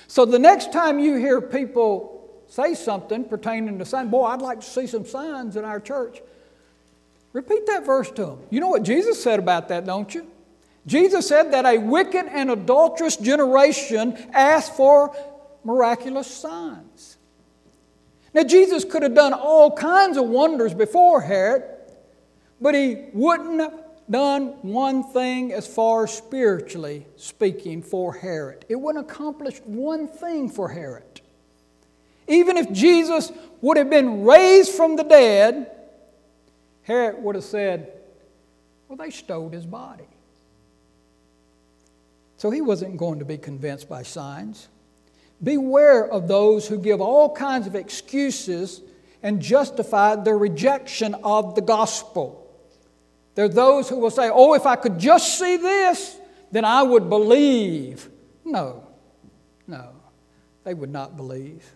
So 0.07 0.25
the 0.25 0.39
next 0.39 0.73
time 0.73 0.99
you 0.99 1.15
hear 1.17 1.41
people 1.41 2.43
say 2.47 2.73
something 2.73 3.25
pertaining 3.25 3.77
to 3.77 3.85
signs, 3.85 4.09
boy, 4.09 4.23
I'd 4.23 4.41
like 4.41 4.61
to 4.61 4.65
see 4.65 4.87
some 4.87 5.05
signs 5.05 5.55
in 5.55 5.63
our 5.63 5.79
church. 5.79 6.21
Repeat 7.37 7.67
that 7.67 7.85
verse 7.85 8.09
to 8.09 8.25
them. 8.25 8.39
You 8.49 8.59
know 8.59 8.69
what 8.69 8.81
Jesus 8.81 9.21
said 9.21 9.37
about 9.37 9.67
that, 9.67 9.85
don't 9.85 10.11
you? 10.11 10.25
Jesus 10.87 11.27
said 11.27 11.53
that 11.53 11.67
a 11.67 11.77
wicked 11.77 12.25
and 12.25 12.49
adulterous 12.49 13.15
generation 13.15 14.17
asked 14.33 14.73
for 14.73 15.15
miraculous 15.63 16.25
signs. 16.25 17.17
Now, 18.33 18.41
Jesus 18.41 18.83
could 18.83 19.03
have 19.03 19.13
done 19.13 19.33
all 19.33 19.69
kinds 19.69 20.17
of 20.17 20.25
wonders 20.25 20.73
before 20.73 21.21
Herod, 21.21 21.63
but 22.59 22.73
he 22.73 23.05
wouldn't 23.13 23.59
have 23.59 23.83
done 24.09 24.47
one 24.63 25.03
thing 25.03 25.53
as 25.53 25.67
far 25.67 26.05
as 26.05 26.13
spiritually 26.17 27.05
speaking 27.17 27.83
for 27.83 28.13
Herod. 28.13 28.65
It 28.67 28.77
wouldn't 28.77 29.05
accomplish 29.07 29.59
one 29.63 30.07
thing 30.07 30.49
for 30.49 30.69
Herod. 30.69 31.21
Even 32.27 32.57
if 32.57 32.71
Jesus 32.71 33.31
would 33.61 33.77
have 33.77 33.91
been 33.91 34.23
raised 34.23 34.71
from 34.71 34.95
the 34.95 35.03
dead, 35.03 35.76
Herod 36.87 37.21
would 37.21 37.35
have 37.35 37.43
said, 37.43 37.91
Well, 38.87 38.95
they 38.95 39.09
stole 39.09 39.49
his 39.49 39.65
body. 39.65 40.07
So 42.37 42.49
he 42.49 42.61
wasn't 42.61 42.95
going 42.95 43.19
to 43.19 43.25
be 43.25 43.37
convinced 43.37 43.89
by 43.89 44.03
signs. 44.03 44.69
Beware 45.43 46.09
of 46.09 46.29
those 46.29 46.65
who 46.65 46.79
give 46.79 47.01
all 47.01 47.35
kinds 47.35 47.67
of 47.67 47.75
excuses 47.75 48.81
and 49.21 49.41
justify 49.41 50.15
their 50.15 50.37
rejection 50.37 51.13
of 51.25 51.55
the 51.55 51.61
gospel. 51.61 52.49
There 53.35 53.43
are 53.43 53.49
those 53.49 53.89
who 53.89 53.97
will 53.97 54.09
say, 54.09 54.29
Oh, 54.31 54.53
if 54.53 54.65
I 54.65 54.77
could 54.77 54.97
just 54.97 55.37
see 55.37 55.57
this, 55.57 56.17
then 56.53 56.63
I 56.63 56.83
would 56.83 57.09
believe. 57.09 58.07
No, 58.45 58.87
no, 59.67 59.89
they 60.63 60.73
would 60.73 60.91
not 60.91 61.17
believe. 61.17 61.69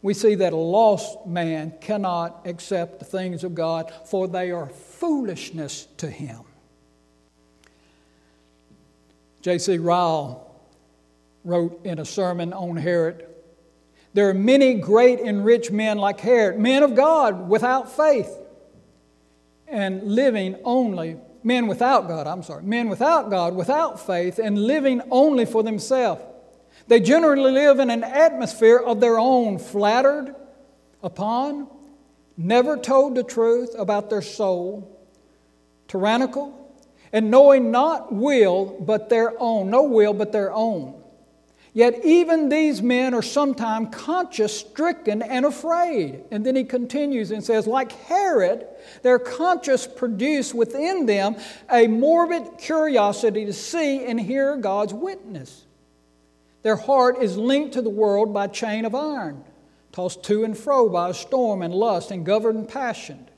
We 0.00 0.14
see 0.14 0.36
that 0.36 0.52
a 0.52 0.56
lost 0.56 1.26
man 1.26 1.74
cannot 1.80 2.46
accept 2.46 3.00
the 3.00 3.04
things 3.04 3.42
of 3.42 3.54
God, 3.54 3.92
for 4.06 4.28
they 4.28 4.50
are 4.52 4.68
foolishness 4.68 5.88
to 5.98 6.08
him. 6.08 6.40
J.C. 9.42 9.78
Ryle 9.78 10.54
wrote 11.44 11.84
in 11.84 11.98
a 11.98 12.04
sermon 12.04 12.52
on 12.52 12.76
Herod 12.76 13.26
There 14.14 14.28
are 14.28 14.34
many 14.34 14.74
great 14.74 15.20
and 15.20 15.44
rich 15.44 15.70
men 15.70 15.98
like 15.98 16.20
Herod, 16.20 16.58
men 16.58 16.82
of 16.82 16.94
God 16.94 17.48
without 17.48 17.90
faith 17.90 18.36
and 19.66 20.02
living 20.02 20.56
only, 20.64 21.16
men 21.42 21.66
without 21.66 22.08
God, 22.08 22.26
I'm 22.26 22.42
sorry, 22.42 22.62
men 22.62 22.88
without 22.88 23.30
God, 23.30 23.54
without 23.54 24.04
faith, 24.04 24.38
and 24.38 24.58
living 24.58 25.02
only 25.10 25.44
for 25.44 25.62
themselves. 25.62 26.22
They 26.88 27.00
generally 27.00 27.52
live 27.52 27.78
in 27.80 27.90
an 27.90 28.02
atmosphere 28.02 28.78
of 28.78 29.00
their 29.00 29.18
own, 29.18 29.58
flattered 29.58 30.34
upon, 31.02 31.68
never 32.36 32.78
told 32.78 33.14
the 33.14 33.22
truth 33.22 33.74
about 33.78 34.08
their 34.08 34.22
soul, 34.22 34.98
tyrannical, 35.86 36.54
and 37.12 37.30
knowing 37.30 37.70
not 37.70 38.12
will 38.12 38.76
but 38.80 39.10
their 39.10 39.34
own, 39.38 39.70
no 39.70 39.82
will 39.82 40.14
but 40.14 40.32
their 40.32 40.52
own. 40.52 40.94
Yet 41.74 42.04
even 42.04 42.48
these 42.48 42.80
men 42.82 43.12
are 43.12 43.22
sometimes 43.22 43.94
conscience 43.94 44.52
stricken 44.52 45.22
and 45.22 45.44
afraid. 45.44 46.24
And 46.30 46.44
then 46.44 46.56
he 46.56 46.64
continues 46.64 47.30
and 47.30 47.44
says, 47.44 47.66
like 47.66 47.92
Herod, 47.92 48.66
their 49.02 49.18
conscience 49.18 49.86
produced 49.86 50.54
within 50.54 51.06
them 51.06 51.36
a 51.70 51.86
morbid 51.86 52.58
curiosity 52.58 53.44
to 53.44 53.52
see 53.52 54.04
and 54.06 54.18
hear 54.18 54.56
God's 54.56 54.94
witness. 54.94 55.66
Their 56.62 56.76
heart 56.76 57.22
is 57.22 57.36
linked 57.36 57.74
to 57.74 57.82
the 57.82 57.90
world 57.90 58.34
by 58.34 58.48
chain 58.48 58.84
of 58.84 58.94
iron, 58.94 59.44
tossed 59.92 60.24
to 60.24 60.44
and 60.44 60.56
fro 60.56 60.88
by 60.88 61.10
a 61.10 61.14
storm 61.14 61.62
and 61.62 61.72
lust 61.72 62.10
and 62.10 62.26
governed 62.26 62.68
passion. 62.68 63.28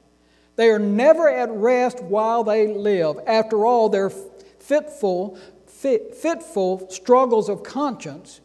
They 0.56 0.68
are 0.70 0.78
never 0.78 1.28
at 1.28 1.50
rest 1.50 2.02
while 2.02 2.44
they 2.44 2.66
live. 2.72 3.18
After 3.26 3.64
all, 3.64 3.88
they're 3.88 4.10
fitful 4.10 5.38
fit, 5.80 6.14
fitful 6.14 6.90
struggles 6.90 7.48
of 7.48 7.62
conscience. 7.62 8.40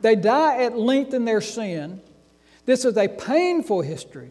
They 0.00 0.14
die 0.14 0.62
at 0.62 0.78
length 0.78 1.14
in 1.14 1.24
their 1.24 1.40
sin. 1.40 2.00
This 2.64 2.84
is 2.84 2.96
a 2.96 3.08
painful 3.08 3.82
history, 3.82 4.30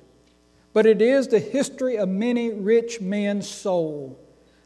but 0.74 0.86
it 0.86 1.02
is 1.02 1.28
the 1.28 1.40
history 1.40 1.98
of 1.98 2.08
many 2.08 2.52
rich 2.52 3.02
men's 3.02 3.50
soul. 3.50 4.20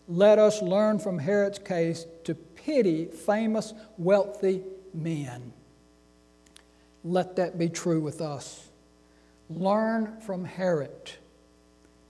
Let 0.07 0.39
us 0.39 0.61
learn 0.61 0.99
from 0.99 1.19
Herod's 1.19 1.59
case 1.59 2.05
to 2.25 2.35
pity 2.35 3.05
famous, 3.05 3.73
wealthy 3.97 4.63
men. 4.93 5.53
Let 7.03 7.37
that 7.37 7.57
be 7.57 7.69
true 7.69 8.01
with 8.01 8.21
us. 8.21 8.67
Learn 9.49 10.19
from 10.21 10.45
Herod. 10.45 11.11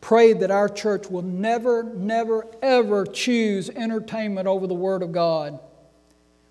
Pray 0.02 0.34
that 0.34 0.52
our 0.52 0.70
church 0.70 1.10
will 1.10 1.22
never, 1.22 1.84
never, 1.84 2.48
ever 2.62 3.06
choose 3.06 3.70
entertainment 3.70 4.48
over 4.48 4.66
the 4.66 4.74
Word 4.74 5.04
of 5.04 5.12
God. 5.12 5.60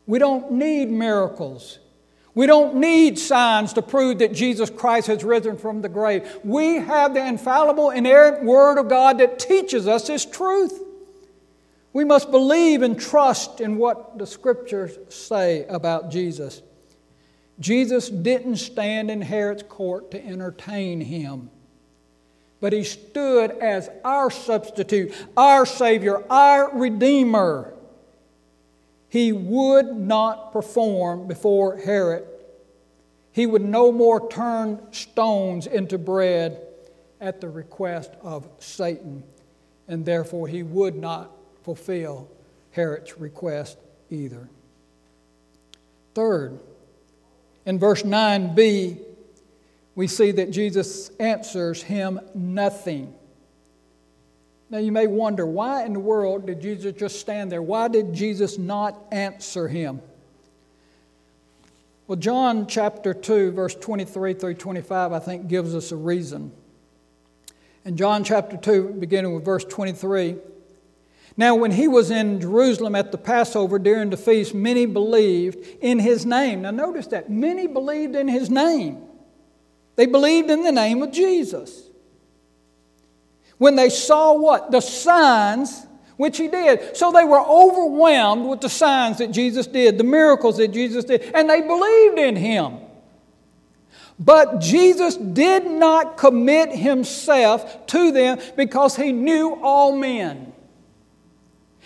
We 0.07 0.19
don't 0.19 0.53
need 0.53 0.91
miracles. 0.91 1.79
We 2.35 2.47
don't 2.47 2.77
need 2.77 3.19
signs 3.19 3.73
to 3.73 3.83
prove 3.83 4.21
that 4.21 4.33
Jesus 4.33 4.71
Christ 4.71 5.09
has 5.09 5.25
risen 5.25 5.57
from 5.57 5.83
the 5.83 5.89
grave. 5.89 6.39
We 6.45 6.77
have 6.77 7.15
the 7.15 7.27
infallible, 7.27 7.91
inerrant 7.91 8.45
Word 8.45 8.79
of 8.79 8.89
God 8.89 9.19
that 9.19 9.39
teaches 9.39 9.89
us 9.89 10.07
this 10.07 10.25
truth. 10.25 10.81
We 11.93 12.05
must 12.05 12.31
believe 12.31 12.83
and 12.83 13.01
trust 13.01 13.61
in 13.61 13.77
what 13.77 14.19
the 14.19 14.27
Scriptures 14.27 14.99
say 15.09 15.65
about 15.67 16.11
Jesus. 16.11 16.63
Jesus 17.59 18.09
didn't 18.09 18.57
stand 18.57 19.11
in 19.11 19.21
Herod's 19.21 19.65
court 19.65 20.13
to 20.13 20.25
entertain 20.25 21.01
him, 21.01 21.51
but 22.61 22.73
he 22.73 22.85
stood 22.85 23.51
as 23.51 23.91
our 24.05 24.31
substitute, 24.31 25.13
our 25.37 25.67
Savior, 25.67 26.23
our 26.31 26.77
Redeemer. 26.77 27.75
He 29.09 29.33
would 29.33 29.97
not 29.97 30.53
perform 30.53 31.27
before 31.27 31.79
Herod. 31.79 32.29
He 33.33 33.47
would 33.47 33.63
no 33.63 33.91
more 33.91 34.29
turn 34.29 34.93
stones 34.93 35.67
into 35.67 35.99
bread 35.99 36.61
at 37.21 37.41
the 37.41 37.49
request 37.49 38.13
of 38.23 38.49
Satan, 38.59 39.25
and 39.89 40.05
therefore 40.05 40.47
he 40.47 40.63
would 40.63 40.95
not 40.95 41.33
fulfill 41.69 42.27
Herod's 42.71 43.19
request 43.19 43.77
either. 44.09 44.49
Third, 46.15 46.59
in 47.67 47.79
verse 47.79 48.05
9b, 48.05 48.99
we 49.95 50.07
see 50.07 50.31
that 50.31 50.51
Jesus 50.51 51.11
answers 51.21 51.83
him 51.83 52.21
nothing. 52.35 53.13
Now 54.71 54.79
you 54.79 54.93
may 54.93 55.07
wonder, 55.07 55.45
why 55.45 55.85
in 55.85 55.93
the 55.93 56.01
world 56.01 56.47
did 56.47 56.63
Jesus 56.63 56.95
just 56.97 57.21
stand 57.21 57.53
there? 57.53 57.61
Why 57.61 57.89
did 57.89 58.15
Jesus 58.15 58.57
not 58.57 58.99
answer 59.13 59.69
him? 59.69 60.01
Well, 62.07 62.17
John 62.17 62.67
chapter 62.67 63.13
2, 63.13 63.51
verse 63.51 63.75
23 63.75 64.33
through 64.33 64.55
25, 64.55 65.13
I 65.13 65.19
think 65.19 65.49
gives 65.49 65.75
us 65.75 65.93
a 65.93 65.97
reason. 65.97 66.51
In 67.85 67.99
John 67.99 68.25
chapter 68.25 68.57
2, 68.57 68.97
beginning 68.99 69.35
with 69.35 69.45
verse 69.45 69.67
23, 69.67 70.37
now, 71.39 71.55
when 71.55 71.71
he 71.71 71.87
was 71.87 72.11
in 72.11 72.41
Jerusalem 72.41 72.97
at 72.97 73.13
the 73.13 73.17
Passover 73.17 73.79
during 73.79 74.11
the 74.11 74.17
feast, 74.17 74.57
many 74.57 74.87
believed 74.87 75.65
in 75.81 76.01
his 76.01 76.27
name. 76.27 76.63
Now, 76.63 76.73
notice 76.73 77.07
that. 77.07 77.31
Many 77.31 77.69
believed 77.69 78.17
in 78.17 78.27
his 78.27 78.51
name. 78.51 79.05
They 79.95 80.07
believed 80.07 80.51
in 80.51 80.65
the 80.65 80.73
name 80.73 81.01
of 81.01 81.13
Jesus. 81.13 81.85
When 83.57 83.77
they 83.77 83.89
saw 83.89 84.33
what? 84.33 84.73
The 84.73 84.81
signs 84.81 85.87
which 86.17 86.39
he 86.39 86.49
did. 86.49 86.97
So 86.97 87.13
they 87.13 87.23
were 87.23 87.41
overwhelmed 87.41 88.47
with 88.47 88.61
the 88.61 88.69
signs 88.69 89.19
that 89.19 89.31
Jesus 89.31 89.69
did, 89.69 89.97
the 89.97 90.03
miracles 90.03 90.57
that 90.57 90.73
Jesus 90.73 91.05
did, 91.05 91.23
and 91.37 91.49
they 91.49 91.61
believed 91.61 92.19
in 92.19 92.35
him. 92.35 92.79
But 94.19 94.59
Jesus 94.59 95.17
did 95.17 95.67
not 95.67 96.17
commit 96.17 96.73
himself 96.73 97.87
to 97.87 98.11
them 98.11 98.41
because 98.57 98.97
he 98.97 99.13
knew 99.13 99.61
all 99.63 99.95
men 99.95 100.53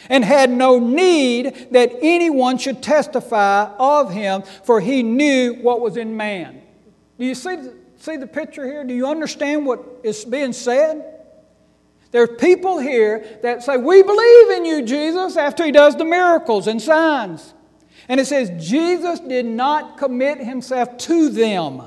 and 0.08 0.24
had 0.24 0.50
no 0.50 0.78
need 0.78 1.68
that 1.70 1.92
anyone 2.00 2.58
should 2.58 2.82
testify 2.82 3.64
of 3.78 4.12
him, 4.12 4.42
for 4.64 4.80
he 4.80 5.02
knew 5.02 5.54
what 5.54 5.80
was 5.80 5.96
in 5.96 6.16
man. 6.16 6.62
Do 7.18 7.24
you 7.24 7.34
see, 7.34 7.56
see 7.98 8.16
the 8.16 8.26
picture 8.26 8.64
here? 8.64 8.84
Do 8.84 8.94
you 8.94 9.06
understand 9.06 9.66
what 9.66 10.00
is 10.02 10.24
being 10.24 10.52
said? 10.52 11.08
There 12.10 12.22
are 12.22 12.28
people 12.28 12.78
here 12.78 13.38
that 13.42 13.62
say, 13.62 13.76
We 13.76 14.02
believe 14.02 14.50
in 14.50 14.64
you, 14.64 14.82
Jesus, 14.82 15.36
after 15.36 15.64
he 15.64 15.72
does 15.72 15.96
the 15.96 16.04
miracles 16.04 16.66
and 16.66 16.80
signs. 16.80 17.54
And 18.08 18.20
it 18.20 18.26
says, 18.26 18.50
Jesus 18.58 19.20
did 19.20 19.46
not 19.46 19.96
commit 19.96 20.38
himself 20.38 20.96
to 20.98 21.28
them. 21.28 21.82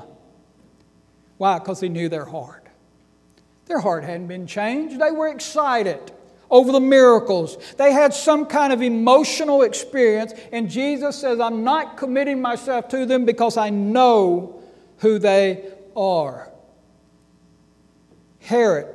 Why? 1.36 1.58
Because 1.58 1.80
he 1.80 1.88
knew 1.88 2.08
their 2.08 2.24
heart. 2.24 2.66
Their 3.66 3.80
heart 3.80 4.04
hadn't 4.04 4.28
been 4.28 4.46
changed, 4.46 5.00
they 5.00 5.10
were 5.10 5.28
excited 5.28 6.12
over 6.50 6.72
the 6.72 6.80
miracles. 6.80 7.56
They 7.76 7.92
had 7.92 8.14
some 8.14 8.46
kind 8.46 8.72
of 8.72 8.82
emotional 8.82 9.62
experience, 9.62 10.32
and 10.52 10.70
Jesus 10.70 11.18
says, 11.18 11.40
I'm 11.40 11.64
not 11.64 11.96
committing 11.96 12.40
myself 12.40 12.88
to 12.88 13.06
them 13.06 13.24
because 13.24 13.56
I 13.56 13.70
know 13.70 14.62
who 14.98 15.18
they 15.18 15.72
are. 15.96 16.50
Herod 18.40 18.94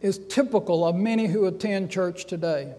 is 0.00 0.18
typical 0.28 0.86
of 0.86 0.96
many 0.96 1.26
who 1.26 1.46
attend 1.46 1.90
church 1.90 2.24
today. 2.24 2.74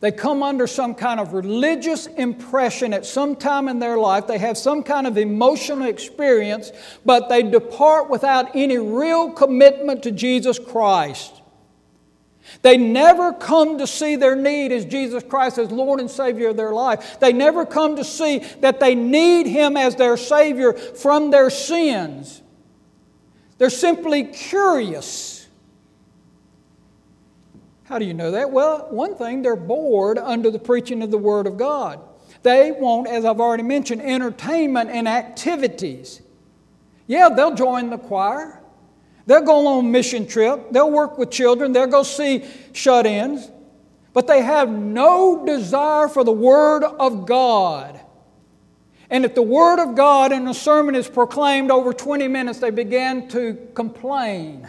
They 0.00 0.12
come 0.12 0.44
under 0.44 0.68
some 0.68 0.94
kind 0.94 1.18
of 1.18 1.32
religious 1.32 2.06
impression 2.06 2.94
at 2.94 3.04
some 3.04 3.34
time 3.34 3.66
in 3.66 3.80
their 3.80 3.98
life. 3.98 4.28
They 4.28 4.38
have 4.38 4.56
some 4.56 4.84
kind 4.84 5.08
of 5.08 5.18
emotional 5.18 5.88
experience, 5.88 6.70
but 7.04 7.28
they 7.28 7.42
depart 7.42 8.08
without 8.08 8.54
any 8.54 8.78
real 8.78 9.32
commitment 9.32 10.04
to 10.04 10.12
Jesus 10.12 10.56
Christ. 10.58 11.37
They 12.62 12.76
never 12.76 13.32
come 13.32 13.78
to 13.78 13.86
see 13.86 14.16
their 14.16 14.36
need 14.36 14.72
as 14.72 14.84
Jesus 14.84 15.22
Christ 15.22 15.58
as 15.58 15.70
Lord 15.70 16.00
and 16.00 16.10
Savior 16.10 16.48
of 16.48 16.56
their 16.56 16.72
life. 16.72 17.18
They 17.20 17.32
never 17.32 17.64
come 17.64 17.96
to 17.96 18.04
see 18.04 18.38
that 18.60 18.80
they 18.80 18.94
need 18.94 19.46
Him 19.46 19.76
as 19.76 19.96
their 19.96 20.16
Savior 20.16 20.72
from 20.72 21.30
their 21.30 21.50
sins. 21.50 22.42
They're 23.58 23.70
simply 23.70 24.24
curious. 24.24 25.46
How 27.84 27.98
do 27.98 28.04
you 28.04 28.14
know 28.14 28.32
that? 28.32 28.50
Well, 28.50 28.86
one 28.90 29.14
thing, 29.14 29.42
they're 29.42 29.56
bored 29.56 30.18
under 30.18 30.50
the 30.50 30.58
preaching 30.58 31.02
of 31.02 31.10
the 31.10 31.18
Word 31.18 31.46
of 31.46 31.56
God. 31.56 32.00
They 32.42 32.70
want, 32.70 33.08
as 33.08 33.24
I've 33.24 33.40
already 33.40 33.62
mentioned, 33.62 34.02
entertainment 34.02 34.90
and 34.90 35.08
activities. 35.08 36.22
Yeah, 37.06 37.30
they'll 37.30 37.54
join 37.54 37.90
the 37.90 37.98
choir. 37.98 38.57
They'll 39.28 39.42
go 39.42 39.66
on 39.66 39.84
a 39.84 39.86
mission 39.86 40.26
trip. 40.26 40.72
They'll 40.72 40.90
work 40.90 41.18
with 41.18 41.30
children. 41.30 41.72
They'll 41.72 41.86
go 41.86 42.02
see 42.02 42.46
shut 42.72 43.04
ins. 43.04 43.50
But 44.14 44.26
they 44.26 44.40
have 44.40 44.70
no 44.70 45.44
desire 45.44 46.08
for 46.08 46.24
the 46.24 46.32
Word 46.32 46.82
of 46.82 47.26
God. 47.26 48.00
And 49.10 49.26
if 49.26 49.34
the 49.34 49.42
Word 49.42 49.82
of 49.82 49.94
God 49.94 50.32
in 50.32 50.48
a 50.48 50.54
sermon 50.54 50.94
is 50.94 51.10
proclaimed 51.10 51.70
over 51.70 51.92
20 51.92 52.26
minutes, 52.26 52.58
they 52.60 52.70
begin 52.70 53.28
to 53.28 53.68
complain 53.74 54.66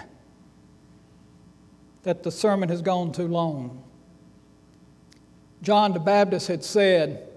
that 2.03 2.23
the 2.23 2.31
sermon 2.31 2.67
has 2.67 2.81
gone 2.81 3.13
too 3.13 3.29
long. 3.29 3.81
John 5.61 5.93
the 5.93 5.99
Baptist 6.01 6.49
had 6.49 6.65
said, 6.65 7.29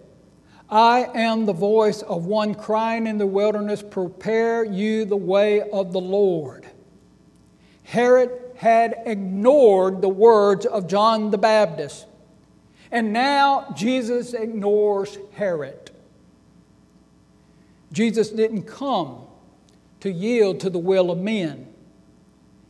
I 0.68 1.08
am 1.14 1.46
the 1.46 1.52
voice 1.52 2.02
of 2.02 2.26
one 2.26 2.56
crying 2.56 3.06
in 3.06 3.18
the 3.18 3.28
wilderness, 3.28 3.80
prepare 3.80 4.64
you 4.64 5.04
the 5.04 5.16
way 5.16 5.61
of 5.70 5.92
the 5.92 6.00
Lord. 6.00 6.66
Herod 7.84 8.30
had 8.56 8.94
ignored 9.06 10.02
the 10.02 10.08
words 10.08 10.66
of 10.66 10.86
John 10.86 11.30
the 11.30 11.38
Baptist. 11.38 12.06
And 12.90 13.12
now 13.12 13.72
Jesus 13.74 14.34
ignores 14.34 15.18
Herod. 15.32 15.90
Jesus 17.92 18.30
didn't 18.30 18.62
come 18.62 19.26
to 20.00 20.10
yield 20.10 20.60
to 20.60 20.70
the 20.70 20.78
will 20.78 21.10
of 21.10 21.18
men, 21.18 21.68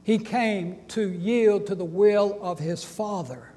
he 0.05 0.19
came 0.19 0.79
to 0.89 1.09
yield 1.09 1.67
to 1.69 1.75
the 1.75 1.85
will 1.85 2.39
of 2.43 2.59
his 2.59 2.85
Father. 2.85 3.51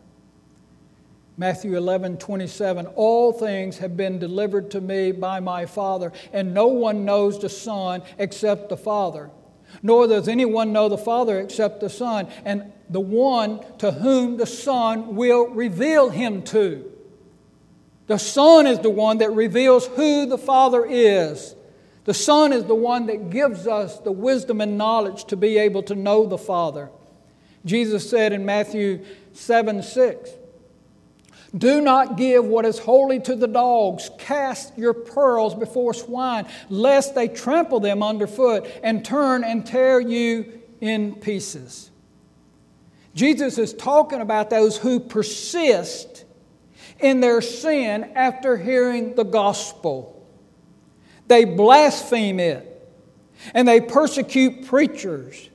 Matthew 1.38 1.76
11, 1.76 2.18
27, 2.18 2.86
all 2.96 3.34
things 3.34 3.80
have 3.80 3.98
been 3.98 4.20
delivered 4.20 4.72
to 4.72 4.80
me 4.80 5.12
by 5.12 5.42
my 5.42 5.66
Father, 5.66 6.14
and 6.32 6.54
no 6.54 6.68
one 6.68 7.04
knows 7.04 7.38
the 7.40 7.50
Son 7.50 8.02
except 8.18 8.70
the 8.70 8.78
Father 8.78 9.30
nor 9.82 10.08
does 10.08 10.28
anyone 10.28 10.74
know 10.74 10.90
the 10.90 10.98
Father 10.98 11.40
except 11.40 11.80
the 11.80 11.90
Son, 11.90 12.28
and 12.44 12.72
the 12.90 13.00
one 13.00 13.60
to 13.80 13.92
whom 13.92 14.38
the 14.38 14.46
Son 14.46 15.16
will 15.16 15.48
reveal 15.48 16.10
him 16.10 16.44
to. 16.44 16.92
The 18.08 18.20
Son 18.20 18.68
is 18.68 18.80
the 18.80 18.90
one 18.90 19.18
that 19.20 19.32
reveals 19.32 19.88
who 19.88 20.26
the 20.26 20.38
Father 20.38 20.86
is. 20.86 21.56
The 22.06 22.14
Son 22.14 22.54
is 22.54 22.66
the 22.66 22.76
one 22.76 23.08
that 23.08 23.32
gives 23.32 23.66
us 23.66 24.00
the 24.00 24.12
wisdom 24.12 24.62
and 24.62 24.78
knowledge 24.78 25.26
to 25.26 25.36
be 25.36 25.58
able 25.58 25.82
to 25.84 25.96
know 25.96 26.28
the 26.28 26.38
Father. 26.38 26.90
Jesus 27.66 28.08
said 28.08 28.32
in 28.32 28.46
Matthew 28.46 29.04
7 29.34 29.82
6, 29.82 30.30
Do 31.58 31.80
not 31.80 32.18
give 32.18 32.46
what 32.46 32.66
is 32.66 32.80
holy 32.80 33.20
to 33.22 33.36
the 33.36 33.48
dogs. 33.48 34.10
Cast 34.18 34.78
your 34.78 34.94
pearls 34.94 35.56
before 35.56 35.94
swine, 35.94 36.48
lest 36.70 37.16
they 37.16 37.28
trample 37.28 37.80
them 37.80 38.04
underfoot 38.04 38.66
and 38.84 39.06
turn 39.06 39.44
and 39.44 39.66
tear 39.66 40.00
you 40.00 40.62
in 40.82 41.16
pieces. 41.16 41.92
Jesus 43.14 43.58
is 43.58 43.74
talking 43.74 44.20
about 44.20 44.50
those 44.50 44.78
who 44.78 45.00
persist 45.00 46.26
in 47.00 47.22
their 47.22 47.42
sin 47.42 48.12
after 48.16 48.58
hearing 48.58 49.16
the 49.16 49.24
gospel. 49.24 50.12
They 51.28 51.46
blaspheme 51.46 52.40
it 52.40 52.72
and 53.54 53.68
they 53.68 53.80
persecute 53.80 54.68
preachers. 54.68 55.50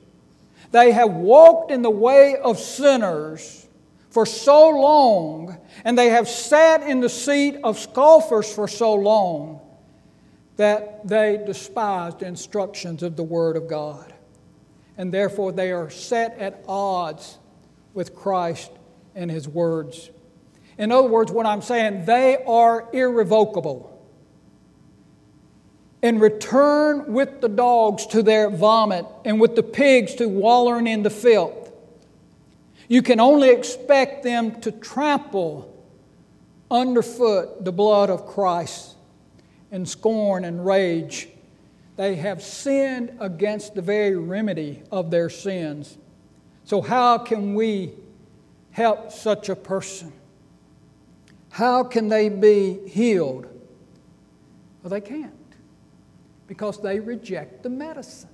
They 0.71 0.91
have 0.91 1.11
walked 1.11 1.71
in 1.71 1.81
the 1.83 1.91
way 1.91 2.35
of 2.37 2.59
sinners 2.59 3.67
for 4.09 4.25
so 4.25 4.69
long, 4.69 5.57
and 5.83 5.97
they 5.97 6.09
have 6.09 6.27
sat 6.27 6.83
in 6.83 6.99
the 6.99 7.09
seat 7.09 7.59
of 7.63 7.79
scoffers 7.79 8.53
for 8.53 8.67
so 8.67 8.93
long 8.93 9.59
that 10.57 11.07
they 11.07 11.41
despise 11.45 12.15
the 12.15 12.27
instructions 12.27 13.01
of 13.01 13.15
the 13.15 13.23
Word 13.23 13.55
of 13.57 13.67
God. 13.67 14.13
And 14.97 15.11
therefore, 15.11 15.51
they 15.51 15.71
are 15.71 15.89
set 15.89 16.37
at 16.37 16.63
odds 16.67 17.39
with 17.93 18.15
Christ 18.15 18.71
and 19.15 19.31
His 19.31 19.47
words. 19.47 20.11
In 20.77 20.91
other 20.91 21.07
words, 21.07 21.31
what 21.31 21.45
I'm 21.45 21.61
saying, 21.61 22.05
they 22.05 22.43
are 22.45 22.87
irrevocable. 22.93 23.87
And 26.03 26.19
return 26.19 27.13
with 27.13 27.41
the 27.41 27.49
dogs 27.49 28.05
to 28.07 28.23
their 28.23 28.49
vomit 28.49 29.05
and 29.23 29.39
with 29.39 29.55
the 29.55 29.63
pigs 29.63 30.15
to 30.15 30.27
wallowing 30.27 30.87
in 30.87 31.03
the 31.03 31.09
filth. 31.09 31.71
You 32.87 33.01
can 33.01 33.19
only 33.19 33.49
expect 33.49 34.23
them 34.23 34.59
to 34.61 34.71
trample 34.71 35.70
underfoot 36.71 37.63
the 37.63 37.71
blood 37.71 38.09
of 38.09 38.25
Christ 38.25 38.95
in 39.71 39.85
scorn 39.85 40.45
and 40.45 40.65
rage. 40.65 41.27
They 41.97 42.15
have 42.15 42.41
sinned 42.41 43.17
against 43.19 43.75
the 43.75 43.81
very 43.81 44.15
remedy 44.15 44.81
of 44.91 45.11
their 45.11 45.29
sins. 45.29 45.97
So, 46.63 46.81
how 46.81 47.17
can 47.19 47.53
we 47.53 47.93
help 48.71 49.11
such 49.11 49.49
a 49.49 49.55
person? 49.55 50.13
How 51.51 51.83
can 51.83 52.07
they 52.07 52.29
be 52.29 52.79
healed? 52.87 53.45
Well, 54.81 54.89
they 54.89 55.01
can't 55.01 55.33
because 56.47 56.81
they 56.81 56.99
reject 56.99 57.63
the 57.63 57.69
medicine. 57.69 58.30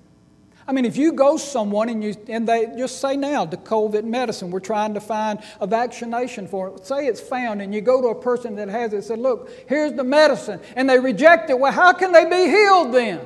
I 0.67 0.73
mean, 0.73 0.83
if 0.83 0.97
you 0.97 1.13
go 1.13 1.37
someone 1.37 1.87
and 1.87 2.03
you 2.03 2.13
and 2.27 2.45
they 2.45 2.65
just 2.77 2.99
say 2.99 3.15
now 3.15 3.45
the 3.45 3.55
COVID 3.55 4.03
medicine, 4.03 4.51
we're 4.51 4.59
trying 4.59 4.95
to 4.95 4.99
find 4.99 5.39
a 5.61 5.67
vaccination 5.67 6.45
for 6.45 6.69
it. 6.69 6.85
Say 6.85 7.07
it's 7.07 7.21
found, 7.21 7.61
and 7.61 7.73
you 7.73 7.79
go 7.79 8.01
to 8.01 8.09
a 8.09 8.21
person 8.21 8.55
that 8.57 8.67
has 8.67 8.91
it, 8.91 8.97
and 8.97 9.05
say, 9.05 9.15
"Look, 9.15 9.49
here's 9.67 9.93
the 9.93 10.03
medicine," 10.03 10.59
and 10.75 10.89
they 10.89 10.99
reject 10.99 11.49
it. 11.49 11.57
Well, 11.57 11.71
how 11.71 11.93
can 11.93 12.11
they 12.11 12.25
be 12.25 12.51
healed 12.51 12.93
then? 12.93 13.21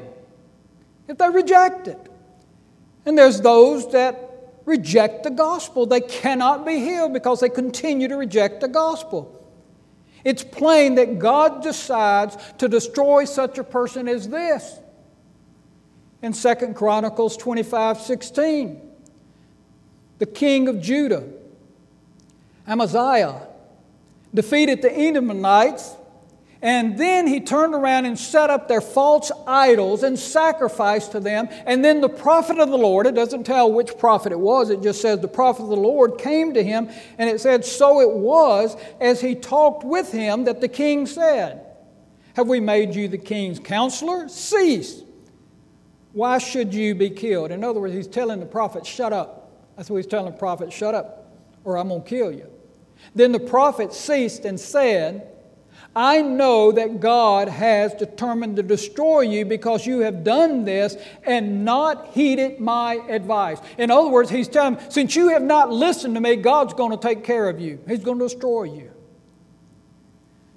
If 1.07 1.17
they 1.17 1.29
reject 1.29 1.87
it, 1.87 1.99
and 3.07 3.17
there's 3.17 3.41
those 3.41 3.91
that 3.91 4.29
reject 4.65 5.23
the 5.23 5.31
gospel. 5.31 5.87
They 5.87 6.01
cannot 6.01 6.63
be 6.63 6.79
healed 6.79 7.13
because 7.13 7.39
they 7.39 7.49
continue 7.49 8.07
to 8.07 8.17
reject 8.17 8.61
the 8.61 8.67
gospel. 8.67 9.37
It's 10.23 10.43
plain 10.43 10.95
that 10.95 11.17
God 11.17 11.63
decides 11.63 12.37
to 12.59 12.69
destroy 12.69 13.25
such 13.25 13.57
a 13.57 13.63
person 13.63 14.07
as 14.07 14.29
this. 14.29 14.79
In 16.21 16.33
2 16.33 16.55
Chronicles 16.75 17.35
25 17.37 17.99
16, 17.99 18.81
the 20.19 20.25
king 20.25 20.67
of 20.67 20.81
Judah, 20.81 21.23
Amaziah, 22.67 23.47
defeated 24.33 24.81
the 24.81 24.91
Edomites 24.91 25.95
and 26.61 26.95
then 26.95 27.25
he 27.25 27.39
turned 27.39 27.73
around 27.73 28.05
and 28.05 28.17
set 28.17 28.51
up 28.51 28.67
their 28.67 28.81
false 28.81 29.31
idols 29.47 30.03
and 30.03 30.17
sacrificed 30.17 31.13
to 31.13 31.19
them. 31.19 31.49
And 31.65 31.83
then 31.83 32.01
the 32.01 32.09
prophet 32.09 32.59
of 32.59 32.69
the 32.69 32.77
Lord, 32.77 33.07
it 33.07 33.15
doesn't 33.15 33.45
tell 33.45 33.71
which 33.71 33.97
prophet 33.97 34.31
it 34.31 34.39
was, 34.39 34.69
it 34.69 34.83
just 34.83 35.01
says 35.01 35.19
the 35.19 35.27
prophet 35.27 35.63
of 35.63 35.69
the 35.69 35.75
Lord 35.75 36.19
came 36.19 36.53
to 36.53 36.63
him, 36.63 36.89
and 37.17 37.29
it 37.29 37.41
said, 37.41 37.65
So 37.65 37.99
it 37.99 38.11
was 38.11 38.77
as 38.99 39.21
he 39.21 39.33
talked 39.33 39.83
with 39.83 40.11
him 40.11 40.43
that 40.43 40.61
the 40.61 40.67
king 40.67 41.07
said, 41.07 41.65
Have 42.35 42.47
we 42.47 42.59
made 42.59 42.93
you 42.93 43.07
the 43.07 43.17
king's 43.17 43.57
counselor? 43.57 44.29
Cease. 44.29 45.01
Why 46.13 46.37
should 46.37 46.73
you 46.73 46.95
be 46.95 47.09
killed? 47.09 47.51
In 47.51 47.63
other 47.63 47.79
words, 47.79 47.93
he's 47.93 48.07
telling 48.07 48.39
the 48.39 48.45
prophet, 48.45 48.85
Shut 48.85 49.13
up. 49.13 49.51
That's 49.75 49.89
what 49.89 49.97
he's 49.97 50.07
telling 50.07 50.31
the 50.31 50.37
prophet, 50.37 50.73
Shut 50.73 50.93
up, 50.93 51.31
or 51.63 51.77
I'm 51.77 51.87
going 51.87 52.03
to 52.03 52.09
kill 52.09 52.31
you. 52.31 52.47
Then 53.15 53.31
the 53.31 53.39
prophet 53.39 53.93
ceased 53.93 54.45
and 54.45 54.59
said, 54.59 55.27
I 55.95 56.21
know 56.21 56.71
that 56.71 56.99
God 57.01 57.49
has 57.49 57.93
determined 57.93 58.55
to 58.57 58.63
destroy 58.63 59.21
you 59.21 59.43
because 59.43 59.85
you 59.85 59.99
have 59.99 60.23
done 60.23 60.63
this 60.63 60.95
and 61.23 61.65
not 61.65 62.07
heeded 62.07 62.59
my 62.59 62.95
advice. 63.09 63.59
In 63.77 63.91
other 63.91 64.07
words, 64.07 64.29
he's 64.29 64.47
telling 64.47 64.77
since 64.89 65.15
you 65.15 65.29
have 65.29 65.43
not 65.43 65.71
listened 65.71 66.15
to 66.15 66.21
me, 66.21 66.37
God's 66.37 66.73
going 66.73 66.91
to 66.91 66.97
take 66.97 67.23
care 67.23 67.49
of 67.49 67.59
you. 67.59 67.79
He's 67.87 68.03
going 68.03 68.19
to 68.19 68.25
destroy 68.25 68.63
you. 68.63 68.91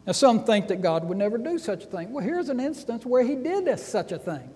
Now, 0.07 0.13
some 0.13 0.45
think 0.45 0.69
that 0.69 0.83
God 0.83 1.09
would 1.09 1.17
never 1.17 1.39
do 1.39 1.59
such 1.59 1.85
a 1.85 1.87
thing. 1.87 2.13
Well, 2.13 2.25
here's 2.25 2.51
an 2.51 2.61
instance 2.61 3.07
where 3.07 3.25
he 3.25 3.35
did 3.35 3.79
such 3.79 4.13
a 4.13 4.19
thing. 4.19 4.51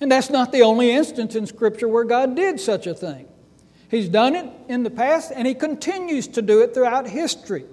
And 0.00 0.10
that's 0.10 0.30
not 0.30 0.52
the 0.52 0.62
only 0.62 0.90
instance 0.90 1.34
in 1.34 1.46
Scripture 1.46 1.88
where 1.88 2.04
God 2.04 2.36
did 2.36 2.60
such 2.60 2.86
a 2.86 2.94
thing. 2.94 3.26
He's 3.90 4.08
done 4.08 4.36
it 4.36 4.46
in 4.68 4.82
the 4.82 4.90
past, 4.90 5.32
and 5.34 5.46
he 5.46 5.54
continues 5.54 6.28
to 6.28 6.42
do 6.42 6.62
it 6.62 6.74
throughout 6.74 7.08
history. 7.08 7.64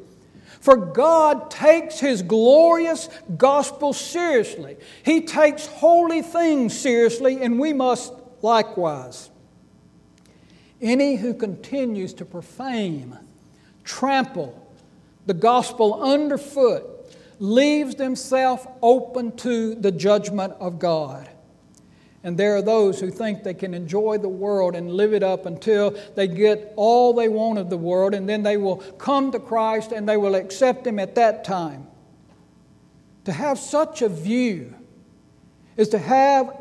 For 0.66 0.78
God 0.78 1.52
takes 1.52 2.00
His 2.00 2.24
glorious 2.24 3.10
gospel 3.38 3.94
seriously. 3.94 4.78
He 5.04 5.22
takes 5.22 5.68
holy 5.68 6.24
things 6.24 6.76
seriously, 6.76 7.44
and 7.44 7.60
we 7.60 7.72
must 7.72 8.14
likewise. 8.42 9.30
Any 10.82 11.18
who 11.18 11.36
continues 11.36 12.14
to 12.16 12.26
profane, 12.26 13.18
trample 13.84 14.62
the 15.28 15.34
gospel 15.34 16.02
underfoot, 16.04 16.84
leaves 17.40 17.96
themselves 17.96 18.66
open 18.82 19.36
to 19.38 19.76
the 19.76 19.92
judgment 19.92 20.54
of 20.60 20.80
God. 20.80 21.30
And 22.26 22.36
there 22.36 22.56
are 22.56 22.62
those 22.64 23.00
who 23.00 23.12
think 23.12 23.44
they 23.44 23.54
can 23.54 23.76
enjoy 23.76 24.18
the 24.18 24.28
world 24.28 24.76
and 24.76 24.90
live 24.90 25.14
it 25.14 25.22
up 25.22 25.46
until 25.46 25.92
they 26.16 26.28
get 26.28 26.74
all 26.76 27.14
they 27.14 27.30
want 27.30 27.60
of 27.60 27.70
the 27.70 27.78
world, 27.78 28.16
and 28.16 28.28
then 28.28 28.42
they 28.42 28.58
will 28.58 28.78
come 28.78 29.32
to 29.32 29.40
Christ 29.40 29.92
and 29.92 30.10
they 30.10 30.18
will 30.18 30.34
accept 30.34 30.88
Him 30.88 30.98
at 30.98 31.14
that 31.16 31.44
time. 31.44 31.86
To 33.26 33.32
have 33.32 33.60
such 33.60 34.02
a 34.02 34.10
view 34.10 34.74
is 35.78 35.90
to 35.90 36.00
have 36.00 36.58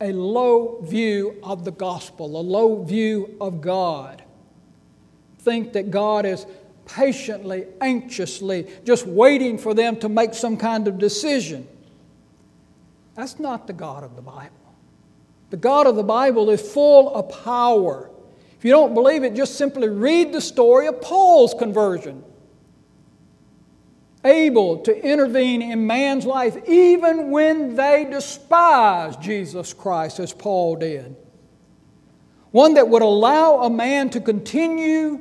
a 0.00 0.12
low 0.12 0.80
view 0.82 1.36
of 1.42 1.64
the 1.64 1.72
gospel, 1.72 2.40
a 2.40 2.40
low 2.40 2.84
view 2.84 3.36
of 3.40 3.60
God. 3.60 4.22
Think 5.40 5.72
that 5.72 5.90
God 5.90 6.24
is 6.24 6.46
patiently, 6.86 7.66
anxiously, 7.80 8.68
just 8.84 9.04
waiting 9.04 9.58
for 9.58 9.74
them 9.74 9.96
to 9.96 10.08
make 10.08 10.32
some 10.34 10.56
kind 10.56 10.86
of 10.86 10.98
decision. 10.98 11.66
That's 13.16 13.40
not 13.40 13.66
the 13.66 13.72
God 13.72 14.04
of 14.04 14.14
the 14.14 14.22
Bible. 14.22 14.61
The 15.52 15.58
God 15.58 15.86
of 15.86 15.96
the 15.96 16.02
Bible 16.02 16.48
is 16.48 16.62
full 16.62 17.14
of 17.14 17.28
power. 17.44 18.10
If 18.56 18.64
you 18.64 18.70
don't 18.70 18.94
believe 18.94 19.22
it, 19.22 19.34
just 19.34 19.56
simply 19.56 19.86
read 19.86 20.32
the 20.32 20.40
story 20.40 20.86
of 20.86 21.02
Paul's 21.02 21.52
conversion. 21.52 22.24
Able 24.24 24.78
to 24.78 24.98
intervene 24.98 25.60
in 25.60 25.86
man's 25.86 26.24
life 26.24 26.56
even 26.66 27.30
when 27.30 27.76
they 27.76 28.06
despise 28.10 29.14
Jesus 29.18 29.74
Christ, 29.74 30.20
as 30.20 30.32
Paul 30.32 30.76
did. 30.76 31.14
One 32.50 32.72
that 32.72 32.88
would 32.88 33.02
allow 33.02 33.60
a 33.64 33.68
man 33.68 34.08
to 34.08 34.22
continue 34.22 35.20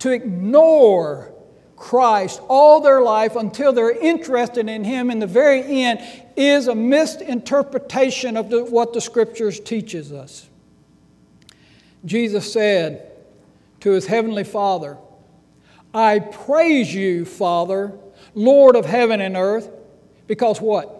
to 0.00 0.10
ignore 0.10 1.32
Christ 1.80 2.42
all 2.46 2.82
their 2.82 3.00
life 3.00 3.36
until 3.36 3.72
they're 3.72 3.90
interested 3.90 4.68
in 4.68 4.84
Him 4.84 5.10
in 5.10 5.18
the 5.18 5.26
very 5.26 5.62
end 5.82 6.00
is 6.36 6.68
a 6.68 6.74
misinterpretation 6.74 8.36
of 8.36 8.50
the, 8.50 8.62
what 8.66 8.92
the 8.92 9.00
Scriptures 9.00 9.58
teaches 9.58 10.12
us. 10.12 10.46
Jesus 12.04 12.52
said 12.52 13.10
to 13.80 13.92
His 13.92 14.06
Heavenly 14.06 14.44
Father, 14.44 14.98
I 15.94 16.18
praise 16.18 16.94
you, 16.94 17.24
Father, 17.24 17.98
Lord 18.34 18.76
of 18.76 18.84
heaven 18.84 19.22
and 19.22 19.34
earth, 19.34 19.70
because 20.26 20.60
what? 20.60 20.99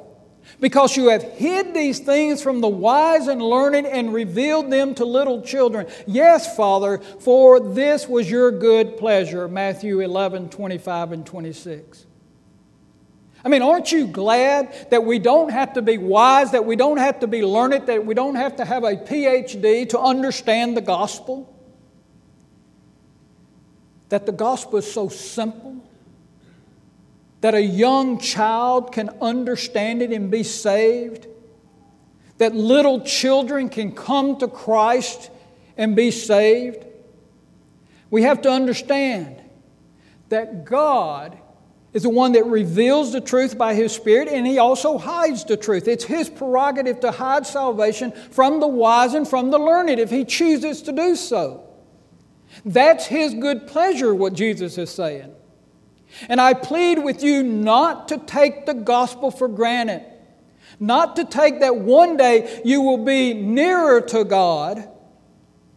Because 0.59 0.97
you 0.97 1.09
have 1.09 1.23
hid 1.23 1.75
these 1.75 2.01
things 2.01 2.43
from 2.43 2.61
the 2.61 2.69
wise 2.69 3.29
and 3.29 3.41
learned 3.41 3.87
and 3.87 4.13
revealed 4.13 4.71
them 4.71 4.95
to 4.97 5.05
little 5.05 5.43
children. 5.43 5.87
Yes, 6.07 6.57
Father, 6.57 6.99
for 6.99 7.61
this 7.61 8.09
was 8.09 8.31
your 8.31 8.51
good 8.51 8.97
pleasure. 8.97 9.47
Matthew 9.49 10.01
11, 10.01 10.49
25 10.49 11.13
and 11.13 11.27
26. 11.27 12.07
I 13.45 13.49
mean, 13.49 13.63
aren't 13.63 13.91
you 13.91 14.07
glad 14.07 14.91
that 14.91 15.05
we 15.05 15.19
don't 15.19 15.51
have 15.51 15.75
to 15.75 15.83
be 15.83 15.97
wise, 15.97 16.51
that 16.53 16.65
we 16.65 16.77
don't 16.77 16.99
have 16.99 17.21
to 17.21 17.27
be 17.27 17.43
learned, 17.43 17.87
that 17.87 18.05
we 18.05 18.15
don't 18.15 18.35
have 18.35 18.57
to 18.57 18.65
have 18.65 18.85
a 18.85 18.97
PhD 18.97 19.89
to 19.91 19.99
understand 19.99 20.77
the 20.77 20.83
gospel? 20.83 21.57
That 24.11 24.27
the 24.27 24.33
gospel 24.33 24.79
is 24.79 24.93
so 24.93 25.09
simple 25.09 25.83
that 27.41 27.55
a 27.55 27.63
young 27.63 28.19
child 28.19 28.93
can 28.93 29.11
understand 29.21 30.03
it 30.03 30.13
and 30.13 30.31
be 30.31 30.43
saved, 30.43 31.27
that 32.39 32.55
little 32.55 33.01
children 33.03 33.69
can 33.69 33.93
come 33.93 34.37
to 34.39 34.49
Christ 34.49 35.31
and 35.77 35.97
be 35.97 36.11
saved. 36.11 36.85
We 38.11 38.23
have 38.23 38.43
to 38.43 38.51
understand 38.51 39.41
that 40.29 40.65
God 40.65 41.39
is 41.93 42.05
the 42.05 42.11
one 42.11 42.33
that 42.33 42.47
reveals 42.47 43.13
the 43.13 43.21
truth 43.21 43.59
by 43.59 43.75
His 43.75 43.93
Spirit, 43.93 44.29
and 44.29 44.47
He 44.47 44.59
also 44.59 44.97
hides 44.97 45.45
the 45.45 45.57
truth. 45.57 45.89
It's 45.89 46.05
His 46.05 46.31
prerogative 46.31 47.01
to 47.01 47.11
hide 47.11 47.47
salvation 47.47 48.13
from 48.31 48.61
the 48.61 48.69
wise 48.69 49.15
and 49.15 49.27
from 49.27 49.51
the 49.51 49.59
learned 49.59 49.91
if 49.91 50.11
He 50.11 50.25
chooses 50.25 50.83
to 50.83 50.93
do 50.93 51.17
so. 51.17 51.67
That's 52.65 53.07
His 53.07 53.35
good 53.35 53.67
pleasure, 53.67 54.15
what 54.15 54.35
Jesus 54.35 54.79
is 54.79 54.91
saying. 54.91 55.35
And 56.29 56.41
I 56.41 56.55
plead 56.55 56.99
with 56.99 57.23
you 57.23 57.43
not 57.43 58.09
to 58.09 58.19
take 58.19 58.67
the 58.67 58.75
gospel 58.75 59.31
for 59.31 59.49
granted, 59.49 60.05
not 60.79 61.17
to 61.17 61.25
take 61.25 61.61
that 61.61 61.77
one 61.77 62.17
day 62.17 62.61
you 62.65 62.83
will 62.83 63.05
be 63.05 63.35
nearer 63.35 64.01
to 64.01 64.25
God 64.25 64.89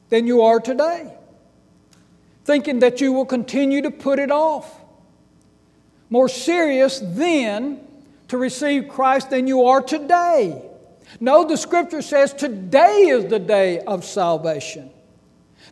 than 0.10 0.28
you 0.28 0.44
are 0.44 0.60
today, 0.60 1.14
thinking 2.46 2.80
that 2.80 3.02
you 3.02 3.14
will 3.14 3.26
continue 3.26 3.82
to 3.82 3.92
put 3.92 4.20
it 4.20 4.32
off. 4.32 4.80
More 6.10 6.30
serious 6.30 7.02
then 7.04 7.80
to 8.28 8.38
receive 8.38 8.88
Christ 8.88 9.30
than 9.30 9.48
you 9.48 9.66
are 9.66 9.82
today. 9.82 10.62
No, 11.20 11.48
the 11.48 11.58
scripture 11.58 12.02
says 12.02 12.34
today 12.34 13.08
is 13.10 13.26
the 13.26 13.40
day 13.40 13.80
of 13.80 14.06
salvation. 14.06 14.93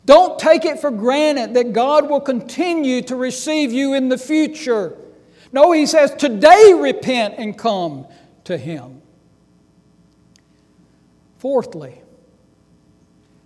Don't 0.06 0.40
take 0.40 0.66
it 0.66 0.80
for 0.80 0.92
granted 0.92 1.54
that 1.54 1.74
God 1.74 2.10
will 2.10 2.22
continue 2.22 3.02
to 3.04 3.16
receive 3.16 3.72
you 3.72 3.94
in 3.94 4.10
the 4.10 4.18
future. 4.18 4.98
No, 5.52 5.72
he 5.72 5.86
says, 5.86 6.14
today 6.16 6.74
repent 6.74 7.36
and 7.38 7.58
come 7.58 8.08
to 8.46 8.58
him. 8.58 9.02
Fourthly, 11.38 12.02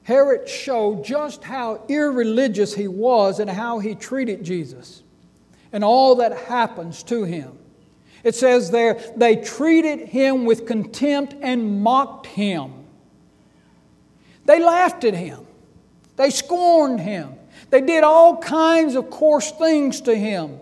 Herod 0.03 0.47
showed 0.47 1.03
just 1.03 1.43
how 1.43 1.83
irreligious 1.89 2.75
he 2.75 2.87
was 2.87 3.39
and 3.39 3.49
how 3.49 3.79
he 3.79 3.95
treated 3.95 4.43
Jesus 4.43 5.01
and 5.71 5.83
all 5.83 6.15
that 6.15 6.37
happens 6.37 7.03
to 7.03 7.23
him. 7.23 7.57
It 8.23 8.33
says 8.33 8.71
there, 8.71 8.99
they 9.15 9.35
treated 9.35 10.07
him 10.07 10.45
with 10.45 10.65
contempt 10.65 11.35
and 11.41 11.81
mocked 11.81 12.27
him. 12.27 12.73
They 14.45 14.63
laughed 14.63 15.03
at 15.03 15.13
him. 15.13 15.44
They 16.15 16.29
scorned 16.29 16.99
him. 16.99 17.33
They 17.69 17.81
did 17.81 18.03
all 18.03 18.37
kinds 18.37 18.95
of 18.95 19.09
coarse 19.09 19.51
things 19.51 20.01
to 20.01 20.15
him. 20.15 20.59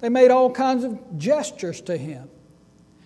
They 0.00 0.08
made 0.08 0.30
all 0.30 0.50
kinds 0.50 0.84
of 0.84 1.18
gestures 1.18 1.80
to 1.82 1.96
him. 1.96 2.28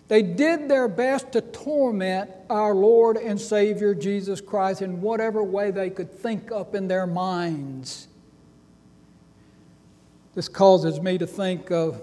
They 0.08 0.22
did 0.22 0.68
their 0.68 0.88
best 0.88 1.32
to 1.32 1.42
torment 1.42 2.30
our 2.48 2.74
Lord 2.74 3.18
and 3.18 3.38
Savior 3.38 3.94
Jesus 3.94 4.40
Christ 4.40 4.80
in 4.80 5.02
whatever 5.02 5.44
way 5.44 5.70
they 5.70 5.90
could 5.90 6.12
think 6.12 6.50
up 6.50 6.74
in 6.74 6.88
their 6.88 7.06
minds. 7.06 8.08
This 10.34 10.48
causes 10.48 11.00
me 11.00 11.18
to 11.18 11.26
think 11.26 11.70
of 11.70 12.02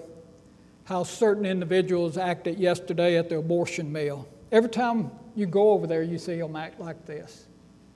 how 0.84 1.02
certain 1.02 1.44
individuals 1.44 2.16
acted 2.16 2.60
yesterday 2.60 3.18
at 3.18 3.28
the 3.28 3.38
abortion 3.38 3.90
mill. 3.90 4.28
Every 4.52 4.70
time 4.70 5.10
you 5.34 5.46
go 5.46 5.70
over 5.70 5.86
there, 5.88 6.02
you 6.02 6.18
see 6.18 6.38
them 6.38 6.54
act 6.54 6.80
like 6.80 7.06
this 7.06 7.46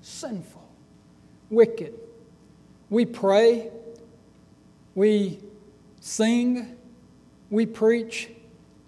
sinful 0.03 0.60
wicked. 1.51 1.95
We 2.89 3.05
pray, 3.05 3.71
we 4.95 5.41
sing, 6.01 6.77
we 7.51 7.67
preach, 7.67 8.31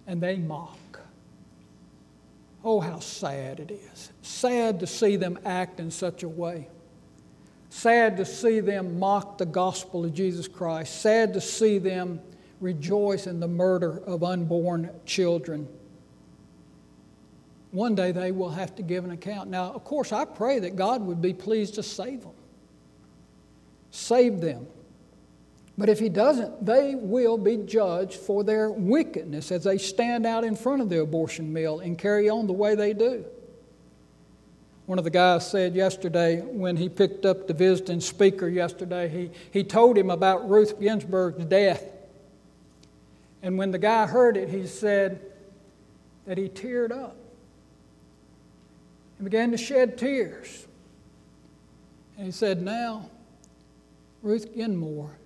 and 0.06 0.20
they 0.20 0.36
mock. 0.36 0.78
Oh, 2.64 2.80
how 2.80 3.00
sad 3.00 3.60
it 3.60 3.70
is. 3.70 4.12
Sad 4.22 4.80
to 4.80 4.86
see 4.86 5.16
them 5.16 5.38
act 5.44 5.80
in 5.80 5.90
such 5.90 6.22
a 6.22 6.28
way. 6.28 6.68
Sad 7.70 8.16
to 8.18 8.24
see 8.24 8.60
them 8.60 8.98
mock 8.98 9.38
the 9.38 9.46
gospel 9.46 10.04
of 10.04 10.14
Jesus 10.14 10.46
Christ. 10.46 11.00
Sad 11.00 11.32
to 11.34 11.40
see 11.40 11.78
them 11.78 12.20
rejoice 12.60 13.26
in 13.26 13.40
the 13.40 13.48
murder 13.48 13.98
of 14.06 14.22
unborn 14.22 14.90
children. 15.06 15.66
One 17.72 17.94
day 17.94 18.12
they 18.12 18.30
will 18.30 18.50
have 18.50 18.76
to 18.76 18.82
give 18.82 19.04
an 19.04 19.10
account. 19.10 19.48
Now, 19.48 19.72
of 19.72 19.82
course, 19.84 20.12
I 20.12 20.24
pray 20.24 20.58
that 20.60 20.76
God 20.76 21.02
would 21.02 21.22
be 21.22 21.32
pleased 21.32 21.74
to 21.74 21.82
save 21.82 22.22
them 22.22 22.32
save 23.92 24.40
them. 24.40 24.66
But 25.78 25.88
if 25.88 25.98
he 25.98 26.08
doesn't, 26.08 26.66
they 26.66 26.94
will 26.94 27.38
be 27.38 27.58
judged 27.58 28.14
for 28.14 28.42
their 28.42 28.70
wickedness 28.70 29.52
as 29.52 29.64
they 29.64 29.78
stand 29.78 30.26
out 30.26 30.44
in 30.44 30.56
front 30.56 30.82
of 30.82 30.88
the 30.88 31.00
abortion 31.00 31.52
mill 31.52 31.80
and 31.80 31.96
carry 31.96 32.28
on 32.28 32.46
the 32.46 32.52
way 32.52 32.74
they 32.74 32.92
do. 32.92 33.24
One 34.86 34.98
of 34.98 35.04
the 35.04 35.10
guys 35.10 35.48
said 35.48 35.74
yesterday 35.74 36.40
when 36.40 36.76
he 36.76 36.88
picked 36.88 37.24
up 37.24 37.46
the 37.46 37.54
visiting 37.54 38.00
speaker 38.00 38.48
yesterday, 38.48 39.08
he, 39.08 39.30
he 39.50 39.64
told 39.64 39.96
him 39.96 40.10
about 40.10 40.48
Ruth 40.48 40.80
Ginsburg's 40.80 41.44
death. 41.44 41.84
And 43.42 43.56
when 43.56 43.70
the 43.70 43.78
guy 43.78 44.06
heard 44.06 44.36
it, 44.36 44.48
he 44.48 44.66
said 44.66 45.20
that 46.26 46.36
he 46.36 46.48
teared 46.48 46.92
up 46.92 47.16
and 49.18 49.24
began 49.24 49.50
to 49.52 49.56
shed 49.56 49.96
tears. 49.96 50.66
And 52.16 52.26
he 52.26 52.32
said, 52.32 52.62
Now 52.62 53.08
Ruth 54.22 54.54
Ginmore 54.54 55.18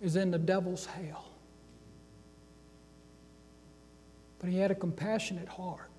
is 0.00 0.16
in 0.16 0.30
the 0.30 0.38
devil's 0.38 0.86
hell. 0.86 1.26
But 4.38 4.50
he 4.50 4.58
had 4.58 4.70
a 4.70 4.74
compassionate 4.74 5.48
heart. 5.48 5.90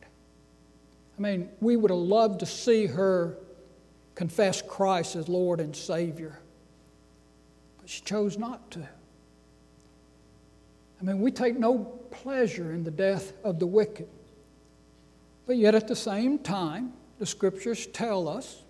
I 1.17 1.21
mean, 1.21 1.49
we 1.61 1.77
would 1.77 1.91
have 1.91 1.99
loved 1.99 2.39
to 2.39 2.45
see 2.45 2.87
her 2.87 3.37
confess 4.15 4.61
Christ 4.61 5.15
as 5.15 5.29
Lord 5.29 5.59
and 5.59 5.75
Savior, 5.75 6.39
but 7.79 7.89
she 7.89 8.01
chose 8.01 8.37
not 8.37 8.71
to. 8.71 8.87
I 10.99 11.03
mean, 11.03 11.19
we 11.19 11.31
take 11.31 11.57
no 11.57 11.79
pleasure 12.11 12.71
in 12.71 12.83
the 12.83 12.91
death 12.91 13.33
of 13.43 13.59
the 13.59 13.67
wicked. 13.67 14.07
But 15.45 15.57
yet, 15.57 15.75
at 15.75 15.87
the 15.87 15.95
same 15.95 16.39
time, 16.39 16.93
the 17.19 17.25
scriptures 17.25 17.87
tell 17.87 18.27
us 18.27 18.63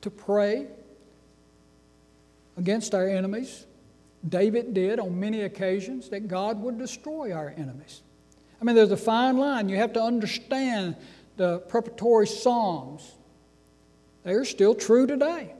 to 0.00 0.10
pray 0.10 0.66
against 2.58 2.94
our 2.94 3.08
enemies. 3.08 3.66
David 4.28 4.74
did 4.74 4.98
on 4.98 5.18
many 5.18 5.42
occasions 5.42 6.08
that 6.10 6.28
God 6.28 6.60
would 6.60 6.76
destroy 6.76 7.32
our 7.32 7.54
enemies. 7.56 8.02
I 8.60 8.64
mean, 8.64 8.74
there's 8.74 8.90
a 8.90 8.96
fine 8.96 9.38
line. 9.38 9.68
You 9.68 9.76
have 9.76 9.92
to 9.92 10.02
understand 10.02 10.96
the 11.36 11.62
imprecatory 11.62 12.26
Psalms. 12.26 13.14
They 14.24 14.32
are 14.32 14.44
still 14.44 14.74
true 14.74 15.06
today. 15.06 15.54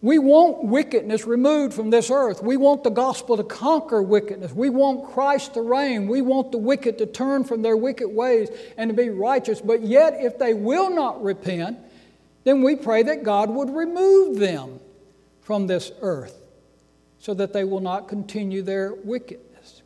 We 0.00 0.18
want 0.18 0.64
wickedness 0.64 1.24
removed 1.24 1.74
from 1.74 1.90
this 1.90 2.10
earth. 2.10 2.42
We 2.42 2.56
want 2.58 2.84
the 2.84 2.90
gospel 2.90 3.36
to 3.38 3.42
conquer 3.42 4.02
wickedness. 4.02 4.52
We 4.52 4.68
want 4.68 5.10
Christ 5.12 5.54
to 5.54 5.62
reign. 5.62 6.06
We 6.06 6.20
want 6.20 6.52
the 6.52 6.58
wicked 6.58 6.98
to 6.98 7.06
turn 7.06 7.42
from 7.42 7.62
their 7.62 7.76
wicked 7.76 8.08
ways 8.08 8.50
and 8.76 8.90
to 8.90 8.94
be 8.94 9.08
righteous. 9.08 9.60
But 9.60 9.82
yet, 9.82 10.14
if 10.18 10.38
they 10.38 10.54
will 10.54 10.90
not 10.90 11.24
repent, 11.24 11.78
then 12.44 12.62
we 12.62 12.76
pray 12.76 13.02
that 13.04 13.24
God 13.24 13.48
would 13.50 13.70
remove 13.70 14.38
them 14.38 14.78
from 15.44 15.68
this 15.68 15.92
earth 16.00 16.40
so 17.20 17.32
that 17.34 17.52
they 17.52 17.62
will 17.64 17.80
not 17.80 18.08
continue 18.08 18.62
their 18.62 18.92
wickedness. 18.92 19.82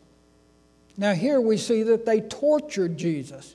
Now, 0.97 1.15
here 1.15 1.41
we 1.41 1.59
see 1.59 1.83
that 1.83 2.07
they 2.07 2.21
tortured 2.21 2.97
Jesus 2.97 3.55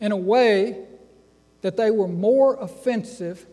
in 0.00 0.12
a 0.12 0.16
way 0.16 0.84
that 1.62 1.76
they 1.76 1.90
were 1.90 2.08
more 2.08 2.56
offensive 2.56 3.46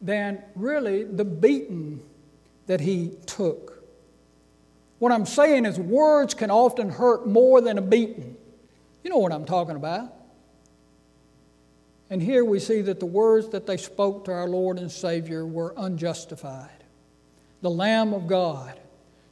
than 0.00 0.42
really 0.54 1.04
the 1.04 1.24
beating 1.24 2.00
that 2.66 2.80
he 2.80 3.12
took. 3.26 3.82
What 4.98 5.12
I'm 5.12 5.26
saying 5.26 5.66
is, 5.66 5.78
words 5.78 6.34
can 6.34 6.50
often 6.50 6.90
hurt 6.90 7.26
more 7.26 7.60
than 7.60 7.78
a 7.78 7.82
beating. 7.82 8.36
You 9.04 9.10
know 9.10 9.18
what 9.18 9.32
I'm 9.32 9.44
talking 9.44 9.76
about. 9.76 10.12
And 12.10 12.22
here 12.22 12.44
we 12.44 12.58
see 12.58 12.80
that 12.82 13.00
the 13.00 13.06
words 13.06 13.48
that 13.50 13.66
they 13.66 13.76
spoke 13.76 14.24
to 14.24 14.32
our 14.32 14.48
Lord 14.48 14.78
and 14.78 14.90
Savior 14.90 15.46
were 15.46 15.74
unjustified. 15.76 16.84
The 17.60 17.70
Lamb 17.70 18.14
of 18.14 18.26
God 18.26 18.78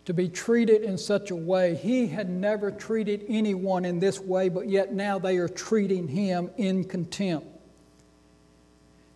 to 0.06 0.14
be 0.14 0.28
treated 0.28 0.82
in 0.82 0.96
such 0.96 1.30
a 1.30 1.36
way. 1.36 1.74
He 1.74 2.06
had 2.06 2.30
never 2.30 2.70
treated 2.70 3.24
anyone 3.28 3.84
in 3.84 3.98
this 3.98 4.20
way, 4.20 4.48
but 4.48 4.68
yet 4.68 4.92
now 4.92 5.18
they 5.18 5.36
are 5.36 5.48
treating 5.48 6.06
him 6.06 6.50
in 6.56 6.84
contempt. 6.84 7.46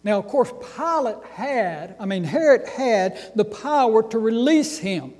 Now, 0.02 0.18
of 0.18 0.26
course, 0.26 0.52
Pilate 0.76 1.22
had, 1.32 1.94
I 2.00 2.06
mean, 2.06 2.24
Herod 2.24 2.66
had 2.66 3.18
the 3.36 3.44
power 3.44 4.02
to 4.08 4.18
release 4.18 4.78
him. 4.78 5.14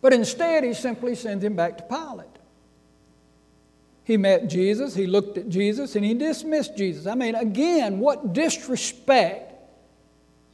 But 0.00 0.12
instead, 0.12 0.62
he 0.62 0.74
simply 0.74 1.14
sends 1.14 1.42
him 1.42 1.56
back 1.56 1.78
to 1.78 1.84
Pilate. 1.84 2.28
He 4.04 4.18
met 4.18 4.48
Jesus, 4.48 4.94
he 4.94 5.06
looked 5.06 5.38
at 5.38 5.48
Jesus, 5.48 5.96
and 5.96 6.04
he 6.04 6.12
dismissed 6.12 6.76
Jesus. 6.76 7.06
I 7.06 7.14
mean, 7.14 7.34
again, 7.34 7.98
what 8.00 8.34
disrespect 8.34 9.52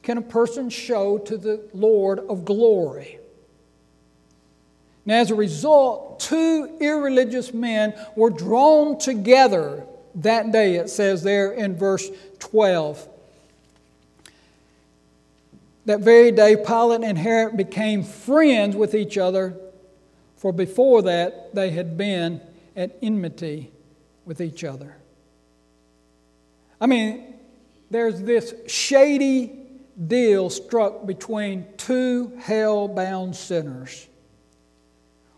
can 0.03 0.19
a 0.19 0.23
person 0.23 0.71
show 0.71 1.19
to 1.19 1.37
the 1.37 1.69
Lord 1.75 2.21
of 2.21 2.45
glory? 2.45 3.19
And 5.05 5.13
as 5.13 5.33
a 5.33 5.35
result, 5.35 6.21
two 6.21 6.77
irreligious 6.81 7.53
men 7.53 7.95
were 8.15 8.31
drawn 8.31 8.99
together 8.99 9.85
that 10.17 10.53
day, 10.53 10.77
it 10.77 10.91
says 10.91 11.23
there 11.23 11.53
in 11.53 11.77
verse 11.77 12.09
12. 12.39 13.09
That 15.87 16.01
very 16.01 16.31
day, 16.31 16.57
Pilate 16.57 17.03
and 17.03 17.19
Herod 17.19 17.57
became 17.57 18.05
friends 18.05 18.77
with 18.77 18.95
each 18.95 19.19
other, 19.19 19.57
for 20.37 20.53
before 20.53 21.03
that, 21.03 21.55
they 21.55 21.71
had 21.71 21.97
been 21.97 22.41
at 22.81 22.97
enmity 23.03 23.71
with 24.25 24.41
each 24.41 24.65
other. 24.65 24.97
I 26.81 26.87
mean, 26.87 27.35
there's 27.91 28.23
this 28.23 28.55
shady 28.67 29.53
deal 30.07 30.49
struck 30.49 31.05
between 31.05 31.67
two 31.77 32.33
hell 32.41 32.89
bound 32.89 33.37
sinners. 33.37 34.09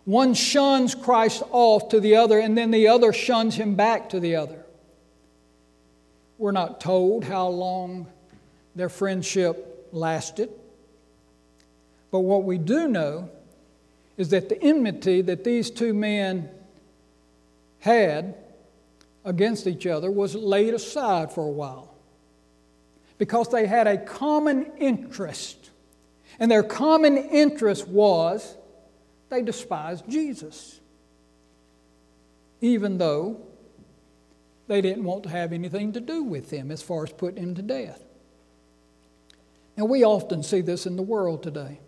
One 0.05 0.35
shuns 0.35 0.95
Christ 0.95 1.43
off 1.51 1.89
to 1.89 1.99
the 1.99 2.15
other, 2.15 2.39
and 2.39 2.57
then 2.57 2.71
the 2.71 2.87
other 2.87 3.13
shuns 3.13 3.57
him 3.57 3.75
back 3.75 4.11
to 4.11 4.21
the 4.21 4.37
other. 4.37 4.65
We're 6.39 6.53
not 6.53 6.81
told 6.81 7.25
how 7.25 7.49
long 7.49 8.07
their 8.77 8.89
friendship 8.89 9.89
lasted. 9.91 10.49
But 12.13 12.21
what 12.21 12.45
we 12.45 12.59
do 12.59 12.87
know 12.87 13.31
is 14.17 14.29
that 14.29 14.49
the 14.49 14.63
enmity 14.63 15.23
that 15.23 15.43
these 15.43 15.71
two 15.71 15.93
men 15.93 16.49
had 17.83 18.37
against 19.25 19.67
each 19.67 19.89
other 19.89 20.09
was 20.09 20.37
laid 20.37 20.73
aside 20.73 21.33
for 21.33 21.45
a 21.45 21.51
while 21.51 21.93
because 23.19 23.49
they 23.49 23.67
had 23.67 23.89
a 23.89 23.99
common 23.99 24.71
interest. 24.79 25.71
And 26.39 26.49
their 26.49 26.63
common 26.63 27.17
interest 27.17 27.89
was 27.89 28.57
they 29.31 29.43
despised 29.43 30.09
Jesus, 30.09 30.79
even 32.61 32.99
though 32.99 33.41
they 34.69 34.81
didn't 34.81 35.03
want 35.03 35.25
to 35.25 35.29
have 35.29 35.53
anything 35.53 35.93
to 35.95 36.01
do 36.01 36.23
with 36.23 36.51
him 36.51 36.71
as 36.71 36.83
far 36.83 37.03
as 37.03 37.13
putting 37.13 37.43
him 37.43 37.57
to 37.57 37.63
death. 37.63 38.01
Now, 39.77 39.87
we 39.87 40.05
often 40.05 40.45
see 40.45 40.61
this 40.61 40.87
in 40.87 40.95
the 40.95 41.03
world 41.03 41.43
today. 41.43 41.81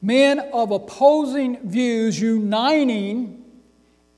Men 0.00 0.38
of 0.38 0.70
opposing 0.70 1.68
views 1.68 2.18
uniting 2.18 3.43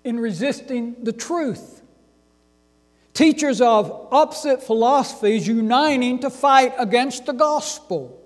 in 0.06 0.20
resisting 0.20 0.96
the 1.02 1.12
truth. 1.12 1.82
Teachers 3.12 3.60
of 3.60 4.08
opposite 4.12 4.62
philosophies 4.62 5.48
uniting 5.48 6.20
to 6.20 6.30
fight 6.30 6.74
against 6.78 7.26
the 7.26 7.32
gospel. 7.32 8.22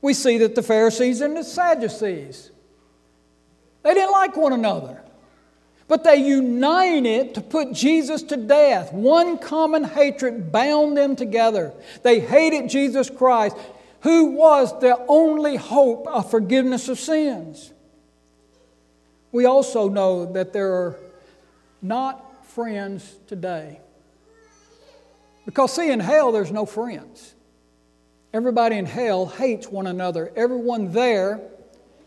We 0.00 0.14
see 0.14 0.38
that 0.38 0.54
the 0.54 0.62
Pharisees 0.62 1.20
and 1.20 1.36
the 1.36 1.42
Sadducees, 1.42 2.50
they 3.82 3.94
didn't 3.94 4.12
like 4.12 4.36
one 4.36 4.52
another. 4.52 5.02
But 5.88 6.04
they 6.04 6.16
united 6.16 7.34
to 7.34 7.40
put 7.40 7.72
Jesus 7.72 8.22
to 8.24 8.36
death. 8.36 8.92
One 8.92 9.38
common 9.38 9.84
hatred 9.84 10.52
bound 10.52 10.96
them 10.96 11.16
together. 11.16 11.72
They 12.02 12.20
hated 12.20 12.68
Jesus 12.68 13.08
Christ, 13.08 13.56
who 14.02 14.32
was 14.32 14.78
their 14.80 14.98
only 15.08 15.56
hope 15.56 16.06
of 16.06 16.30
forgiveness 16.30 16.88
of 16.88 17.00
sins. 17.00 17.72
We 19.32 19.44
also 19.44 19.88
know 19.88 20.32
that 20.32 20.52
there 20.52 20.72
are 20.72 20.96
not 21.82 22.46
friends 22.46 23.16
today. 23.26 23.80
Because, 25.44 25.74
see, 25.74 25.90
in 25.90 26.00
hell, 26.00 26.32
there's 26.32 26.50
no 26.52 26.66
friends. 26.66 27.34
Everybody 28.32 28.76
in 28.76 28.86
hell 28.86 29.26
hates 29.26 29.68
one 29.68 29.86
another. 29.86 30.32
Everyone 30.36 30.92
there 30.92 31.40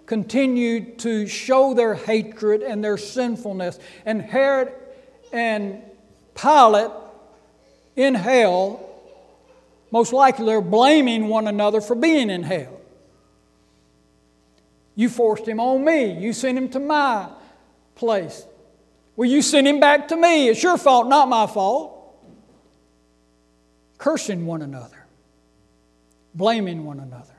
continued 0.06 1.00
to 1.00 1.26
show 1.26 1.74
their 1.74 1.96
hatred 1.96 2.62
and 2.62 2.84
their 2.84 2.98
sinfulness. 2.98 3.80
And 4.06 4.22
Herod 4.22 4.74
and 5.32 5.82
Pilate 6.36 6.92
in 7.96 8.16
hell, 8.16 8.88
most 9.90 10.14
likely 10.14 10.46
they're 10.46 10.62
blaming 10.62 11.28
one 11.28 11.48
another 11.48 11.82
for 11.82 11.96
being 11.96 12.30
in 12.30 12.44
hell. 12.44 12.81
You 15.02 15.10
forced 15.10 15.47
him 15.47 15.60
on 15.60 15.84
me. 15.84 16.12
You 16.12 16.32
sent 16.32 16.60
him 16.60 16.70
to 16.70 16.80
my 16.80 17.28
place. 17.95 18.45
Well, 19.16 19.28
you 19.28 19.41
sent 19.41 19.66
him 19.66 19.80
back 19.80 20.10
to 20.10 20.16
me. 20.16 20.47
It's 20.47 20.62
your 20.62 20.78
fault, 20.78 21.08
not 21.08 21.28
my 21.28 21.47
fault. 21.47 22.16
Cursing 23.97 24.45
one 24.45 24.62
another, 24.62 25.04
blaming 26.36 26.86
one 26.86 26.99
another. 26.99 27.34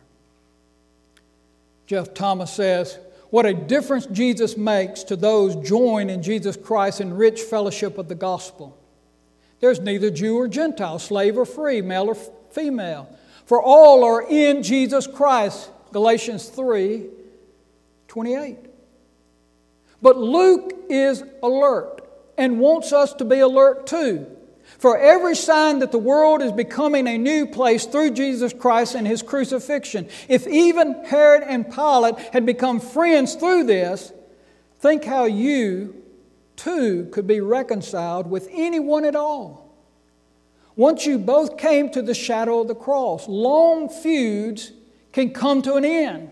Geoff 1.86 2.14
Thomas 2.14 2.52
says, 2.52 2.98
What 3.30 3.46
a 3.46 3.54
difference 3.54 4.06
Jesus 4.06 4.56
makes 4.56 5.04
to 5.04 5.14
those 5.14 5.54
joined 5.54 6.10
in 6.10 6.20
Jesus 6.20 6.56
Christ 6.56 7.00
in 7.00 7.14
rich 7.14 7.42
fellowship 7.42 7.96
of 7.96 8.08
the 8.08 8.16
gospel. 8.16 8.76
There's 9.60 9.78
neither 9.78 10.10
Jew 10.10 10.36
or 10.36 10.48
Gentile, 10.48 10.98
slave 10.98 11.38
or 11.38 11.46
free, 11.46 11.80
male 11.80 12.08
or 12.08 12.16
female, 12.50 13.08
for 13.46 13.62
all 13.62 14.02
are 14.02 14.28
in 14.28 14.64
Jesus 14.64 15.06
Christ. 15.06 15.70
Galatians 15.92 16.48
3 16.48 17.21
28. 18.12 18.58
But 20.02 20.18
Luke 20.18 20.74
is 20.90 21.24
alert 21.42 22.02
and 22.36 22.60
wants 22.60 22.92
us 22.92 23.14
to 23.14 23.24
be 23.24 23.38
alert 23.38 23.86
too. 23.86 24.26
For 24.76 24.98
every 24.98 25.34
sign 25.34 25.78
that 25.78 25.92
the 25.92 25.98
world 25.98 26.42
is 26.42 26.52
becoming 26.52 27.08
a 27.08 27.16
new 27.16 27.46
place 27.46 27.86
through 27.86 28.10
Jesus 28.10 28.52
Christ 28.52 28.94
and 28.96 29.06
his 29.06 29.22
crucifixion, 29.22 30.10
if 30.28 30.46
even 30.46 31.02
Herod 31.06 31.42
and 31.46 31.72
Pilate 31.72 32.18
had 32.34 32.44
become 32.44 32.80
friends 32.80 33.34
through 33.34 33.64
this, 33.64 34.12
think 34.80 35.04
how 35.04 35.24
you 35.24 36.02
too 36.56 37.08
could 37.12 37.26
be 37.26 37.40
reconciled 37.40 38.30
with 38.30 38.46
anyone 38.52 39.06
at 39.06 39.16
all. 39.16 39.74
Once 40.76 41.06
you 41.06 41.16
both 41.16 41.56
came 41.56 41.88
to 41.88 42.02
the 42.02 42.12
shadow 42.12 42.60
of 42.60 42.68
the 42.68 42.74
cross, 42.74 43.26
long 43.26 43.88
feuds 43.88 44.72
can 45.12 45.30
come 45.30 45.62
to 45.62 45.76
an 45.76 45.86
end. 45.86 46.30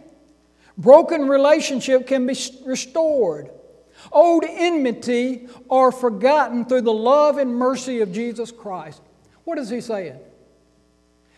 Broken 0.79 1.29
relationship 1.29 2.07
can 2.07 2.27
be 2.27 2.37
restored. 2.65 3.51
Old 4.13 4.45
enmity 4.47 5.49
are 5.69 5.93
forgotten 5.93 6.65
through 6.65 6.83
the 6.83 6.93
love 6.93 7.39
and 7.39 7.55
mercy 7.55 8.01
of 8.01 8.13
Jesus 8.13 8.51
Christ. 8.51 9.03
What 9.45 9.59
is 9.59 9.69
he 9.69 9.81
saying? 9.81 10.19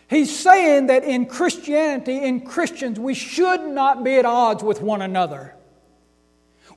He's 0.07 0.37
saying 0.37 0.87
that 0.87 1.03
in 1.03 1.25
Christianity, 1.25 2.17
in 2.17 2.41
Christians, 2.41 2.99
we 2.99 3.13
should 3.13 3.61
not 3.61 4.03
be 4.03 4.15
at 4.15 4.25
odds 4.25 4.63
with 4.63 4.81
one 4.81 5.01
another. 5.01 5.55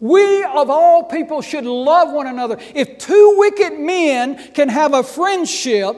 We, 0.01 0.43
of 0.45 0.71
all 0.71 1.05
people, 1.05 1.43
should 1.43 1.65
love 1.65 2.13
one 2.13 2.27
another. 2.27 2.59
If 2.75 2.99
two 2.99 3.35
wicked 3.37 3.79
men 3.79 4.53
can 4.53 4.69
have 4.69 4.95
a 4.95 5.03
friendship, 5.03 5.97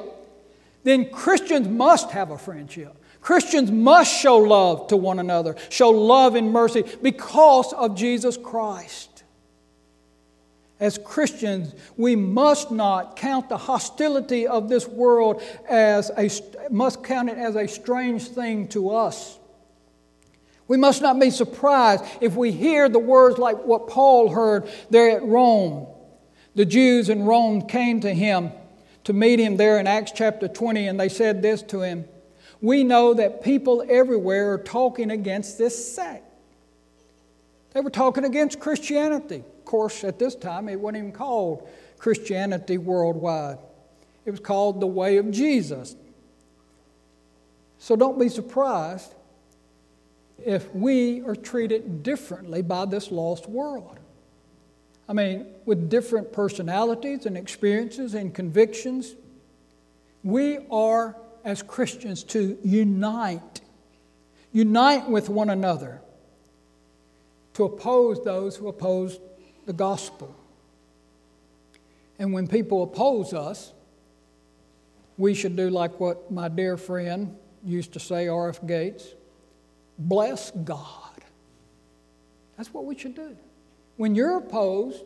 then 0.85 1.11
Christians 1.11 1.69
must 1.69 2.11
have 2.11 2.31
a 2.31 2.39
friendship. 2.39 2.98
Christians 3.21 3.71
must 3.71 4.15
show 4.21 4.39
love 4.39 4.89
to 4.89 4.97
one 4.97 5.19
another, 5.19 5.57
show 5.69 5.91
love 5.91 6.35
and 6.35 6.53
mercy 6.53 6.85
because 7.03 7.73
of 7.73 7.97
Jesus 7.97 8.37
Christ. 8.37 9.25
As 10.81 10.97
Christians, 10.97 11.75
we 11.97 12.15
must 12.15 12.71
not 12.71 13.17
count 13.17 13.49
the 13.49 13.57
hostility 13.57 14.47
of 14.47 14.69
this 14.69 14.87
world 14.87 15.43
as 15.69 16.11
a, 16.17 16.31
must 16.71 17.03
count 17.03 17.29
it 17.29 17.37
as 17.37 17.57
a 17.57 17.67
strange 17.67 18.29
thing 18.29 18.69
to 18.69 18.91
us. 18.91 19.39
We 20.69 20.77
must 20.77 21.03
not 21.03 21.19
be 21.19 21.31
surprised 21.31 22.05
if 22.21 22.37
we 22.37 22.53
hear 22.53 22.89
the 22.89 22.99
words 22.99 23.39
like 23.39 23.57
what 23.65 23.89
Paul 23.89 24.29
heard 24.29 24.69
there 24.91 25.11
at 25.17 25.25
Rome. 25.25 25.87
The 26.55 26.67
Jews 26.67 27.09
in 27.09 27.25
Rome 27.25 27.63
came 27.63 28.01
to 28.01 28.15
him 28.15 28.53
to 29.05 29.13
meet 29.13 29.41
him 29.41 29.57
there 29.57 29.81
in 29.81 29.87
Acts 29.87 30.13
chapter 30.15 30.47
20, 30.47 30.87
and 30.87 31.01
they 31.01 31.09
said 31.09 31.43
this 31.43 31.63
to 31.63 31.81
him 31.81 32.05
We 32.61 32.85
know 32.85 33.15
that 33.15 33.43
people 33.43 33.85
everywhere 33.89 34.53
are 34.55 34.59
talking 34.59 35.11
against 35.11 35.59
this 35.59 35.95
sect. 35.95 36.25
They 37.73 37.81
were 37.81 37.91
talking 37.91 38.25
against 38.25 38.59
Christianity 38.59 39.45
Of 39.59 39.65
course, 39.65 40.03
at 40.03 40.19
this 40.19 40.35
time, 40.35 40.69
it 40.69 40.81
wasn't 40.81 40.99
even 40.99 41.13
called 41.13 41.69
Christianity 41.99 42.79
worldwide, 42.79 43.59
it 44.25 44.31
was 44.31 44.41
called 44.41 44.81
the 44.81 44.87
way 44.87 45.19
of 45.19 45.31
Jesus. 45.31 45.95
So 47.79 47.95
don't 47.95 48.19
be 48.19 48.29
surprised 48.29 49.15
if 50.45 50.73
we 50.75 51.23
are 51.23 51.37
treated 51.37 52.03
differently 52.03 52.63
by 52.63 52.85
this 52.85 53.11
lost 53.11 53.49
world. 53.49 53.99
I 55.09 55.13
mean, 55.13 55.47
with 55.65 55.89
different 55.89 56.33
personalities 56.33 57.25
and 57.25 57.37
experiences 57.37 58.15
and 58.15 58.35
convictions, 58.35 59.15
we 60.23 60.59
are, 60.71 61.17
as 61.45 61.63
Christians, 61.63 62.25
to 62.25 62.59
unite. 62.63 63.61
Unite 64.53 65.09
with 65.09 65.29
one 65.29 65.51
another 65.51 66.01
to 67.55 67.65
oppose 67.65 68.23
those 68.25 68.57
who 68.57 68.69
oppose 68.69 69.19
the 69.67 69.73
gospel. 69.73 70.35
And 72.19 72.33
when 72.33 72.47
people 72.47 72.83
oppose 72.83 73.33
us, 73.33 73.73
we 75.17 75.35
should 75.35 75.57
do 75.57 75.69
like 75.69 75.99
what 75.99 76.31
my 76.31 76.49
dear 76.49 76.77
friend 76.77 77.37
used 77.65 77.93
to 77.95 78.01
say, 78.01 78.29
R.F. 78.29 78.65
Gates 78.67 79.15
bless 79.99 80.51
God. 80.53 81.21
That's 82.57 82.73
what 82.73 82.85
we 82.85 82.97
should 82.97 83.15
do. 83.15 83.37
When 83.97 84.15
you're 84.15 84.39
opposed, 84.39 85.03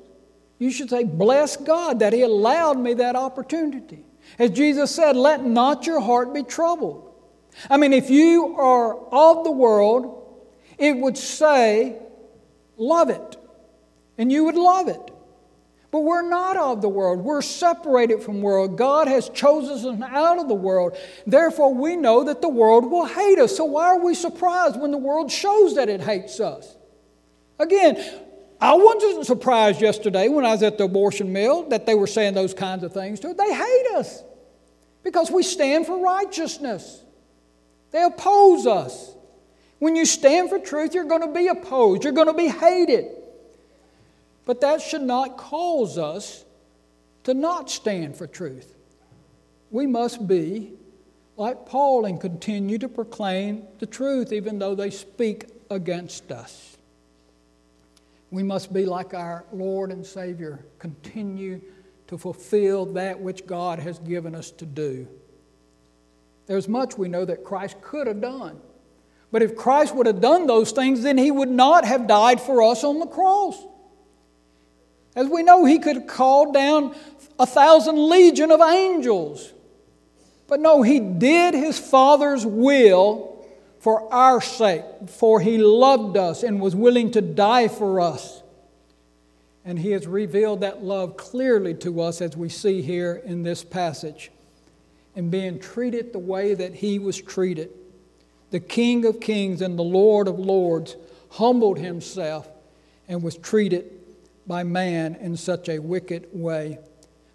you 0.59 0.71
should 0.71 0.91
say, 0.91 1.05
Bless 1.05 1.57
God 1.57 2.01
that 2.01 2.13
He 2.13 2.23
allowed 2.23 2.79
me 2.79 2.95
that 2.95 3.17
opportunity. 3.17 4.05
As 4.39 4.51
Jesus 4.51 4.95
said, 4.95 5.17
Let 5.17 5.45
not 5.45 5.87
your 5.87 6.01
heart 6.01 6.33
be 6.33 6.43
troubled. 6.43 7.15
I 7.69 7.77
mean, 7.77 7.93
if 7.93 8.11
you 8.11 8.57
are 8.57 8.97
of 8.97 9.45
the 9.45 9.53
world, 9.53 10.41
it 10.79 10.97
would 10.97 11.19
say, 11.19 11.99
Love 12.77 13.11
it. 13.11 13.37
And 14.19 14.31
you 14.31 14.45
would 14.45 14.57
love 14.57 14.89
it. 14.89 15.11
But 15.91 16.01
we're 16.01 16.27
not 16.27 16.57
of 16.57 16.81
the 16.81 16.89
world. 16.89 17.21
We're 17.21 17.43
separated 17.43 18.23
from 18.23 18.41
world. 18.41 18.79
God 18.79 19.09
has 19.09 19.29
chosen 19.29 20.01
us 20.01 20.11
out 20.11 20.39
of 20.39 20.49
the 20.49 20.55
world. 20.55 20.97
Therefore, 21.27 21.75
we 21.75 21.97
know 21.97 22.25
that 22.25 22.41
the 22.41 22.49
world 22.49 22.91
will 22.91 23.05
hate 23.05 23.39
us. 23.39 23.55
So 23.55 23.67
why 23.67 23.89
are 23.89 24.01
we 24.01 24.15
surprised 24.15 24.81
when 24.81 24.91
the 24.91 24.99
world 24.99 25.31
shows 25.31 25.75
that 25.75 25.91
it 25.91 26.01
hates 26.01 26.41
us? 26.41 26.77
Again, 27.59 28.03
I 28.63 28.75
wasn't 28.75 29.27
surprised 29.27 29.83
yesterday 29.83 30.29
when 30.29 30.45
I 30.45 30.53
was 30.53 30.63
at 30.63 30.79
the 30.79 30.85
abortion 30.85 31.33
mill 31.33 31.69
that 31.71 31.85
they 31.85 31.97
were 31.97 32.07
saying 32.07 32.35
those 32.35 32.55
kinds 32.55 32.85
of 32.85 32.93
things 32.93 33.19
to 33.21 33.31
us. 33.31 33.37
They 33.37 33.53
hate 33.53 33.87
us 33.97 34.23
because 35.03 35.33
we 35.33 35.43
stand 35.43 35.85
for 35.85 36.01
righteousness. 36.01 37.03
They 37.91 38.05
oppose 38.05 38.69
us. 38.69 39.17
When 39.81 39.97
you 39.97 40.07
stand 40.07 40.49
for 40.49 40.61
truth, 40.61 40.95
you're 40.95 41.07
going 41.07 41.23
to 41.23 41.35
be 41.35 41.49
opposed, 41.49 42.05
you're 42.05 42.13
going 42.13 42.29
to 42.29 42.35
be 42.35 42.47
hated. 42.47 43.07
But 44.45 44.61
that 44.61 44.81
should 44.81 45.03
not 45.03 45.37
cause 45.37 45.99
us 45.99 46.45
to 47.25 47.35
not 47.35 47.69
stand 47.69 48.17
for 48.17 48.29
truth. 48.29 48.77
We 49.73 49.89
must 49.89 50.29
be 50.29 50.71
like 51.37 51.67
Paul 51.67 52.05
and 52.05 52.21
continue 52.21 52.79
to 52.79 52.89
proclaim 52.89 53.65
the 53.81 53.87
truth 53.87 54.33
even 54.33 54.61
though 54.61 54.77
they 54.77 54.91
speak 54.91 55.47
against 55.69 56.31
us. 56.31 56.72
We 58.33 58.43
must 58.43 58.73
be 58.73 58.87
like 58.87 59.13
our 59.13 59.45
Lord 59.53 59.93
and 59.93 60.05
Savior, 60.05 60.65
continue 60.79 61.61
to 62.07 62.17
fulfill 62.17 62.87
that 62.95 63.21
which 63.21 63.47
God 63.47 63.79
has 63.79 63.99
given 63.99 64.35
us 64.35 64.51
to 64.53 64.65
do. 64.65 65.07
There's 66.47 66.67
much 66.67 66.97
we 66.97 67.09
know 67.09 67.27
that 67.27 67.45
Christ 67.45 67.77
could 67.83 68.07
have 68.07 68.23
done. 68.23 68.59
But 69.31 69.43
if 69.43 69.55
Christ 69.55 69.95
would 69.95 70.07
have 70.07 70.23
done 70.23 70.47
those 70.47 70.73
things, 70.73 71.03
then 71.03 71.19
he 71.19 71.31
would 71.31 71.51
not 71.51 71.85
have 71.85 72.07
died 72.07 72.41
for 72.41 72.63
us 72.63 72.83
on 72.85 73.01
the 73.01 73.07
cross. 73.07 73.63
As 75.15 75.29
we 75.29 75.43
know, 75.43 75.67
he 75.67 75.79
could 75.79 76.07
call 76.07 76.53
down 76.53 76.97
a 77.39 77.45
thousand 77.45 78.09
legion 78.09 78.51
of 78.51 78.63
angels. 78.63 79.53
But 80.49 80.59
no, 80.59 80.81
he 80.81 81.01
did 81.01 81.53
his 81.53 81.79
Father's 81.79 82.47
will 82.47 83.32
for 83.83 84.15
our 84.15 84.41
sake, 84.41 84.85
for 85.09 85.41
he 85.41 85.59
loved 85.59 86.17
us 86.17 86.45
and 86.45 86.61
was 86.61 86.73
willing 86.73 87.11
to 87.11 87.21
die 87.21 87.67
for 87.67 87.99
us. 88.01 88.41
And 89.65 89.77
he 89.77 89.91
has 89.91 90.07
revealed 90.07 90.61
that 90.61 90.85
love 90.85 91.17
clearly 91.17 91.75
to 91.75 92.01
us 92.01 92.23
as 92.23 92.37
we 92.37 92.49
see 92.49 92.81
here 92.81 93.21
in 93.25 93.43
this 93.43 93.65
passage. 93.65 94.31
And 95.17 95.33
being 95.33 95.59
treated 95.59 96.13
the 96.13 96.21
way 96.21 96.55
that 96.55 96.75
he 96.75 97.01
was 97.01 97.21
treated, 97.21 97.71
the 98.53 98.61
King 98.61 99.05
of 99.05 99.19
kings 99.19 99.61
and 99.61 99.77
the 99.77 99.83
Lord 99.83 100.29
of 100.29 100.39
lords 100.39 100.95
humbled 101.31 101.81
himself 101.81 102.49
and 103.09 103.21
was 103.21 103.37
treated 103.37 103.91
by 104.47 104.63
man 104.63 105.17
in 105.17 105.37
such 105.37 105.69
a 105.69 105.81
wicked 105.81 106.29
way. 106.33 106.79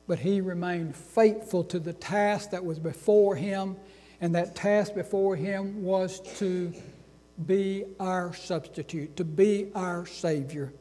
But 0.07 0.19
he 0.19 0.39
remained 0.39 0.95
faithful 0.95 1.65
to 1.65 1.77
the 1.77 1.91
task 1.91 2.51
that 2.51 2.63
was 2.63 2.79
before 2.79 3.35
him, 3.35 3.75
and 4.21 4.35
that 4.35 4.55
task 4.55 4.95
before 4.95 5.35
him 5.35 5.83
was 5.83 6.19
to 6.39 6.73
be 7.45 7.85
our 7.99 8.33
substitute, 8.33 9.15
to 9.17 9.23
be 9.23 9.69
our 9.75 10.05
Savior. 10.05 10.73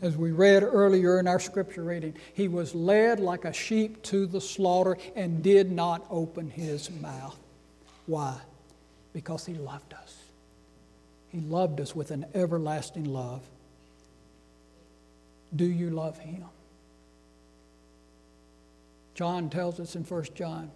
As 0.00 0.16
we 0.16 0.32
read 0.32 0.62
earlier 0.62 1.20
in 1.20 1.28
our 1.28 1.38
scripture 1.38 1.84
reading, 1.84 2.14
he 2.34 2.48
was 2.48 2.74
led 2.74 3.20
like 3.20 3.44
a 3.44 3.52
sheep 3.52 4.02
to 4.04 4.26
the 4.26 4.40
slaughter 4.40 4.96
and 5.14 5.42
did 5.42 5.70
not 5.70 6.06
open 6.10 6.50
his 6.50 6.90
mouth. 6.90 7.38
Why? 8.06 8.36
Because 9.12 9.46
he 9.46 9.54
loved 9.54 9.94
us. 9.94 10.16
He 11.28 11.40
loved 11.40 11.80
us 11.80 11.94
with 11.94 12.10
an 12.10 12.26
everlasting 12.34 13.04
love. 13.04 13.42
Do 15.54 15.64
you 15.64 15.90
love 15.90 16.18
him? 16.18 16.44
John 19.14 19.50
tells 19.50 19.78
us 19.78 19.94
in 19.94 20.04
1 20.04 20.24
John, 20.34 20.70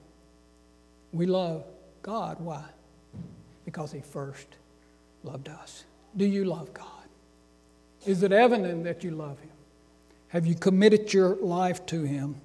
we 1.13 1.27
love 1.27 1.65
God. 2.07 2.39
Why? 2.41 2.65
Because 3.65 3.91
he 3.91 4.01
first 4.01 4.47
loved 5.25 5.49
us. 5.49 5.85
Do 6.17 6.25
you 6.25 6.45
love 6.45 6.73
God? 6.73 6.87
Is 8.07 8.23
it 8.23 8.31
evident 8.31 8.85
that 8.85 9.03
you 9.03 9.11
love 9.11 9.41
him? 9.41 9.51
Have 10.29 10.47
you 10.47 10.55
committed 10.55 11.13
your 11.13 11.35
life 11.35 11.85
to 11.87 12.05
him 12.05 12.41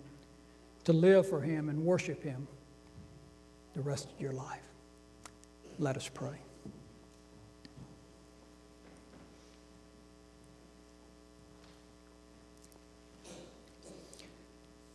to 0.85 0.93
live 0.93 1.29
for 1.29 1.41
him 1.41 1.69
and 1.69 1.85
worship 1.85 2.23
him 2.23 2.47
the 3.75 3.81
rest 3.81 4.07
of 4.11 4.19
your 4.19 4.33
life? 4.33 4.63
Let 5.77 5.95
us 5.95 6.09
pray. 6.11 6.37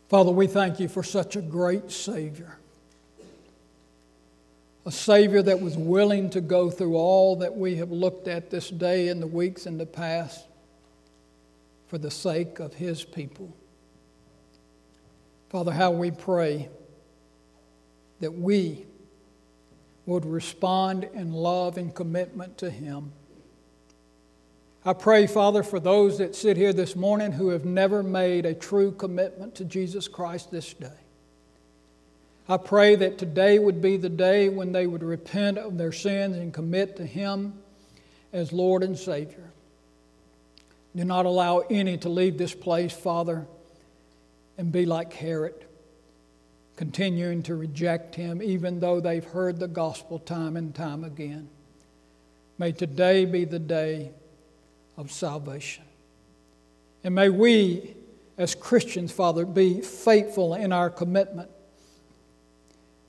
Father, 0.09 0.31
we 0.31 0.47
thank 0.47 0.79
you 0.81 0.89
for 0.89 1.03
such 1.03 1.37
a 1.37 1.41
great 1.41 1.89
Savior. 1.89 2.57
A 4.87 4.91
Savior 4.91 5.41
that 5.41 5.59
was 5.59 5.75
willing 5.75 6.29
to 6.29 6.39
go 6.39 6.69
through 6.69 6.95
all 6.95 7.35
that 7.35 7.57
we 7.57 7.75
have 7.75 7.91
looked 7.91 8.29
at 8.29 8.49
this 8.49 8.69
day 8.69 9.09
and 9.09 9.21
the 9.21 9.27
weeks 9.27 9.65
in 9.65 9.77
the 9.77 9.85
past 9.85 10.45
for 11.87 11.97
the 11.97 12.09
sake 12.09 12.59
of 12.59 12.73
His 12.73 13.03
people. 13.03 13.53
Father, 15.49 15.73
how 15.73 15.91
we 15.91 16.09
pray 16.09 16.69
that 18.21 18.31
we 18.31 18.85
would 20.05 20.25
respond 20.25 21.03
in 21.13 21.33
love 21.33 21.77
and 21.77 21.93
commitment 21.93 22.57
to 22.59 22.69
Him. 22.69 23.11
I 24.85 24.93
pray, 24.93 25.27
Father, 25.27 25.63
for 25.63 25.81
those 25.81 26.17
that 26.19 26.33
sit 26.33 26.55
here 26.55 26.71
this 26.71 26.95
morning 26.95 27.33
who 27.33 27.49
have 27.49 27.65
never 27.65 28.03
made 28.03 28.45
a 28.45 28.53
true 28.53 28.93
commitment 28.93 29.53
to 29.55 29.65
Jesus 29.65 30.07
Christ 30.07 30.49
this 30.49 30.73
day. 30.73 31.06
I 32.49 32.57
pray 32.57 32.95
that 32.95 33.17
today 33.17 33.59
would 33.59 33.81
be 33.81 33.97
the 33.97 34.09
day 34.09 34.47
when 34.47 34.71
they 34.71 34.87
would 34.87 35.03
repent 35.03 35.57
of 35.57 35.77
their 35.77 35.91
sins 35.91 36.37
and 36.37 36.53
commit 36.53 36.95
to 36.95 37.05
Him 37.05 37.53
as 38.31 38.53
Lord 38.53 38.83
and 38.83 38.97
Savior. 38.97 39.51
Do 40.95 41.03
not 41.03 41.25
allow 41.25 41.59
any 41.59 41.97
to 41.99 42.09
leave 42.09 42.37
this 42.37 42.55
place, 42.55 42.93
Father, 42.93 43.45
and 44.57 44.71
be 44.71 44.85
like 44.85 45.11
Herod, 45.13 45.65
continuing 46.77 47.43
to 47.43 47.55
reject 47.55 48.15
Him 48.15 48.41
even 48.41 48.79
though 48.79 49.01
they've 49.01 49.23
heard 49.23 49.59
the 49.59 49.67
gospel 49.67 50.17
time 50.17 50.55
and 50.55 50.73
time 50.73 51.03
again. 51.03 51.49
May 52.57 52.71
today 52.71 53.25
be 53.25 53.43
the 53.43 53.59
day 53.59 54.11
of 54.95 55.11
salvation. 55.11 55.83
And 57.03 57.13
may 57.13 57.29
we, 57.29 57.93
as 58.37 58.55
Christians, 58.55 59.11
Father, 59.11 59.45
be 59.45 59.81
faithful 59.81 60.55
in 60.55 60.71
our 60.71 60.89
commitment. 60.89 61.51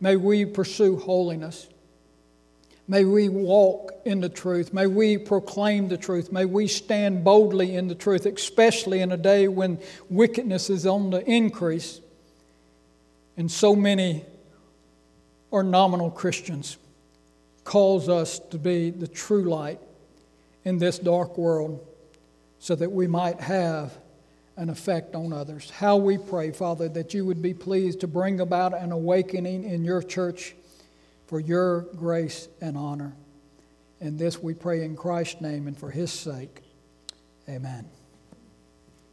May 0.00 0.16
we 0.16 0.44
pursue 0.44 0.96
holiness. 0.96 1.68
May 2.86 3.04
we 3.04 3.28
walk 3.28 3.92
in 4.04 4.20
the 4.20 4.28
truth. 4.28 4.72
May 4.72 4.86
we 4.86 5.18
proclaim 5.18 5.88
the 5.88 5.98
truth. 5.98 6.32
May 6.32 6.46
we 6.46 6.66
stand 6.68 7.22
boldly 7.22 7.76
in 7.76 7.88
the 7.88 7.94
truth, 7.94 8.24
especially 8.24 9.00
in 9.00 9.12
a 9.12 9.16
day 9.16 9.48
when 9.48 9.78
wickedness 10.08 10.70
is 10.70 10.86
on 10.86 11.10
the 11.10 11.22
increase 11.28 12.00
and 13.38 13.50
so 13.50 13.74
many 13.74 14.24
are 15.52 15.62
nominal 15.62 16.10
Christians. 16.10 16.76
Calls 17.64 18.08
us 18.08 18.40
to 18.50 18.58
be 18.58 18.90
the 18.90 19.06
true 19.06 19.44
light 19.44 19.80
in 20.64 20.78
this 20.78 20.98
dark 20.98 21.38
world 21.38 21.86
so 22.58 22.74
that 22.74 22.90
we 22.90 23.06
might 23.06 23.40
have 23.40 23.96
an 24.58 24.68
effect 24.68 25.14
on 25.14 25.32
others. 25.32 25.70
How 25.70 25.96
we 25.96 26.18
pray, 26.18 26.50
Father, 26.50 26.88
that 26.88 27.14
you 27.14 27.24
would 27.24 27.40
be 27.40 27.54
pleased 27.54 28.00
to 28.00 28.08
bring 28.08 28.40
about 28.40 28.76
an 28.76 28.90
awakening 28.90 29.62
in 29.62 29.84
your 29.84 30.02
church 30.02 30.56
for 31.28 31.38
your 31.38 31.82
grace 31.94 32.48
and 32.60 32.76
honor. 32.76 33.14
And 34.00 34.18
this 34.18 34.42
we 34.42 34.54
pray 34.54 34.84
in 34.84 34.96
Christ's 34.96 35.40
name 35.40 35.68
and 35.68 35.78
for 35.78 35.90
his 35.90 36.12
sake. 36.12 36.62
Amen. 37.48 37.97